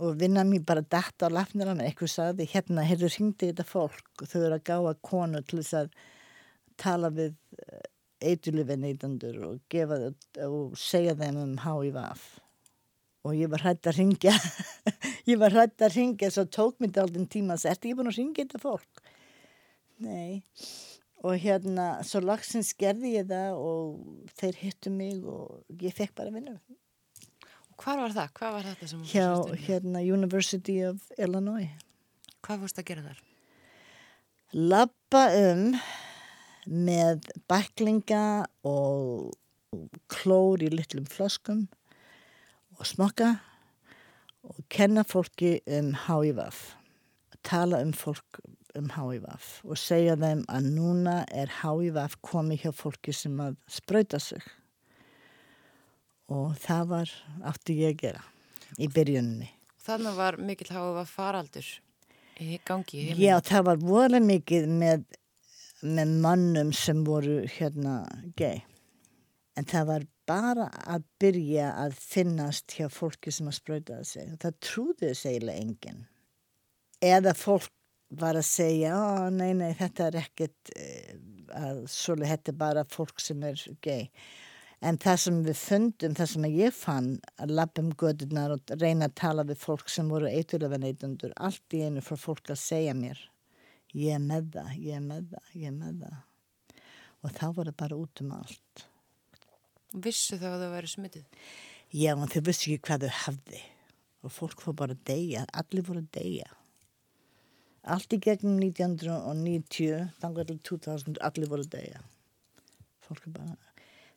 og 0.02 0.18
vinna 0.18 0.46
mér 0.48 0.66
bara 0.66 0.82
dætt 0.82 1.22
á 1.22 1.30
lafnir 1.30 1.70
hann, 1.70 1.84
eitthvað 1.84 2.16
sagði, 2.16 2.48
hérna, 2.50 2.86
heyrðu, 2.88 3.12
hringdi 3.14 3.52
þetta 3.52 3.68
fólk. 3.68 4.26
Þau 4.26 4.40
eru 4.42 4.58
að 4.58 4.68
gáða 4.72 4.96
konu 5.06 5.44
til 5.46 5.62
þess 5.62 5.78
að 5.84 5.92
tala 6.82 7.12
við 7.14 7.36
eiturlifi 8.22 8.78
neytandur 8.80 9.42
og 9.48 9.60
gefa 9.72 9.98
það 9.98 10.46
og 10.48 10.78
segja 10.80 11.18
þeim 11.18 11.40
um 11.42 11.58
HIVAF 11.64 12.26
og 13.28 13.38
ég 13.38 13.52
var 13.54 13.64
hrætt 13.66 13.90
að 13.90 14.00
ringja 14.00 14.34
ég 15.30 15.40
var 15.42 15.54
hrætt 15.56 15.82
að 15.86 15.98
ringja 15.98 16.32
svo 16.34 16.46
tók 16.50 16.80
mér 16.80 16.92
þetta 16.92 17.06
aldrei 17.08 17.28
tíma 17.36 17.58
að 17.58 17.68
ertu 17.74 17.90
ekki 17.90 17.98
búin 18.00 18.12
að 18.12 18.20
ringja 18.20 18.46
þetta 18.46 18.62
fólk? 18.62 19.04
Nei. 20.02 20.42
Og 21.22 21.38
hérna 21.38 21.88
svo 22.08 22.24
lagsins 22.26 22.72
gerði 22.78 23.16
ég 23.20 23.28
það 23.30 23.60
og 23.62 24.32
þeir 24.40 24.62
hittu 24.64 24.94
mig 24.94 25.22
og 25.22 25.82
ég 25.82 25.94
fekk 25.98 26.16
bara 26.18 26.34
vinnu 26.34 26.58
hvað 27.82 28.04
var 28.04 28.16
það? 28.20 28.32
Hvað 28.38 28.56
var 28.58 28.70
þetta 28.70 28.92
sem 28.92 29.02
þú 29.02 29.12
hjá 29.12 29.28
fórst 29.28 29.52
inn 29.52 29.60
í? 29.60 29.66
hérna 29.68 30.06
University 30.06 30.78
of 30.88 31.12
Illinois 31.18 31.76
Hvað 32.42 32.64
fórst 32.66 32.82
að 32.82 32.90
gera 32.92 33.06
þar? 33.10 33.22
labba 34.52 35.22
um 35.40 35.78
með 36.68 37.30
bæklinga 37.50 38.24
og 38.68 39.32
klór 40.12 40.62
í 40.62 40.68
litlum 40.74 41.08
flöskum 41.08 41.64
og 42.76 42.84
smokka 42.90 43.38
og 44.44 44.60
kenna 44.74 45.06
fólki 45.08 45.60
um 45.72 45.94
HIVAF 46.06 46.76
tala 47.48 47.80
um 47.82 47.94
fólk 47.96 48.42
um 48.76 48.90
HIVAF 48.92 49.62
og 49.64 49.80
segja 49.80 50.18
þeim 50.20 50.44
að 50.52 50.68
núna 50.76 51.22
er 51.32 51.52
HIVAF 51.62 52.20
komið 52.26 52.66
hjá 52.66 52.76
fólki 52.76 53.16
sem 53.16 53.40
að 53.40 53.56
spröyta 53.72 54.20
sig 54.20 54.44
og 56.32 56.54
það 56.62 56.86
var 56.96 57.16
átti 57.52 57.80
ég 57.82 57.96
að 57.96 58.04
gera 58.06 58.24
í 58.80 58.88
byrjuninni 58.92 59.50
Þannig 59.82 60.18
var 60.18 60.38
mikill 60.38 60.70
háfa 60.76 61.06
faraldur 61.10 61.68
í 62.42 62.60
gangi 62.66 63.06
í 63.12 63.16
Já, 63.22 63.36
það 63.46 63.68
var 63.70 63.82
voðalega 63.82 64.28
mikið 64.28 64.68
með, 64.82 65.06
með 65.82 66.14
mannum 66.24 66.72
sem 66.76 67.02
voru 67.06 67.42
hérna 67.58 67.96
gay. 68.38 68.62
En 69.58 69.68
það 69.68 69.88
var 69.90 70.06
bara 70.30 70.68
að 70.88 71.06
byrja 71.22 71.72
að 71.82 71.98
finnast 72.00 72.78
hjá 72.78 72.88
fólki 72.94 73.34
sem 73.34 73.50
að 73.52 73.58
spröytaði 73.58 74.08
sig. 74.08 74.32
Það 74.42 74.58
trúði 74.68 75.10
þess 75.10 75.28
eiginlega 75.28 75.66
enginn. 75.66 76.04
Eða 77.02 77.34
fólk 77.36 77.74
var 78.22 78.38
að 78.38 78.48
segja, 78.48 78.96
nei, 79.34 79.52
nei, 79.58 79.72
þetta 79.80 80.08
er 80.08 80.20
ekkert, 80.22 80.72
eh, 80.76 81.12
að 81.58 81.84
svolítið, 81.90 82.32
þetta 82.36 82.52
er 82.52 82.58
bara 82.60 82.88
fólk 82.92 83.22
sem 83.24 83.44
er 83.48 83.62
gay. 83.84 84.10
En 84.82 84.98
það 84.98 85.18
sem 85.22 85.42
við 85.46 85.58
fundum, 85.62 86.14
það 86.18 86.30
sem 86.32 86.46
ég 86.50 86.74
fann 86.74 87.10
að 87.38 87.52
lappa 87.60 87.84
um 87.84 87.92
gödunar 87.94 88.56
og 88.56 88.72
reyna 88.82 89.12
að 89.12 89.18
tala 89.22 89.46
við 89.46 89.60
fólk 89.62 89.92
sem 89.94 90.08
voru 90.10 90.30
eiturlega 90.30 90.80
neytundur, 90.82 91.36
allt 91.38 91.76
í 91.78 91.84
einu 91.86 92.02
fyrir 92.02 92.24
fólk 92.24 92.50
að 92.50 92.64
segja 92.64 92.96
mér, 92.98 93.20
ég 93.94 94.18
er 94.18 94.24
með 94.24 94.48
það, 94.56 94.72
ég 94.82 94.98
er 94.98 95.04
með 95.06 95.28
það, 95.36 95.52
ég 95.54 95.68
er 95.70 95.76
með 95.78 96.00
það. 96.06 96.16
Og 97.22 97.36
þá 97.38 97.46
var 97.46 97.70
það 97.70 97.78
bara 97.84 98.00
út 98.02 98.24
um 98.24 98.34
allt. 98.40 98.86
Vissu 99.92 100.40
þá 100.42 100.48
að 100.56 100.64
það 100.64 100.74
væri 100.74 100.90
smitið? 100.96 101.46
Já, 101.92 102.12
en 102.16 102.30
þau 102.32 102.42
vissi 102.48 102.72
ekki 102.72 102.88
hvað 102.88 103.06
þau 103.06 103.16
hafði. 103.20 103.62
Og 104.26 104.34
fólk 104.34 104.62
fór 104.64 104.78
bara 104.82 104.98
að 104.98 105.06
deyja, 105.12 105.46
allir 105.62 105.86
voru 105.86 106.02
að 106.02 106.12
deyja. 106.18 106.50
Allt 107.92 108.14
í 108.14 108.20
gegnum 108.22 108.58
1990, 108.62 110.08
þangar 110.22 110.50
til 110.50 110.62
2000, 110.70 111.22
allir 111.26 111.50
voru 111.52 111.66
að 111.68 111.76
deyja. 111.76 112.02
Fólk 113.06 113.28
er 113.28 113.36
bara, 113.36 113.58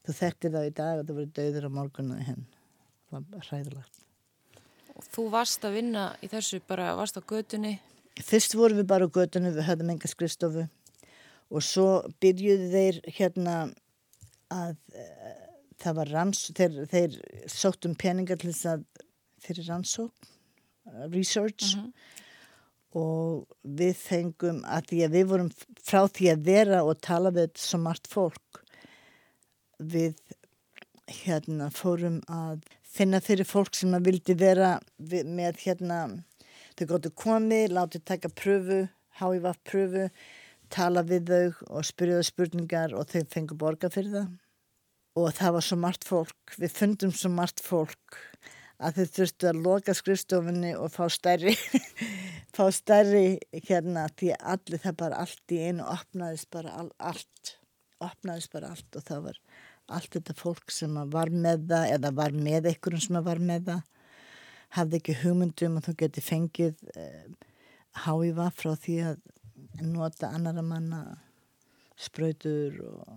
þú 0.04 0.14
þekktir 0.20 0.54
það 0.54 0.68
í 0.68 0.74
dag 0.78 0.98
að 1.00 1.04
það 1.08 1.18
voru 1.18 1.32
döður 1.38 1.68
á 1.68 1.70
morgunni 1.78 2.24
hinn. 2.28 2.46
Það 3.10 3.28
var 3.34 3.48
hræðilegt. 3.50 4.00
Og 4.94 5.06
þú 5.10 5.24
varst 5.32 5.64
að 5.66 5.76
vinna 5.80 6.04
í 6.22 6.30
þessu 6.30 6.60
bara, 6.68 6.92
varst 6.98 7.18
á 7.18 7.22
götunni? 7.26 7.76
Fyrst 8.22 8.54
vorum 8.54 8.78
við 8.78 8.86
bara 8.92 9.08
á 9.10 9.14
götunni, 9.16 9.50
við 9.54 9.66
höfðum 9.66 9.94
enga 9.94 10.10
skrifstofu 10.10 10.68
og 11.54 11.62
svo 11.66 11.88
byrjuðu 12.22 12.68
þeir 12.72 13.00
hérna 13.16 13.54
að 14.54 14.76
uh, 14.94 15.32
það 15.82 15.96
var 15.98 16.12
ranns, 16.14 16.44
þeir, 16.56 16.78
þeir 16.90 17.16
sóttum 17.50 17.96
peningar 17.98 18.38
til 18.40 18.52
þess 18.52 18.70
að 18.74 18.84
fyrir 19.44 19.66
rannsók, 19.68 20.28
uh, 20.88 21.06
research 21.12 21.74
Mhm. 21.76 21.92
og 22.94 23.46
við 23.66 23.96
fengum 23.98 24.62
að 24.70 24.86
því 24.92 24.98
að 25.04 25.14
við 25.18 25.24
vorum 25.32 25.50
frá 25.82 26.04
því 26.06 26.28
að 26.32 26.44
vera 26.46 26.82
og 26.86 27.00
tala 27.02 27.32
við 27.34 27.50
svo 27.58 27.80
margt 27.82 28.06
fólk 28.06 28.63
við 29.78 30.14
hérna 31.24 31.68
fórum 31.74 32.20
að 32.32 32.62
finna 32.94 33.20
fyrir 33.20 33.48
fólk 33.48 33.74
sem 33.76 33.92
að 33.96 34.08
vildi 34.08 34.36
vera 34.38 34.78
við, 34.96 35.26
með 35.26 35.60
hérna 35.66 35.98
þau 36.78 36.86
gáttu 36.92 37.12
komið, 37.24 37.74
látið 37.74 38.06
taka 38.08 38.30
pröfu 38.32 38.84
HIVAF 39.18 39.60
pröfu 39.66 40.08
tala 40.72 41.04
við 41.06 41.30
þau 41.30 41.76
og 41.76 41.86
spyrja 41.86 42.20
þau 42.20 42.30
spurningar 42.30 42.96
og 42.98 43.10
þau 43.10 43.22
fengu 43.30 43.58
borga 43.58 43.90
fyrir 43.92 44.14
það. 44.14 44.32
Og 45.14 45.30
það 45.36 45.54
var 45.54 45.66
svo 45.68 45.78
margt 45.78 46.06
fólk 46.08 46.56
við 46.58 46.74
fundum 46.74 47.12
svo 47.14 47.30
margt 47.30 47.62
fólk 47.62 48.18
að 48.82 48.98
þau 48.98 49.12
þurftu 49.16 49.48
að 49.50 49.60
loka 49.66 49.94
skrifstofunni 49.94 50.72
og 50.74 50.90
fá 50.94 51.04
stærri 51.12 51.54
fá 52.56 52.64
stærri 52.74 53.38
hérna 53.68 54.08
því 54.18 54.32
allir 54.40 54.82
það 54.82 54.96
bara 55.04 55.20
allt 55.22 55.54
í 55.54 55.60
einu 55.68 55.86
opnaðist 55.86 56.50
bara 56.54 56.74
all, 56.80 56.90
allt 56.98 57.54
opnaðist 58.02 58.52
bara 58.52 58.72
allt 58.74 58.98
og 58.98 59.06
það 59.06 59.28
var 59.28 59.40
allt 59.92 60.14
þetta 60.16 60.36
fólk 60.38 60.72
sem 60.72 60.94
að 61.00 61.12
var 61.14 61.32
með 61.34 61.66
það 61.72 61.90
eða 61.96 62.12
var 62.16 62.36
með 62.36 62.70
einhverjum 62.70 63.04
sem 63.04 63.18
að 63.20 63.28
var 63.28 63.42
með 63.50 63.66
það 63.70 63.82
hafði 64.74 65.00
ekki 65.00 65.16
hugmyndum 65.22 65.78
að 65.78 65.88
þú 65.88 65.96
geti 66.02 66.24
fengið 66.24 66.84
eh, 66.98 67.26
háiva 68.04 68.48
frá 68.54 68.72
því 68.80 68.96
að 69.10 69.20
nota 69.84 70.30
annara 70.34 70.64
manna 70.66 71.02
spröytur 72.00 72.80
og 72.88 73.12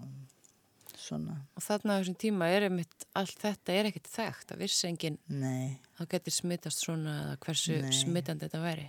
svona. 0.98 1.40
Og 1.58 1.64
þarna 1.66 1.98
á 1.98 2.00
þessum 2.02 2.18
tíma 2.20 2.50
er 2.54 2.68
einmitt, 2.68 3.08
allt 3.18 3.40
þetta 3.42 3.74
er 3.74 3.90
ekkert 3.90 4.12
þekkt, 4.12 4.54
enginn. 4.90 5.18
Nei. 5.30 5.78
Það 5.98 6.12
getur 6.14 6.36
smittast 6.36 6.84
svona 6.84 7.18
eða 7.24 7.36
hversu 7.46 7.82
Nei. 7.82 7.92
smittandi 7.96 8.48
þetta 8.48 8.64
væri. 8.64 8.88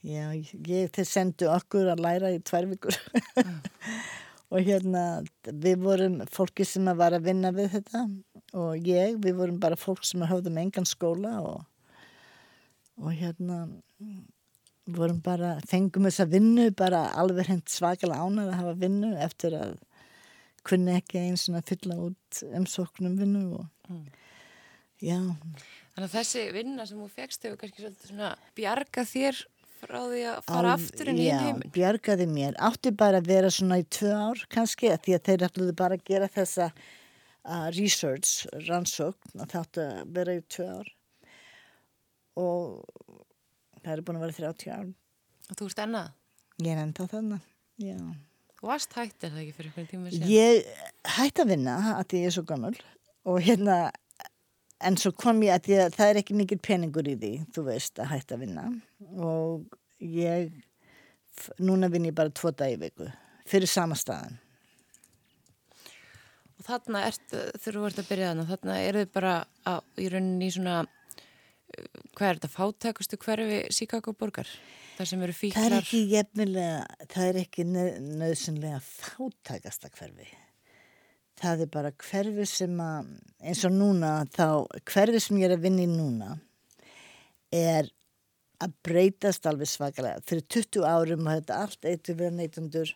Já, 0.00 0.30
ég, 0.32 0.88
þeir 0.96 1.08
sendu 1.08 1.50
okkur 1.52 1.90
að 1.92 2.00
læra 2.00 2.30
í 2.32 2.38
tvær 2.40 2.70
vikur 2.70 2.96
og 4.50 4.66
hérna 4.66 5.04
við 5.46 5.84
vorum 5.84 6.18
fólki 6.30 6.66
sem 6.66 6.88
að 6.90 7.00
var 7.02 7.16
að 7.16 7.28
vinna 7.28 7.52
við 7.54 7.70
þetta 7.76 8.04
og 8.58 8.88
ég, 8.88 9.16
við 9.22 9.38
vorum 9.38 9.60
bara 9.62 9.78
fólk 9.78 10.02
sem 10.06 10.24
höfðum 10.26 10.58
engan 10.62 10.88
skóla 10.88 11.36
og, 11.44 11.62
og 12.98 13.14
hérna 13.14 13.62
vorum 14.90 15.20
bara, 15.22 15.56
fengum 15.70 16.08
þessa 16.08 16.26
vinnu 16.26 16.70
bara 16.74 17.04
alveg 17.20 17.52
hent 17.52 17.70
svakalega 17.70 18.26
ánað 18.26 18.50
að 18.50 18.60
hafa 18.62 18.78
vinnu 18.80 19.12
eftir 19.22 19.54
að 19.54 19.76
kunni 20.66 20.96
ekki 20.98 21.22
eins 21.22 21.46
og 21.48 21.62
fylla 21.68 21.96
út 22.10 22.42
umsóknum 22.50 23.20
vinnu 23.20 23.44
og 23.60 23.68
Mm. 23.90 24.06
Já, 25.00 25.16
Þannig 25.96 26.04
að 26.04 26.12
þessi 26.14 26.42
vinna 26.54 26.84
sem 26.86 26.98
þú 27.00 27.06
fegst 27.10 27.46
hefur 27.46 27.58
kannski 27.58 27.88
svona 28.04 28.34
bjarga 28.54 29.02
þér 29.08 29.40
frá 29.80 29.98
því 30.10 30.22
að 30.30 30.38
fara 30.46 30.72
Alv- 30.74 30.84
aftur 30.86 31.10
inn 31.12 31.20
í 31.20 31.26
já, 31.28 31.38
heiminn. 31.44 31.72
bjargaði 31.74 32.26
mér. 32.30 32.56
Átti 32.68 32.92
bara 33.02 33.20
að 33.22 33.28
vera 33.32 33.50
svona 33.54 33.78
í 33.80 33.84
tvö 33.96 34.12
ár 34.14 34.42
kannski 34.52 34.92
því 34.94 35.16
að 35.16 35.24
þeir 35.28 35.44
ætluðu 35.48 35.74
bara 35.80 35.98
að 35.98 36.04
gera 36.10 36.28
þessa 36.36 36.70
uh, 36.70 37.68
research, 37.76 38.46
rannsókn 38.68 39.40
og 39.40 39.50
það 39.50 39.60
átti 39.64 39.84
að 39.88 40.14
vera 40.20 40.36
í 40.38 40.42
tvö 40.56 40.68
ár. 40.78 40.90
Og 42.40 42.80
það 43.84 43.92
er 43.96 44.02
búin 44.06 44.20
að 44.20 44.26
vera 44.28 44.38
30 44.54 44.74
ár. 44.76 44.90
Og 45.50 45.58
þú 45.58 45.68
ert 45.70 45.82
ennað. 45.86 46.10
Ég 46.60 46.74
er 46.76 46.82
enda 46.84 47.06
þannig, 47.10 47.46
já. 47.80 47.96
Þú 48.60 48.68
varst 48.68 48.92
hætt 48.92 49.24
er 49.24 49.30
það 49.32 49.40
ekki 49.46 49.54
fyrir 49.56 49.70
einhvern 49.70 49.86
tíma 49.90 50.10
síðan? 50.12 50.28
Ég 50.28 50.66
hætti 51.16 51.40
að 51.46 51.52
vinna 51.54 51.76
að 51.96 52.02
því 52.10 52.18
ég 52.20 52.28
er 52.28 52.34
svo 52.36 52.42
gammal 52.50 52.74
og 53.30 53.38
hérna, 53.46 53.76
en 54.80 54.96
svo 55.00 55.12
kom 55.16 55.42
ég 55.44 55.54
að 55.54 55.66
því 55.68 55.78
að 55.84 55.96
það 55.98 56.10
er 56.12 56.20
ekki 56.22 56.36
mikil 56.38 56.58
peningur 56.64 57.08
í 57.10 57.16
því, 57.20 57.32
þú 57.54 57.64
veist, 57.68 57.98
að 58.00 58.12
hætti 58.14 58.36
að 58.36 58.44
vinna 58.44 58.66
og 59.26 59.76
ég, 60.04 60.52
núna 61.60 61.90
vinn 61.92 62.08
ég 62.08 62.16
bara 62.16 62.32
tvo 62.32 62.52
dag 62.52 62.72
í 62.74 62.78
viku 62.80 63.08
fyrir 63.50 63.70
sama 63.70 63.96
staðan. 63.98 64.38
Og 66.60 66.66
þarna 66.68 67.06
ert, 67.08 67.32
þú 67.64 67.86
ert 67.88 68.00
að 68.02 68.08
byrja 68.10 68.30
þarna, 68.30 68.48
þarna 68.50 68.74
eru 68.84 69.04
þið 69.04 69.12
bara 69.16 69.34
á, 69.64 69.74
í 69.96 70.10
rauninni 70.12 70.50
í 70.50 70.52
svona, 70.54 70.74
uh, 70.84 72.02
hvað 72.18 72.28
er 72.28 72.38
þetta, 72.40 72.50
fátækustu 72.52 73.18
hverfi 73.24 73.60
Chicago 73.74 74.12
borgar? 74.12 74.50
Það 74.98 75.08
sem 75.08 75.24
eru 75.24 75.32
Það 75.32 75.40
er 75.40 75.40
fíklar. 75.40 75.76
ekki 75.78 76.00
jefnilega, 76.12 77.06
það 77.08 77.30
er 77.30 77.40
ekki 77.40 77.66
nöðsynlega 77.70 78.80
fátækasta 78.84 79.90
hverfi. 79.96 80.28
Það 81.40 81.64
er 81.64 81.70
bara 81.72 81.92
hverfi 81.96 82.46
sem 82.48 82.80
að, 82.84 83.10
eins 83.40 83.64
og 83.64 83.72
núna, 83.72 84.12
þá 84.34 84.66
hverfi 84.90 85.22
sem 85.24 85.38
ég 85.40 85.48
er 85.48 85.56
að 85.56 85.64
vinna 85.64 85.86
í 85.86 85.88
núna 85.88 86.34
er 87.56 87.88
að 88.60 88.74
breytast 88.84 89.46
alveg 89.48 89.70
svakalega. 89.70 90.20
Fyrir 90.28 90.44
20 90.52 90.84
árum 90.84 91.24
og 91.24 91.38
þetta 91.38 91.60
allt 91.64 91.88
eitt 91.88 92.10
við 92.12 92.34
neytundur, 92.36 92.92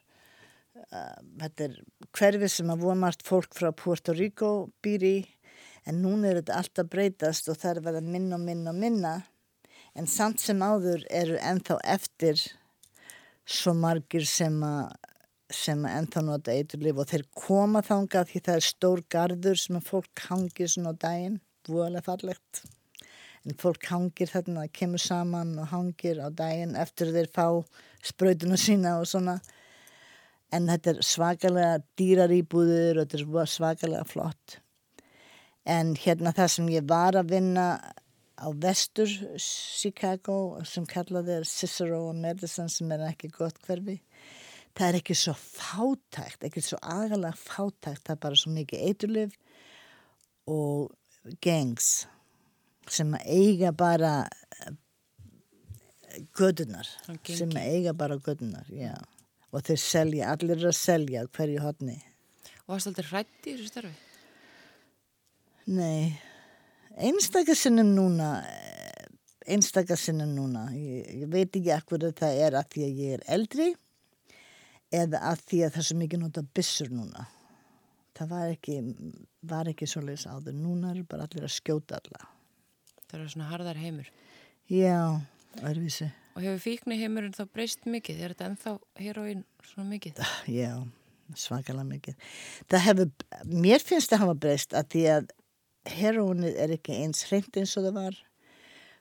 uh, 0.92 1.14
þetta 1.40 1.68
er 1.70 1.78
hverfi 2.18 2.50
sem 2.52 2.72
að 2.74 2.84
vonmart 2.84 3.24
fólk 3.24 3.56
frá 3.56 3.70
Puerto 3.72 4.12
Rico 4.16 4.50
býr 4.84 5.08
í, 5.08 5.16
en 5.88 6.02
núna 6.04 6.30
er 6.30 6.42
þetta 6.42 6.58
allt 6.60 6.82
að 6.82 6.92
breytast 6.92 7.48
og 7.48 7.58
það 7.60 7.70
er 7.70 7.80
að 7.80 7.88
verða 7.88 8.04
minna 8.04 8.36
og 8.36 8.44
minna 8.44 8.74
og 8.74 8.80
minna 8.80 9.14
en 9.94 10.08
samt 10.10 10.42
sem 10.42 10.62
áður 10.62 11.04
eru 11.12 11.36
ennþá 11.38 11.78
eftir 11.94 12.40
svo 13.44 13.74
margir 13.76 14.24
sem 14.26 14.56
að 14.64 15.03
sem 15.54 15.84
ennþá 15.88 16.22
nota 16.26 16.52
eiturlif 16.54 17.00
og 17.00 17.10
þeir 17.10 17.24
koma 17.38 17.82
þangað 17.86 18.30
því 18.30 18.40
það 18.46 18.60
er 18.60 18.66
stór 18.68 19.02
gardur 19.14 19.60
sem 19.60 19.78
að 19.78 19.88
fólk 19.88 20.24
hangir 20.28 20.70
svona 20.70 20.92
á 20.92 21.00
daginn 21.06 21.40
voðalega 21.68 22.04
fallegt. 22.08 22.64
En 23.44 23.56
fólk 23.60 23.88
hangir 23.90 24.30
þarna, 24.30 24.66
kemur 24.72 25.02
saman 25.02 25.52
og 25.60 25.68
hangir 25.72 26.20
á 26.20 26.28
daginn 26.32 26.76
eftir 26.80 27.12
þeir 27.12 27.28
fá 27.34 27.46
sprautuna 28.04 28.56
sína 28.60 28.98
og 29.00 29.08
svona. 29.08 29.38
En 30.54 30.68
þetta 30.70 30.94
er 30.94 31.02
svakalega 31.04 31.82
dýrar 31.98 32.32
íbúður 32.32 33.02
og 33.02 33.10
þetta 33.10 33.42
er 33.44 33.52
svakalega 33.52 34.04
flott. 34.08 34.58
En 35.64 35.94
hérna 35.96 36.32
það 36.36 36.50
sem 36.54 36.72
ég 36.72 36.88
var 36.88 37.16
að 37.16 37.36
vinna 37.36 37.68
á 38.34 38.48
vestur 38.50 39.10
Chicago 39.38 40.60
sem 40.66 40.86
kallaði 40.88 41.38
er 41.38 41.48
Cicero 41.48 42.00
og 42.08 42.18
Madison 42.18 42.68
sem 42.72 42.90
er 42.92 43.06
ekki 43.08 43.30
gott 43.32 43.60
hverfi 43.66 44.00
það 44.74 44.88
er 44.88 44.98
ekki 45.00 45.14
svo 45.18 45.34
fátækt 45.38 46.46
ekki 46.48 46.62
svo 46.64 46.78
agalega 46.82 47.34
fátækt 47.38 48.02
það 48.06 48.16
er 48.16 48.22
bara 48.26 48.40
svo 48.40 48.52
mikið 48.56 48.86
eiturlif 48.88 49.36
og 50.50 50.90
gangs 51.44 51.92
sem 52.92 53.14
eiga 53.24 53.70
bara 53.72 54.26
gödunar 56.36 56.86
Svona 57.04 57.18
gengi. 57.24 57.36
sem 57.38 57.56
eiga 57.56 57.92
bara 57.96 58.16
gödunar 58.18 58.66
já. 58.70 58.94
og 59.52 59.62
þeir 59.62 59.78
selja, 59.80 60.32
allir 60.32 60.56
eru 60.58 60.68
að 60.72 60.78
selja 60.78 61.24
hverju 61.26 61.62
hodni 61.64 62.00
Og 62.64 62.74
varst 62.74 62.88
aldrei 62.88 63.04
hrætt 63.10 63.44
í 63.46 63.52
þessu 63.58 63.66
starfi? 63.68 63.90
Nei, 65.76 66.14
einstaka 66.96 67.52
sinnum 67.56 67.90
núna, 67.96 68.28
eh, 68.48 69.06
einstaka 69.52 69.96
sinnum 70.00 70.30
núna, 70.36 70.62
ég, 70.72 71.10
ég 71.24 71.28
veit 71.32 71.50
ekki 71.56 71.72
akkur 71.76 72.06
að 72.08 72.14
það 72.20 72.40
er 72.46 72.56
að 72.60 72.68
því 72.72 72.84
að 72.86 73.00
ég 73.02 73.12
er 73.18 73.24
eldri 73.36 73.68
eða 74.94 75.20
að 75.30 75.44
því 75.48 75.62
að 75.64 75.72
það 75.74 75.82
er 75.82 75.88
svo 75.88 75.98
mikið 76.00 76.22
nota 76.22 76.44
byssur 76.56 76.92
núna. 76.94 77.26
Það 78.14 78.30
var 78.30 78.50
ekki, 78.52 78.80
var 79.50 79.70
ekki 79.70 79.88
svo 79.90 80.02
leys 80.04 80.26
áður, 80.30 80.54
núna 80.54 80.92
eru 80.94 81.02
bara 81.10 81.26
allir 81.26 81.46
að 81.48 81.54
skjóta 81.56 81.98
alla. 81.98 82.28
Það 83.08 83.16
eru 83.18 83.30
svona 83.32 83.48
harðar 83.50 83.80
heimur. 83.82 84.10
Já, 84.70 84.98
öðruvísi. 85.60 86.10
Og 86.34 86.42
hefur 86.42 86.62
fíkni 86.62 86.98
heimurinn 86.98 87.34
þá 87.34 87.44
breyst 87.54 87.86
mikið? 87.86 88.20
Er 88.22 88.34
þetta 88.34 88.46
ennþá 88.50 88.74
heroín 89.02 89.42
svona 89.66 89.88
mikið? 89.90 90.22
Já, 90.50 90.70
svakalega 91.38 91.86
mikið. 91.90 92.30
Það 92.70 92.86
hefur, 92.88 93.10
mér 93.50 93.84
finnst 93.84 94.14
það 94.14 94.24
hafa 94.24 94.38
breyst 94.46 94.74
að 94.74 94.88
því 94.94 95.04
að 95.16 95.34
heroinið 95.94 96.62
er 96.64 96.74
ekki 96.78 96.96
eins 97.04 97.26
hreint 97.28 97.58
eins 97.60 97.74
og 97.78 97.86
það 97.88 97.98
var. 97.98 98.22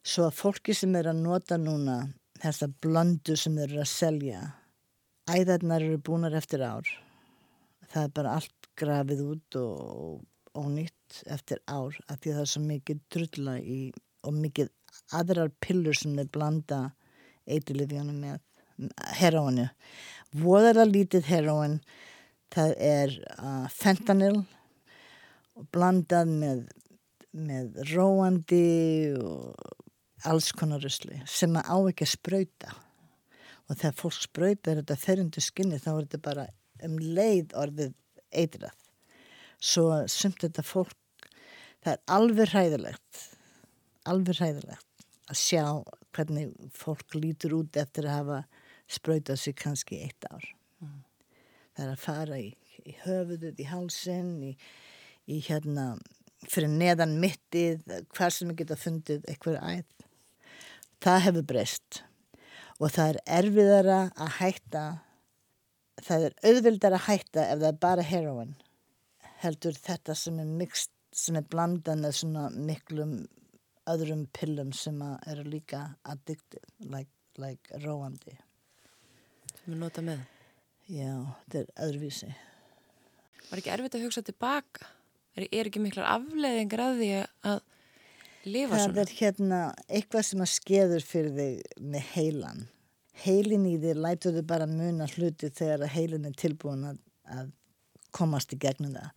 Svo 0.03 0.27
að 0.27 0.37
fólki 0.41 0.75
sem 0.75 0.93
er 0.99 1.09
að 1.09 1.21
nota 1.23 1.57
núna 1.57 2.01
þessa 2.43 2.67
blöndu 2.83 3.37
sem 3.39 3.55
þeir 3.55 3.69
eru 3.69 3.83
að 3.85 3.91
selja, 3.93 4.41
æðarnar 5.29 5.83
eru 5.85 5.99
búnar 6.03 6.35
eftir 6.37 6.63
ár. 6.65 6.87
Það 7.93 8.03
er 8.03 8.13
bara 8.17 8.37
allt 8.39 8.69
grafið 8.79 9.25
út 9.25 9.57
og 9.59 10.57
ónýtt 10.57 11.23
eftir 11.33 11.61
ár 11.67 11.95
að 12.07 12.19
því 12.21 12.31
að 12.31 12.37
það 12.37 12.43
er 12.43 12.51
svo 12.53 12.63
mikið 12.67 13.03
drulla 13.13 13.57
í 13.59 13.79
og 14.23 14.35
mikið 14.37 14.71
aðrar 15.17 15.51
pillur 15.63 15.97
sem 15.97 16.15
þeir 16.17 16.29
blanda 16.33 16.79
eitilifjónum 17.49 18.19
með 18.23 18.41
heroinu. 19.19 19.67
Voðalega 20.33 20.89
lítið 20.89 21.27
heroin, 21.29 21.79
það 22.53 22.75
er 22.87 23.15
uh, 23.37 23.67
fentanyl 23.73 24.43
og 25.53 25.67
blandað 25.73 26.31
með, 26.31 26.63
með 27.33 27.83
róandi 27.93 28.63
og 29.19 30.29
alls 30.29 30.53
konar 30.55 30.81
rusli 30.81 31.19
sem 31.29 31.53
að 31.59 31.69
á 31.69 31.77
ekki 31.91 32.07
að 32.07 32.13
sprauta. 32.13 32.75
Og 33.73 33.79
þegar 33.81 33.95
fólk 33.97 34.17
sprautar 34.21 34.77
þetta 34.77 34.95
ferundu 35.01 35.41
skinni 35.41 35.79
þá 35.81 35.91
er 35.95 36.03
þetta 36.03 36.17
bara 36.27 36.43
um 36.85 36.97
leið 37.01 37.55
orðið 37.57 37.95
eitrað. 38.29 38.75
Svo 39.57 39.87
sumt 40.11 40.43
þetta 40.43 40.61
fólk, 40.67 41.29
það 41.81 41.95
er 41.95 42.03
alveg 42.13 42.51
hræðilegt, 42.51 43.23
alveg 44.05 44.37
hræðilegt 44.37 45.07
að 45.31 45.39
sjá 45.39 45.65
hvernig 46.13 46.53
fólk 46.77 47.17
lítur 47.17 47.57
út 47.63 47.81
eftir 47.81 48.11
að 48.11 48.19
hafa 48.19 48.39
sprautað 48.93 49.41
sig 49.41 49.57
kannski 49.57 50.03
eitt 50.05 50.29
ár. 50.29 50.45
Það 51.73 51.85
er 51.87 51.91
að 51.95 52.05
fara 52.05 52.37
í, 52.37 52.49
í 52.85 52.97
höfuðuð, 53.07 53.57
í 53.57 53.69
hálsinn, 53.73 54.33
í, 54.51 54.53
í 55.25 55.41
hérna 55.49 55.95
fyrir 56.45 56.69
neðan 56.69 57.17
mittið, 57.23 57.81
hver 58.13 58.37
sem 58.37 58.53
geta 58.53 58.77
fundið 58.77 59.25
eitthvað 59.25 59.63
æð. 59.63 60.09
Það 61.01 61.23
hefur 61.31 61.53
breyst 61.55 62.03
og 62.79 62.91
það 62.93 63.13
er 63.13 63.21
erfiðara 63.39 63.99
að 64.15 64.35
hætta, 64.39 64.83
það 66.03 66.27
er 66.27 66.37
auðvildar 66.49 66.97
að 66.97 67.05
hætta 67.07 67.47
ef 67.47 67.61
það 67.61 67.69
er 67.69 67.81
bara 67.87 68.05
heroin 68.07 68.55
heldur 69.43 69.75
þetta 69.77 70.15
sem 70.17 70.39
er 70.41 70.49
mixt, 70.61 70.91
sem 71.13 71.37
er 71.37 71.47
blandað 71.49 71.99
með 72.03 72.15
svona 72.21 72.47
miklum 72.53 73.17
öðrum 73.89 74.25
pillum 74.35 74.71
sem 74.75 74.99
eru 75.27 75.43
líka 75.47 75.83
addicted, 76.07 76.63
like, 76.87 77.11
like 77.41 77.81
róandi. 77.83 78.37
Sem 79.59 79.75
er 79.75 79.81
nota 79.81 80.03
með. 80.05 80.23
Já, 80.91 81.11
þetta 81.45 81.59
er 81.59 81.69
öðruvísi. 81.85 82.31
Var 83.49 83.59
ekki 83.59 83.73
erfitt 83.75 83.97
að 83.99 84.05
hugsa 84.07 84.23
tilbaka? 84.25 84.87
Er, 85.33 85.47
er 85.49 85.67
ekki 85.67 85.81
miklar 85.83 86.07
afleiðingar 86.13 86.85
að 86.85 86.99
því 87.01 87.11
að 87.51 87.59
lifa 88.45 88.77
Það 88.77 88.85
svona? 88.85 89.01
er 89.03 89.15
hérna 89.19 89.59
eitthvað 89.87 90.27
sem 90.29 90.43
að 90.45 90.51
skeður 90.53 91.07
fyrir 91.07 91.33
þig 91.37 91.81
með 91.93 92.07
heilan. 92.13 92.61
Heilin 93.23 93.65
í 93.69 93.75
þig 93.81 93.99
lætur 94.01 94.37
þig 94.37 94.47
bara 94.49 94.67
muna 94.69 95.07
hluti 95.13 95.49
þegar 95.53 95.93
heilin 95.93 96.27
er 96.29 96.37
tilbúin 96.39 96.87
að, 96.91 96.99
að 97.29 97.51
komast 98.13 98.53
í 98.53 98.59
gegnum 98.61 98.93
það. 98.97 99.09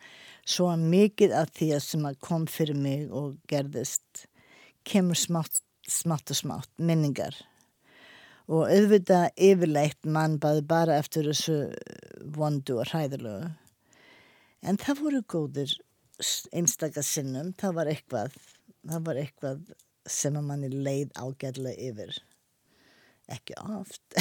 Svo 0.46 0.68
að 0.70 0.86
mikið 0.92 1.34
af 1.36 1.52
því 1.56 1.70
að 1.76 1.84
sem 1.88 2.08
að 2.08 2.18
kom 2.28 2.46
fyrir 2.50 2.78
mig 2.78 3.10
og 3.10 3.36
gerðist 3.50 4.26
kemur 4.86 5.18
smátt, 5.18 5.60
smátt 5.90 6.30
og 6.30 6.38
smátt, 6.38 6.70
minningar. 6.78 7.34
Og 8.46 8.68
auðvitað 8.70 9.32
yfirleitt 9.42 10.06
mann 10.06 10.36
baði 10.38 10.62
bara 10.70 11.00
eftir 11.00 11.26
þessu 11.26 11.56
vondu 12.36 12.78
og 12.78 12.92
hræðilegu. 12.92 13.50
En 14.62 14.78
það 14.78 15.02
voru 15.02 15.22
góðir 15.26 15.72
einstakar 16.54 17.04
sinnum, 17.04 17.52
það 17.58 17.74
var 17.76 17.90
eitthvað, 17.90 18.36
það 18.90 19.06
var 19.08 19.20
eitthvað 19.22 19.74
sem 20.06 20.36
að 20.38 20.48
manni 20.50 20.70
leið 20.70 21.14
ágætlega 21.18 21.88
yfir. 21.90 22.18
Ekki 23.34 23.56
oft. 23.64 24.18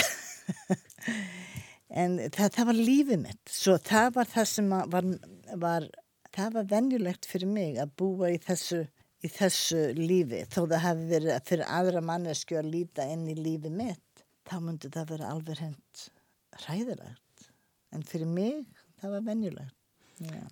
en 2.02 2.18
það, 2.34 2.50
það 2.58 2.70
var 2.72 2.80
lífið 2.80 3.22
mitt. 3.28 3.44
Svo 3.52 3.78
það 3.78 4.10
var 4.18 4.32
það 4.32 4.50
sem 4.54 4.74
var, 4.96 5.12
var 5.62 5.88
það 6.36 6.58
var 6.58 6.70
venjulegt 6.72 7.28
fyrir 7.30 7.52
mig 7.52 7.80
að 7.82 7.94
búa 8.00 8.32
í 8.34 8.40
þessu, 8.44 8.82
í 9.24 9.32
þessu 9.32 9.82
lífi 9.98 10.44
þó 10.52 10.62
það 10.64 10.82
hefði 10.86 11.08
verið 11.14 11.48
fyrir 11.50 11.74
aðra 11.78 12.04
mannesku 12.10 12.60
að 12.60 12.72
líta 12.74 13.08
inn 13.12 13.28
í 13.32 13.38
lífi 13.38 13.72
mitt 13.72 14.26
þá 14.46 14.58
myndi 14.62 14.92
það 14.94 15.12
vera 15.14 15.32
alveg 15.32 15.62
hend 15.64 16.06
ræðilegt 16.66 17.50
en 17.96 18.06
fyrir 18.06 18.30
mig 18.30 18.64
það 19.02 19.18
var 19.18 19.28
venjulegt 19.30 19.82
Já. 20.24 20.46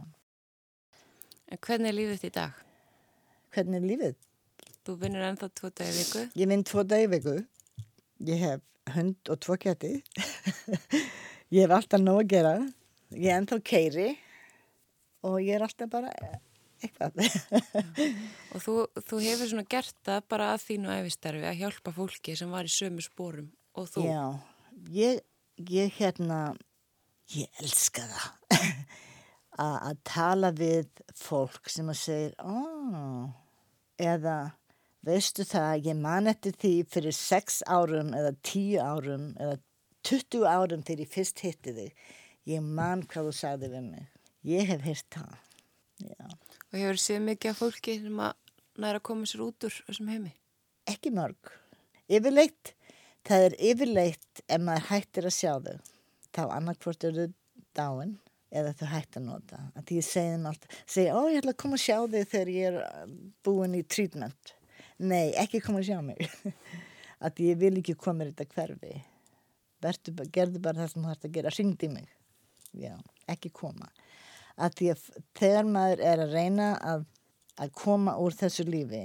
Hvernig 1.64 1.92
er 1.92 1.96
lífið 1.96 2.18
þitt 2.18 2.26
í 2.28 2.36
dag? 2.36 2.64
Hvernig 3.54 3.80
er 3.80 3.88
lífið? 3.88 4.16
Þú 4.84 4.96
vinnur 5.00 5.26
ennþá 5.30 5.50
tvo 5.56 5.72
dagi 5.72 5.94
í 5.94 5.98
viku. 6.02 6.24
Ég 6.42 6.50
vinn 6.52 6.66
tvo 6.68 6.84
dagi 6.84 7.08
í 7.08 7.12
viku. 7.14 7.36
Ég 8.28 8.42
hef 8.44 8.94
hund 8.94 9.32
og 9.32 9.40
tvo 9.40 9.56
kætti 9.56 9.94
ég 11.54 11.64
hef 11.64 11.72
alltaf 11.72 12.02
nóg 12.04 12.24
að 12.24 12.32
gera. 12.34 12.54
Ég 13.14 13.30
er 13.30 13.38
ennþá 13.40 13.60
keiri. 13.64 14.10
Og 15.24 15.38
ég 15.40 15.56
er 15.56 15.64
alltaf 15.64 15.92
bara 15.92 16.12
eitthvað. 16.84 17.22
Og 18.54 18.64
þú, 18.64 18.74
þú 19.08 19.20
hefur 19.24 19.52
svona 19.54 19.68
gert 19.72 19.96
það 20.06 20.26
bara 20.34 20.50
að 20.54 20.66
þínu 20.68 20.92
æfistarfi 20.98 21.46
að 21.48 21.62
hjálpa 21.62 21.94
fólki 21.96 22.36
sem 22.38 22.52
var 22.52 22.68
í 22.68 22.74
sömu 22.74 23.06
spórum 23.06 23.48
og 23.80 23.88
þú. 23.90 24.04
Já, 24.08 24.26
ég, 24.94 25.22
ég 25.72 25.96
hérna, 25.98 26.42
ég 27.34 27.64
elska 27.64 28.06
það. 28.12 28.60
Að 29.64 29.98
tala 30.10 30.50
við 30.58 30.88
fólk 31.14 31.70
sem 31.70 31.90
að 31.92 31.98
segja, 32.00 32.32
ó, 32.42 32.58
eða 34.02 34.38
veistu 35.04 35.46
það, 35.48 35.88
ég 35.90 36.00
man 36.00 36.30
eftir 36.32 36.56
því 36.60 36.74
fyrir 36.94 37.16
sex 37.18 37.62
árum 37.68 38.14
eða 38.16 38.34
tíu 38.46 38.80
árum 38.82 39.32
eða 39.36 39.58
20 40.08 40.46
árum 40.48 40.84
þegar 40.84 41.04
ég 41.06 41.12
fyrst 41.12 41.44
hitti 41.44 41.74
þig, 41.76 42.06
ég 42.50 42.64
man 42.64 43.04
hvað 43.08 43.30
þú 43.30 43.36
sagði 43.40 43.72
við 43.74 43.90
mig. 43.90 44.08
Ég 44.44 44.68
hef 44.68 44.84
hýrt 44.84 45.10
það, 45.16 45.36
já. 46.04 46.26
Og 46.74 46.80
hefur 46.80 47.00
séð 47.00 47.22
mikið 47.28 47.52
af 47.54 47.60
fólki 47.62 48.00
sem 48.02 48.24
að 48.26 48.34
næra 48.84 49.00
að 49.00 49.06
koma 49.08 49.30
sér 49.30 49.46
út 49.46 49.68
úr 49.68 49.78
þessum 49.88 50.10
heimi. 50.12 50.34
ekki 50.90 51.14
mörg. 51.16 51.54
Yfirleitt, 52.12 52.74
það 53.24 53.46
er 53.48 53.56
yfirleitt 53.72 54.44
ef 54.48 54.60
maður 54.60 54.90
hættir 54.90 55.28
að 55.30 55.38
sjá 55.38 55.54
þau. 55.64 55.78
Þá 56.34 56.44
annarkvort 56.58 57.06
eru 57.08 57.28
þau 57.28 57.36
dáin 57.78 58.18
eða 58.54 58.74
þau 58.78 58.88
hættir 58.92 59.22
að 59.22 59.28
nota. 59.28 59.60
Að 59.80 59.94
ég 59.98 60.06
segi 60.08 60.34
þeim 60.34 60.50
alltaf, 60.50 60.82
segi, 60.86 61.10
ó 61.10 61.22
ég 61.32 61.40
ætla 61.42 61.54
að 61.56 61.62
koma 61.64 61.80
að 61.80 61.86
sjá 61.86 61.96
þau 62.02 62.26
þegar 62.34 62.52
ég 62.54 62.68
er 62.70 62.78
uh, 62.84 63.16
búin 63.46 63.78
í 63.78 63.84
treatment. 63.88 64.54
Nei, 65.04 65.34
ekki 65.42 65.62
koma 65.64 65.82
að 65.82 65.90
sjá 65.90 66.00
mig. 66.06 66.22
að 67.26 67.42
ég 67.48 67.60
vil 67.62 67.74
ekki 67.82 67.98
koma 68.00 68.28
í 68.28 68.32
þetta 68.32 68.50
hverfi. 68.54 69.00
Bara- 69.84 70.28
gerðu 70.38 70.62
bara 70.64 70.84
það 70.84 70.94
sem 70.94 71.04
þú 71.04 71.12
hægt 71.12 71.28
að 71.28 71.36
gera, 71.38 71.56
ringdi 71.58 71.90
mig. 71.92 72.14
Já, 72.74 72.94
ekki 73.30 73.52
koma. 73.54 73.90
Að 74.54 74.84
að 74.94 75.08
þegar 75.38 75.66
maður 75.66 76.04
er 76.06 76.22
að 76.24 76.36
reyna 76.38 76.70
að, 76.78 77.08
að 77.58 77.74
koma 77.78 78.14
úr 78.22 78.36
þessu 78.38 78.66
lífi, 78.70 79.04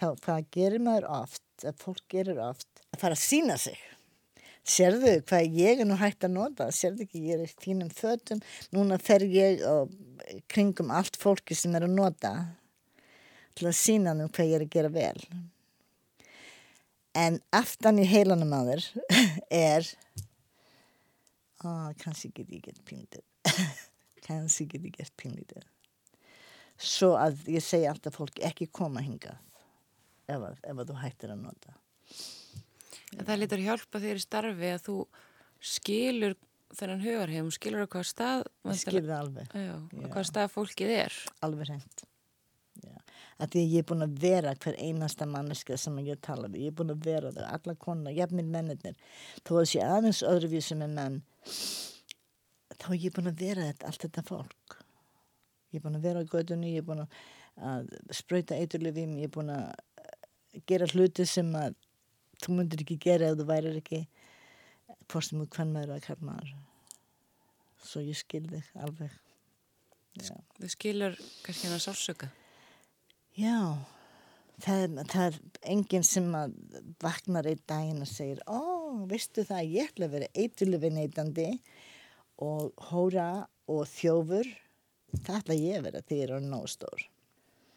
þá 0.00 0.34
gerir 0.50 0.82
maður 0.82 1.06
oft, 1.20 1.46
að 1.62 1.78
fólk 1.78 2.02
gerir 2.10 2.40
oft, 2.42 2.68
að 2.90 3.02
fara 3.02 3.18
að 3.18 3.22
sína 3.22 3.56
sig. 3.60 3.78
Sérðu 4.66 5.14
hvað 5.26 5.54
ég 5.56 5.80
er 5.82 5.88
nú 5.88 5.96
hægt 5.98 6.24
að 6.26 6.34
nota, 6.36 6.66
sérðu 6.74 7.06
ekki 7.06 7.22
ég 7.26 7.38
er 7.40 7.46
í 7.48 7.54
fínum 7.62 7.88
fötum, 7.94 8.42
núna 8.76 8.98
fer 9.00 9.24
ég 9.24 9.62
og 9.66 9.90
kringum 10.52 10.92
allt 10.94 11.16
fólki 11.18 11.56
sem 11.56 11.74
er 11.78 11.86
að 11.88 11.94
nota 11.96 12.32
til 13.56 13.66
að 13.70 13.78
sína 13.80 14.12
nú 14.14 14.28
hvað 14.30 14.50
ég 14.52 14.58
er 14.60 14.66
að 14.66 14.74
gera 14.76 14.92
vel. 14.94 15.24
En 17.18 17.40
aftan 17.56 17.98
í 17.98 18.04
heilanum 18.06 18.52
þér 18.68 18.84
er, 19.72 19.88
ó, 21.64 21.90
kannski 21.98 22.30
get 22.36 22.52
ég 22.54 22.62
gett 22.68 22.84
pínlítið, 22.86 23.24
kannski 24.28 24.68
get 24.70 24.84
ég 24.86 24.94
gett 25.00 25.16
pínlítið. 25.18 25.64
Svo 26.80 27.14
að 27.20 27.42
ég 27.56 27.64
segi 27.64 27.88
alltaf 27.90 28.14
fólki 28.20 28.44
ekki 28.46 28.68
koma 28.72 29.02
hingað 29.04 29.36
ef, 30.30 30.38
að- 30.38 30.62
ef 30.70 30.78
að 30.78 30.86
þú 30.92 31.00
hættir 31.02 31.34
að 31.34 31.42
nota. 31.48 31.74
En 33.18 33.26
það 33.26 33.40
lítur 33.42 33.64
hjálpa 33.64 34.00
þér 34.02 34.20
í 34.20 34.22
starfi 34.22 34.70
að 34.74 34.84
þú 34.86 34.96
skilur 35.70 36.36
þennan 36.78 37.02
hugarheim, 37.02 37.50
skilur 37.50 37.82
á 37.82 37.88
hvað 37.90 38.06
stað, 38.06 38.44
Ég 38.70 38.78
skil 38.78 39.02
það 39.02 39.16
alveg, 39.16 39.54
Já, 39.58 39.74
hvað 40.12 40.28
stað 40.28 40.52
fólkið 40.54 40.92
er. 40.94 41.16
alveg. 41.42 41.72
Já. 42.80 42.94
Að 43.40 43.50
því 43.54 43.62
að 43.64 43.72
ég 43.74 43.82
er 43.82 43.88
búin 43.88 44.04
að 44.06 44.14
vera 44.22 44.54
hver 44.62 44.76
einasta 44.78 45.26
manneska 45.26 45.76
sem 45.80 45.98
ég 46.06 46.20
tala 46.22 46.48
við. 46.48 46.68
Ég 46.68 46.72
er 46.72 46.76
búin 46.78 46.94
að 46.94 47.02
vera 47.08 47.32
það, 47.34 47.48
alla 47.56 47.74
konar, 47.74 48.14
jafnir 48.14 48.46
mennirnir. 48.46 48.94
Þó 49.42 49.52
að 49.58 49.68
sé 49.72 49.82
aðeins 49.84 50.22
öðruvísi 50.30 50.78
með 50.78 50.94
menn, 51.00 51.18
þá 52.78 52.86
er 52.94 52.98
ég 53.02 53.14
búin 53.16 53.32
að 53.32 53.42
vera 53.42 53.66
þetta, 53.72 53.90
allt 53.90 54.06
þetta 54.06 54.26
fólk. 54.30 54.78
Ég 55.74 55.80
er 55.80 55.84
búin 55.84 55.98
að 55.98 56.06
vera 56.06 56.22
á 56.22 56.30
gödunni, 56.30 56.72
ég 56.76 56.84
er 56.84 56.86
búin 56.86 57.02
að, 57.04 57.20
að 57.72 57.90
sprauta 58.16 58.56
eiturlifim, 58.60 59.18
ég 59.18 59.28
er 59.28 59.34
búin 59.34 59.52
að 59.54 60.62
gera 60.70 60.88
hluti 60.94 61.26
sem 61.28 61.50
að 61.58 61.74
þú 62.44 62.56
myndir 62.56 62.84
ekki 62.84 62.98
gera 63.02 63.30
ef 63.30 63.38
þú 63.40 63.46
værir 63.50 63.78
ekki 63.80 64.04
sem 65.10 65.40
þú 65.40 65.46
hvern 65.56 65.72
maður 65.74 65.94
að 65.96 66.04
hvern 66.06 66.26
maður. 66.28 66.52
Svo 67.80 68.02
ég 68.04 68.18
skil 68.18 68.44
þig 68.50 68.68
alveg. 68.84 69.16
Já. 70.20 70.34
Þú 70.58 70.70
skilur 70.74 71.16
kannski 71.44 71.66
hennar 71.66 71.82
sálsöka. 71.82 72.28
Já, 73.38 73.56
það, 74.60 74.98
það 75.10 75.26
er 75.26 75.38
enginn 75.72 76.06
sem 76.06 76.26
að 76.36 76.56
vaknar 77.02 77.48
einn 77.50 77.62
daginn 77.70 78.02
og 78.04 78.10
segir 78.10 78.42
ó, 78.50 78.60
veistu 79.10 79.44
það, 79.46 79.70
ég 79.76 79.92
ætla 79.92 80.08
að 80.08 80.16
vera 80.16 80.32
eiturlifi 80.34 80.90
neytandi 80.94 81.46
og 82.42 82.84
hóra 82.90 83.28
og 83.70 83.86
þjófur 83.90 84.50
það 85.22 85.38
ætla 85.38 85.58
ég 85.58 85.78
að 85.78 85.86
vera 85.88 86.04
þegar 86.08 86.34
ég 86.34 86.36
er 86.40 86.50
nóg 86.50 86.68
stór 86.70 87.06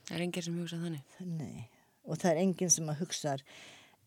Það 0.04 0.18
er 0.18 0.24
enginn 0.26 0.44
sem 0.44 0.56
hugsa 0.60 0.78
þannig. 0.82 1.14
Nei. 1.38 1.70
og 2.04 2.20
það 2.20 2.32
er 2.34 2.40
enginn 2.42 2.72
sem 2.74 2.90
að 2.92 3.00
hugsa 3.00 3.38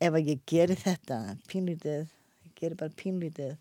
ef 0.00 0.12
að 0.12 0.32
ég 0.32 0.44
geri 0.48 0.76
þetta 0.80 1.20
pínlítið, 1.50 2.12
ég 2.48 2.58
geri 2.60 2.78
bara 2.82 2.98
pínlítið 3.00 3.56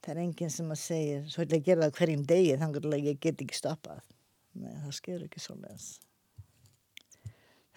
það 0.00 0.12
er 0.14 0.22
enginn 0.24 0.52
sem 0.52 0.70
að 0.72 0.82
segja 0.82 1.24
svo 1.28 1.44
ætla 1.44 1.60
ég 1.60 1.66
gera 1.66 1.88
það 1.88 1.98
hverjum 1.98 2.28
degi 2.28 2.60
þannig 2.60 2.86
að 2.90 3.10
ég 3.10 3.18
get 3.20 3.42
ekki 3.44 3.58
stoppað. 3.58 4.04
Nei, 4.60 4.72
það 4.84 4.94
sker 4.96 5.26
ekki 5.26 5.42
svo 5.42 5.56
les 5.60 5.90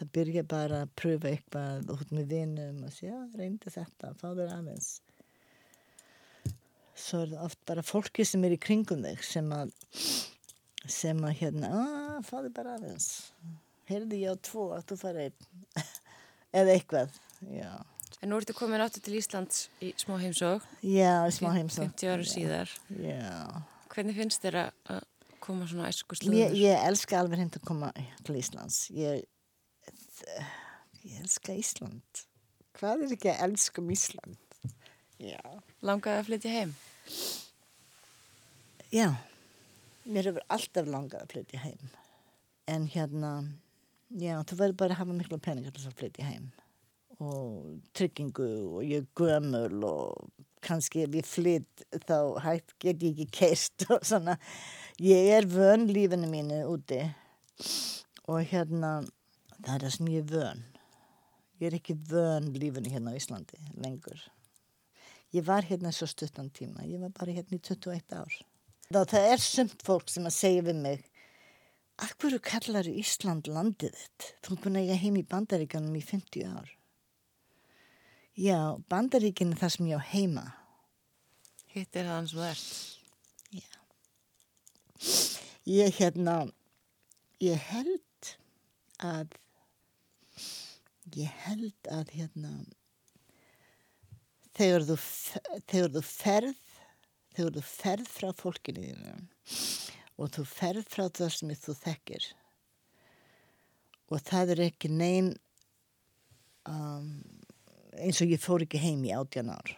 það 0.04 0.12
byrja 0.18 0.44
bara 0.50 0.84
að 0.84 0.94
pröfa 1.00 1.32
eitthvað 1.32 1.90
út 1.94 2.14
með 2.16 2.30
vinum 2.34 2.84
og 2.88 2.94
segja, 2.96 3.20
reyndi 3.38 3.72
þetta, 3.72 4.14
fá 4.20 4.28
þér 4.34 4.54
aðeins. 4.58 4.90
Svo 6.94 7.24
er 7.24 7.34
það 7.34 7.46
oft 7.48 7.60
bara 7.70 7.86
fólki 7.86 8.26
sem 8.28 8.44
er 8.46 8.56
í 8.56 8.62
kringum 8.62 9.04
þig 9.06 9.24
sem 9.26 9.50
að 9.56 9.74
sem 10.92 11.20
að 11.24 11.38
hérna, 11.40 11.70
að, 11.80 12.18
fá 12.28 12.36
þér 12.42 12.54
bara 12.58 12.76
aðeins. 12.78 13.10
Heyrði 13.88 14.22
ég 14.24 14.36
á 14.36 14.44
tvo 14.44 14.70
að 14.76 14.88
þú 14.92 15.00
fara 15.00 15.28
einn. 15.28 15.50
Eða 16.60 16.76
eitthvað 16.76 17.18
já, 17.50 17.72
En 18.24 18.32
nú 18.32 18.38
ertu 18.40 18.54
komin 18.56 18.80
áttu 18.80 19.02
til 19.04 19.18
Íslands 19.20 19.66
í 19.84 19.90
smá 20.00 20.16
heimsók, 20.22 20.64
já 20.80 21.28
smá 21.36 21.50
heimsókn 21.58 21.92
50 21.92 22.12
ára 22.14 22.28
síðar. 22.28 22.72
já, 22.96 23.34
Hvernig 23.92 24.16
finnst 24.16 24.46
þér 24.46 24.58
að 24.64 25.02
koma 25.44 25.68
svona 25.68 25.90
æsku 25.92 26.16
ég, 26.16 26.22
slúður? 26.24 26.56
ég 26.56 26.86
elska 26.88 27.20
alveg 27.20 27.42
hreint 27.42 27.58
að 27.60 27.66
koma 27.68 27.90
til 28.24 28.38
Íslands 28.40 28.78
ég, 28.96 29.26
ég 31.04 31.20
elska 31.20 31.52
Ísland 31.60 32.24
hvað 32.80 33.04
er 33.10 33.16
ekki 33.18 33.34
að 33.34 33.44
elska 33.50 33.84
um 33.84 33.92
Ísland 33.92 34.40
já 35.20 35.44
Langaði 35.84 36.22
að 36.24 36.28
flytja 36.32 36.56
heim? 36.56 36.72
Já, 38.94 39.10
mér 40.08 40.30
hefur 40.30 40.44
alltaf 40.54 40.88
langað 40.88 41.26
að 41.26 41.32
flytja 41.34 41.60
heim. 41.64 41.90
En 42.72 42.86
hérna, 42.88 43.32
já, 44.16 44.38
þú 44.48 44.58
verður 44.62 44.78
bara 44.80 44.96
að 44.96 45.02
hafa 45.02 45.16
mikla 45.18 45.40
peningar 45.44 45.74
til 45.76 45.88
að 45.90 45.98
flytja 46.00 46.28
heim. 46.30 46.46
Og 47.22 47.80
tryggingu 47.94 48.48
og 48.78 48.82
ég 48.86 49.04
er 49.04 49.10
gömul 49.18 49.84
og 49.86 50.30
kannski 50.64 51.04
ef 51.04 51.18
ég 51.20 51.28
flytt 51.28 51.84
þá 52.08 52.40
hægt 52.44 52.76
get 52.82 53.04
ég 53.04 53.14
ekki 53.14 53.28
keist 53.38 53.86
og 53.90 54.06
svona. 54.08 54.38
Ég 55.02 55.30
er 55.38 55.48
vön 55.50 55.88
lífinu 55.92 56.30
mínu 56.32 56.64
úti 56.72 57.02
og 58.30 58.40
hérna, 58.50 59.04
það 59.60 59.74
er 59.76 59.86
það 59.86 59.96
sem 59.98 60.14
ég 60.14 60.24
er 60.24 60.32
vön. 60.32 60.64
Ég 61.62 61.68
er 61.70 61.78
ekki 61.78 61.98
vön 62.10 62.50
lífinu 62.56 62.94
hérna 62.94 63.14
á 63.14 63.20
Íslandi 63.20 63.60
lengur. 63.84 64.20
Ég 65.34 65.46
var 65.46 65.66
hérna 65.66 65.92
svo 65.94 66.08
stuttan 66.08 66.52
tíma, 66.54 66.86
ég 66.86 67.02
var 67.02 67.14
bara 67.14 67.34
hérna 67.34 67.58
í 67.58 67.62
21 67.62 68.14
ár. 68.14 68.36
Þá 68.94 69.02
það 69.10 69.32
er 69.32 69.42
sumt 69.42 69.82
fólk 69.86 70.12
sem 70.12 70.26
að 70.30 70.38
segja 70.38 70.66
við 70.70 70.82
mig 70.82 71.10
Akkur 72.02 72.34
kallar 72.42 72.88
Ísland 72.90 73.46
landið 73.46 73.94
þitt? 73.94 74.30
Þú 74.42 74.56
er 74.56 74.62
búin 74.64 74.78
að 74.80 74.88
eiga 74.88 74.96
heim 74.98 75.18
í 75.20 75.28
bandaríkanum 75.30 75.94
í 75.94 76.02
50 76.02 76.48
ár. 76.50 76.72
Já, 78.34 78.82
bandaríkin 78.90 79.54
er 79.54 79.60
það 79.62 79.72
sem 79.76 79.88
ég 79.92 80.02
á 80.02 80.10
heima. 80.10 80.44
Hitt 81.70 81.96
er 81.96 82.08
það 82.10 82.28
sem 82.32 82.40
þú 82.40 82.46
ert. 82.50 82.66
Ég 85.70 85.96
hérna, 85.96 86.36
ég 87.40 87.62
held 87.70 88.32
að, 89.06 89.38
ég 91.14 91.30
held 91.46 91.92
að 91.94 92.10
hérna, 92.18 92.52
þegar 94.58 94.88
þú, 94.90 94.98
þegar 95.70 95.94
þú 95.94 96.04
ferð, 96.08 96.64
þegar 97.38 97.56
þú 97.60 97.66
ferð 97.70 98.12
frá 98.18 98.30
fólkinu 98.42 98.88
þínu 98.88 99.14
og 100.18 100.34
þú 100.36 100.48
ferð 100.50 100.90
frá 100.90 101.06
það 101.08 101.32
sem 101.38 101.54
þú 101.58 101.78
þekkir 101.84 102.28
og 104.14 104.22
það 104.28 104.54
er 104.54 104.62
ekki 104.68 104.92
neinn 104.92 105.32
um, 106.70 107.08
eins 108.00 108.22
og 108.24 108.32
ég 108.34 108.42
fór 108.42 108.66
ekki 108.66 108.82
heim 108.82 109.04
í 109.06 109.14
átjan 109.16 109.52
ár. 109.54 109.74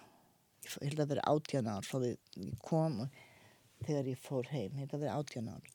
Ég 0.65 0.75
ég 0.81 0.89
held 0.89 1.03
að 1.03 1.11
vera 1.13 1.27
átjan 1.29 1.67
ár 1.69 1.85
frá 1.85 1.99
því 2.01 2.11
ég 2.45 2.59
kom 2.65 2.99
þegar 3.85 4.07
ég 4.11 4.21
fór 4.21 4.47
heim 4.51 4.71
ég 4.71 4.85
held 4.85 4.95
að 4.97 5.03
vera 5.05 5.17
átjan 5.19 5.49
ár. 5.53 5.73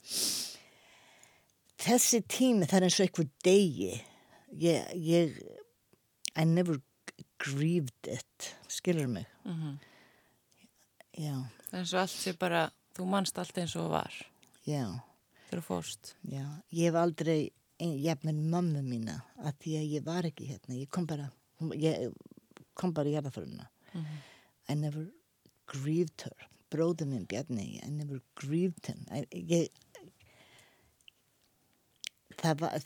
Þessi 1.80 2.20
tími 2.28 2.66
það 2.68 2.78
er 2.80 2.86
eins 2.88 2.99
og 3.01 3.07
eitthvað 3.07 3.30
degi. 3.47 3.93
Ég, 4.61 4.91
ég 4.97 5.38
I 6.36 6.45
never 6.45 6.80
grieved 7.41 8.09
it 8.11 8.51
skilur 8.68 9.09
mig? 9.09 9.26
Mm 9.45 9.78
já, 11.20 11.34
Það 11.70 11.74
er 11.74 11.80
eins 11.82 11.93
og 11.95 12.01
allt 12.01 12.12
sé 12.14 12.32
bara, 12.38 12.61
þú 12.97 13.07
manst 13.11 13.38
allt 13.38 13.59
eins 13.59 13.74
og 13.76 13.91
var 13.93 14.14
já, 14.64 14.84
þegar 15.49 15.61
þú 15.61 15.64
fórst. 15.66 16.14
já. 16.22 16.45
Ég 16.72 16.88
hef 16.91 16.95
aldrei 17.01 17.51
jafnir 17.80 18.34
mömmu 18.34 18.82
mína 18.84 19.18
að 19.41 19.59
því 19.64 19.74
að 19.80 19.93
ég 19.95 20.05
var 20.07 20.28
ekki 20.28 20.47
hérna. 20.51 20.76
Ég 20.78 20.88
kom 20.93 21.07
bara 21.07 21.30
ég 21.77 22.11
kom 22.79 22.93
bara 22.97 23.11
í 23.11 23.15
jarðaföruna 23.17 23.67
I 24.71 24.75
never 24.79 25.09
grieved 25.71 26.23
her. 26.27 26.47
Bróður 26.71 27.09
minn 27.11 27.25
Bjarni 27.27 27.81
I 27.83 27.89
never 27.91 28.21
grieved 28.39 28.87
him. 28.87 29.01
I, 29.11 29.25
ég, 29.35 29.69
það 32.41 32.63
var 32.63 32.85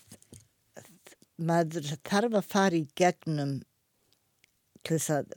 maður 1.45 1.89
þarf 2.09 2.39
að 2.41 2.49
fara 2.49 2.79
í 2.79 2.87
gegnum 2.99 3.59
til 4.85 4.97
þess 4.99 5.11
að 5.19 5.35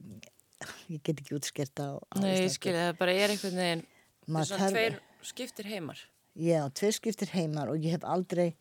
ég 0.92 1.02
get 1.06 1.20
ekki 1.22 1.36
útskert 1.38 1.82
á, 1.84 2.00
á 2.00 2.16
Nei, 2.22 2.46
ég 2.46 2.54
skilja, 2.54 2.88
það 2.92 3.00
bara 3.02 3.16
er 3.18 3.34
einhvern 3.34 3.60
veginn, 3.62 3.84
svona 4.28 4.62
þarf- 4.62 4.78
tveir 4.78 4.98
skiptir 5.28 5.70
heimar. 5.74 6.00
Já, 6.38 6.62
tveir 6.78 6.96
skiptir 6.98 7.32
heimar 7.34 7.72
og 7.74 7.82
ég 7.84 7.98
hef 7.98 8.06
aldrei 8.08 8.52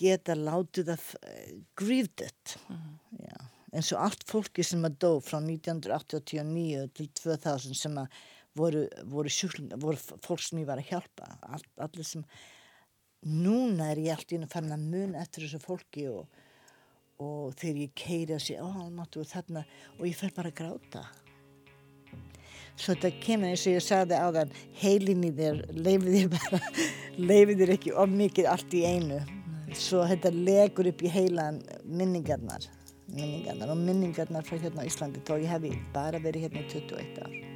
geta 0.00 0.36
látið 0.38 0.92
að 0.94 1.08
uh, 1.18 1.48
grieved 1.78 2.24
it. 2.24 2.56
Já, 3.18 3.38
eins 3.72 3.92
og 3.94 4.04
allt 4.06 4.26
fólki 4.28 4.64
sem 4.66 4.84
að 4.88 4.98
dó 5.04 5.10
frá 5.24 5.38
1989 5.40 6.86
til 6.96 7.10
2000 7.22 7.78
sem 7.78 7.98
að 8.00 8.22
voru, 8.58 8.86
voru 9.08 9.32
sjúklingar, 9.32 9.80
voru 9.80 10.00
fólk 10.00 10.44
sem 10.44 10.60
ég 10.62 10.68
var 10.68 10.82
að 10.82 10.92
hjálpa. 10.92 11.30
All, 11.48 11.64
allir 11.86 12.06
sem, 12.06 12.24
núna 13.28 13.92
er 13.92 14.02
ég 14.02 14.16
allt 14.16 14.34
í 14.34 14.40
einu 14.40 14.50
fann 14.50 14.72
að 14.74 14.86
mun 14.92 15.16
eftir 15.18 15.46
þessu 15.46 15.62
fólki 15.62 16.06
og, 16.12 16.28
og 17.22 17.56
þegar 17.58 17.82
ég 17.86 17.96
keiri 17.98 18.38
að 18.38 18.70
almáttu 18.84 19.22
og 19.22 19.30
þarna 19.30 19.66
og 19.98 20.06
ég 20.08 20.16
fer 20.18 20.34
bara 20.36 20.52
að 20.52 20.58
gráta. 20.62 21.04
Svo 22.72 22.94
þetta 22.94 23.10
kemur 23.20 23.52
eins 23.52 23.66
og 23.68 23.76
ég 23.76 23.84
sagði 23.84 24.16
á 24.16 24.28
þann, 24.32 24.56
heilin 24.80 25.26
í 25.28 25.30
þér, 25.36 25.60
leifið 25.76 26.14
þér 26.16 26.32
bara, 26.32 26.60
leifið 27.30 27.62
þér 27.62 27.76
ekki 27.76 27.94
of 27.94 28.16
mikið 28.16 28.48
allt 28.52 28.76
í 28.76 28.84
einu. 28.88 29.20
Svo 29.78 30.02
þetta 30.08 30.32
legur 30.34 30.88
upp 30.90 31.02
í 31.02 31.10
heilan 31.12 31.62
minningarnar, 31.84 32.66
minningarnar 33.12 33.72
og 33.72 33.80
minningarnar 33.80 34.44
frá 34.46 34.58
hérna 34.60 34.84
á 34.84 34.88
Íslandi, 34.88 35.22
þó 35.24 35.38
ég 35.40 35.48
hefi 35.52 35.72
bara 35.94 36.20
verið 36.22 36.48
hérna 36.48 36.64
í 36.64 36.68
21 36.74 37.24
ár. 37.24 37.51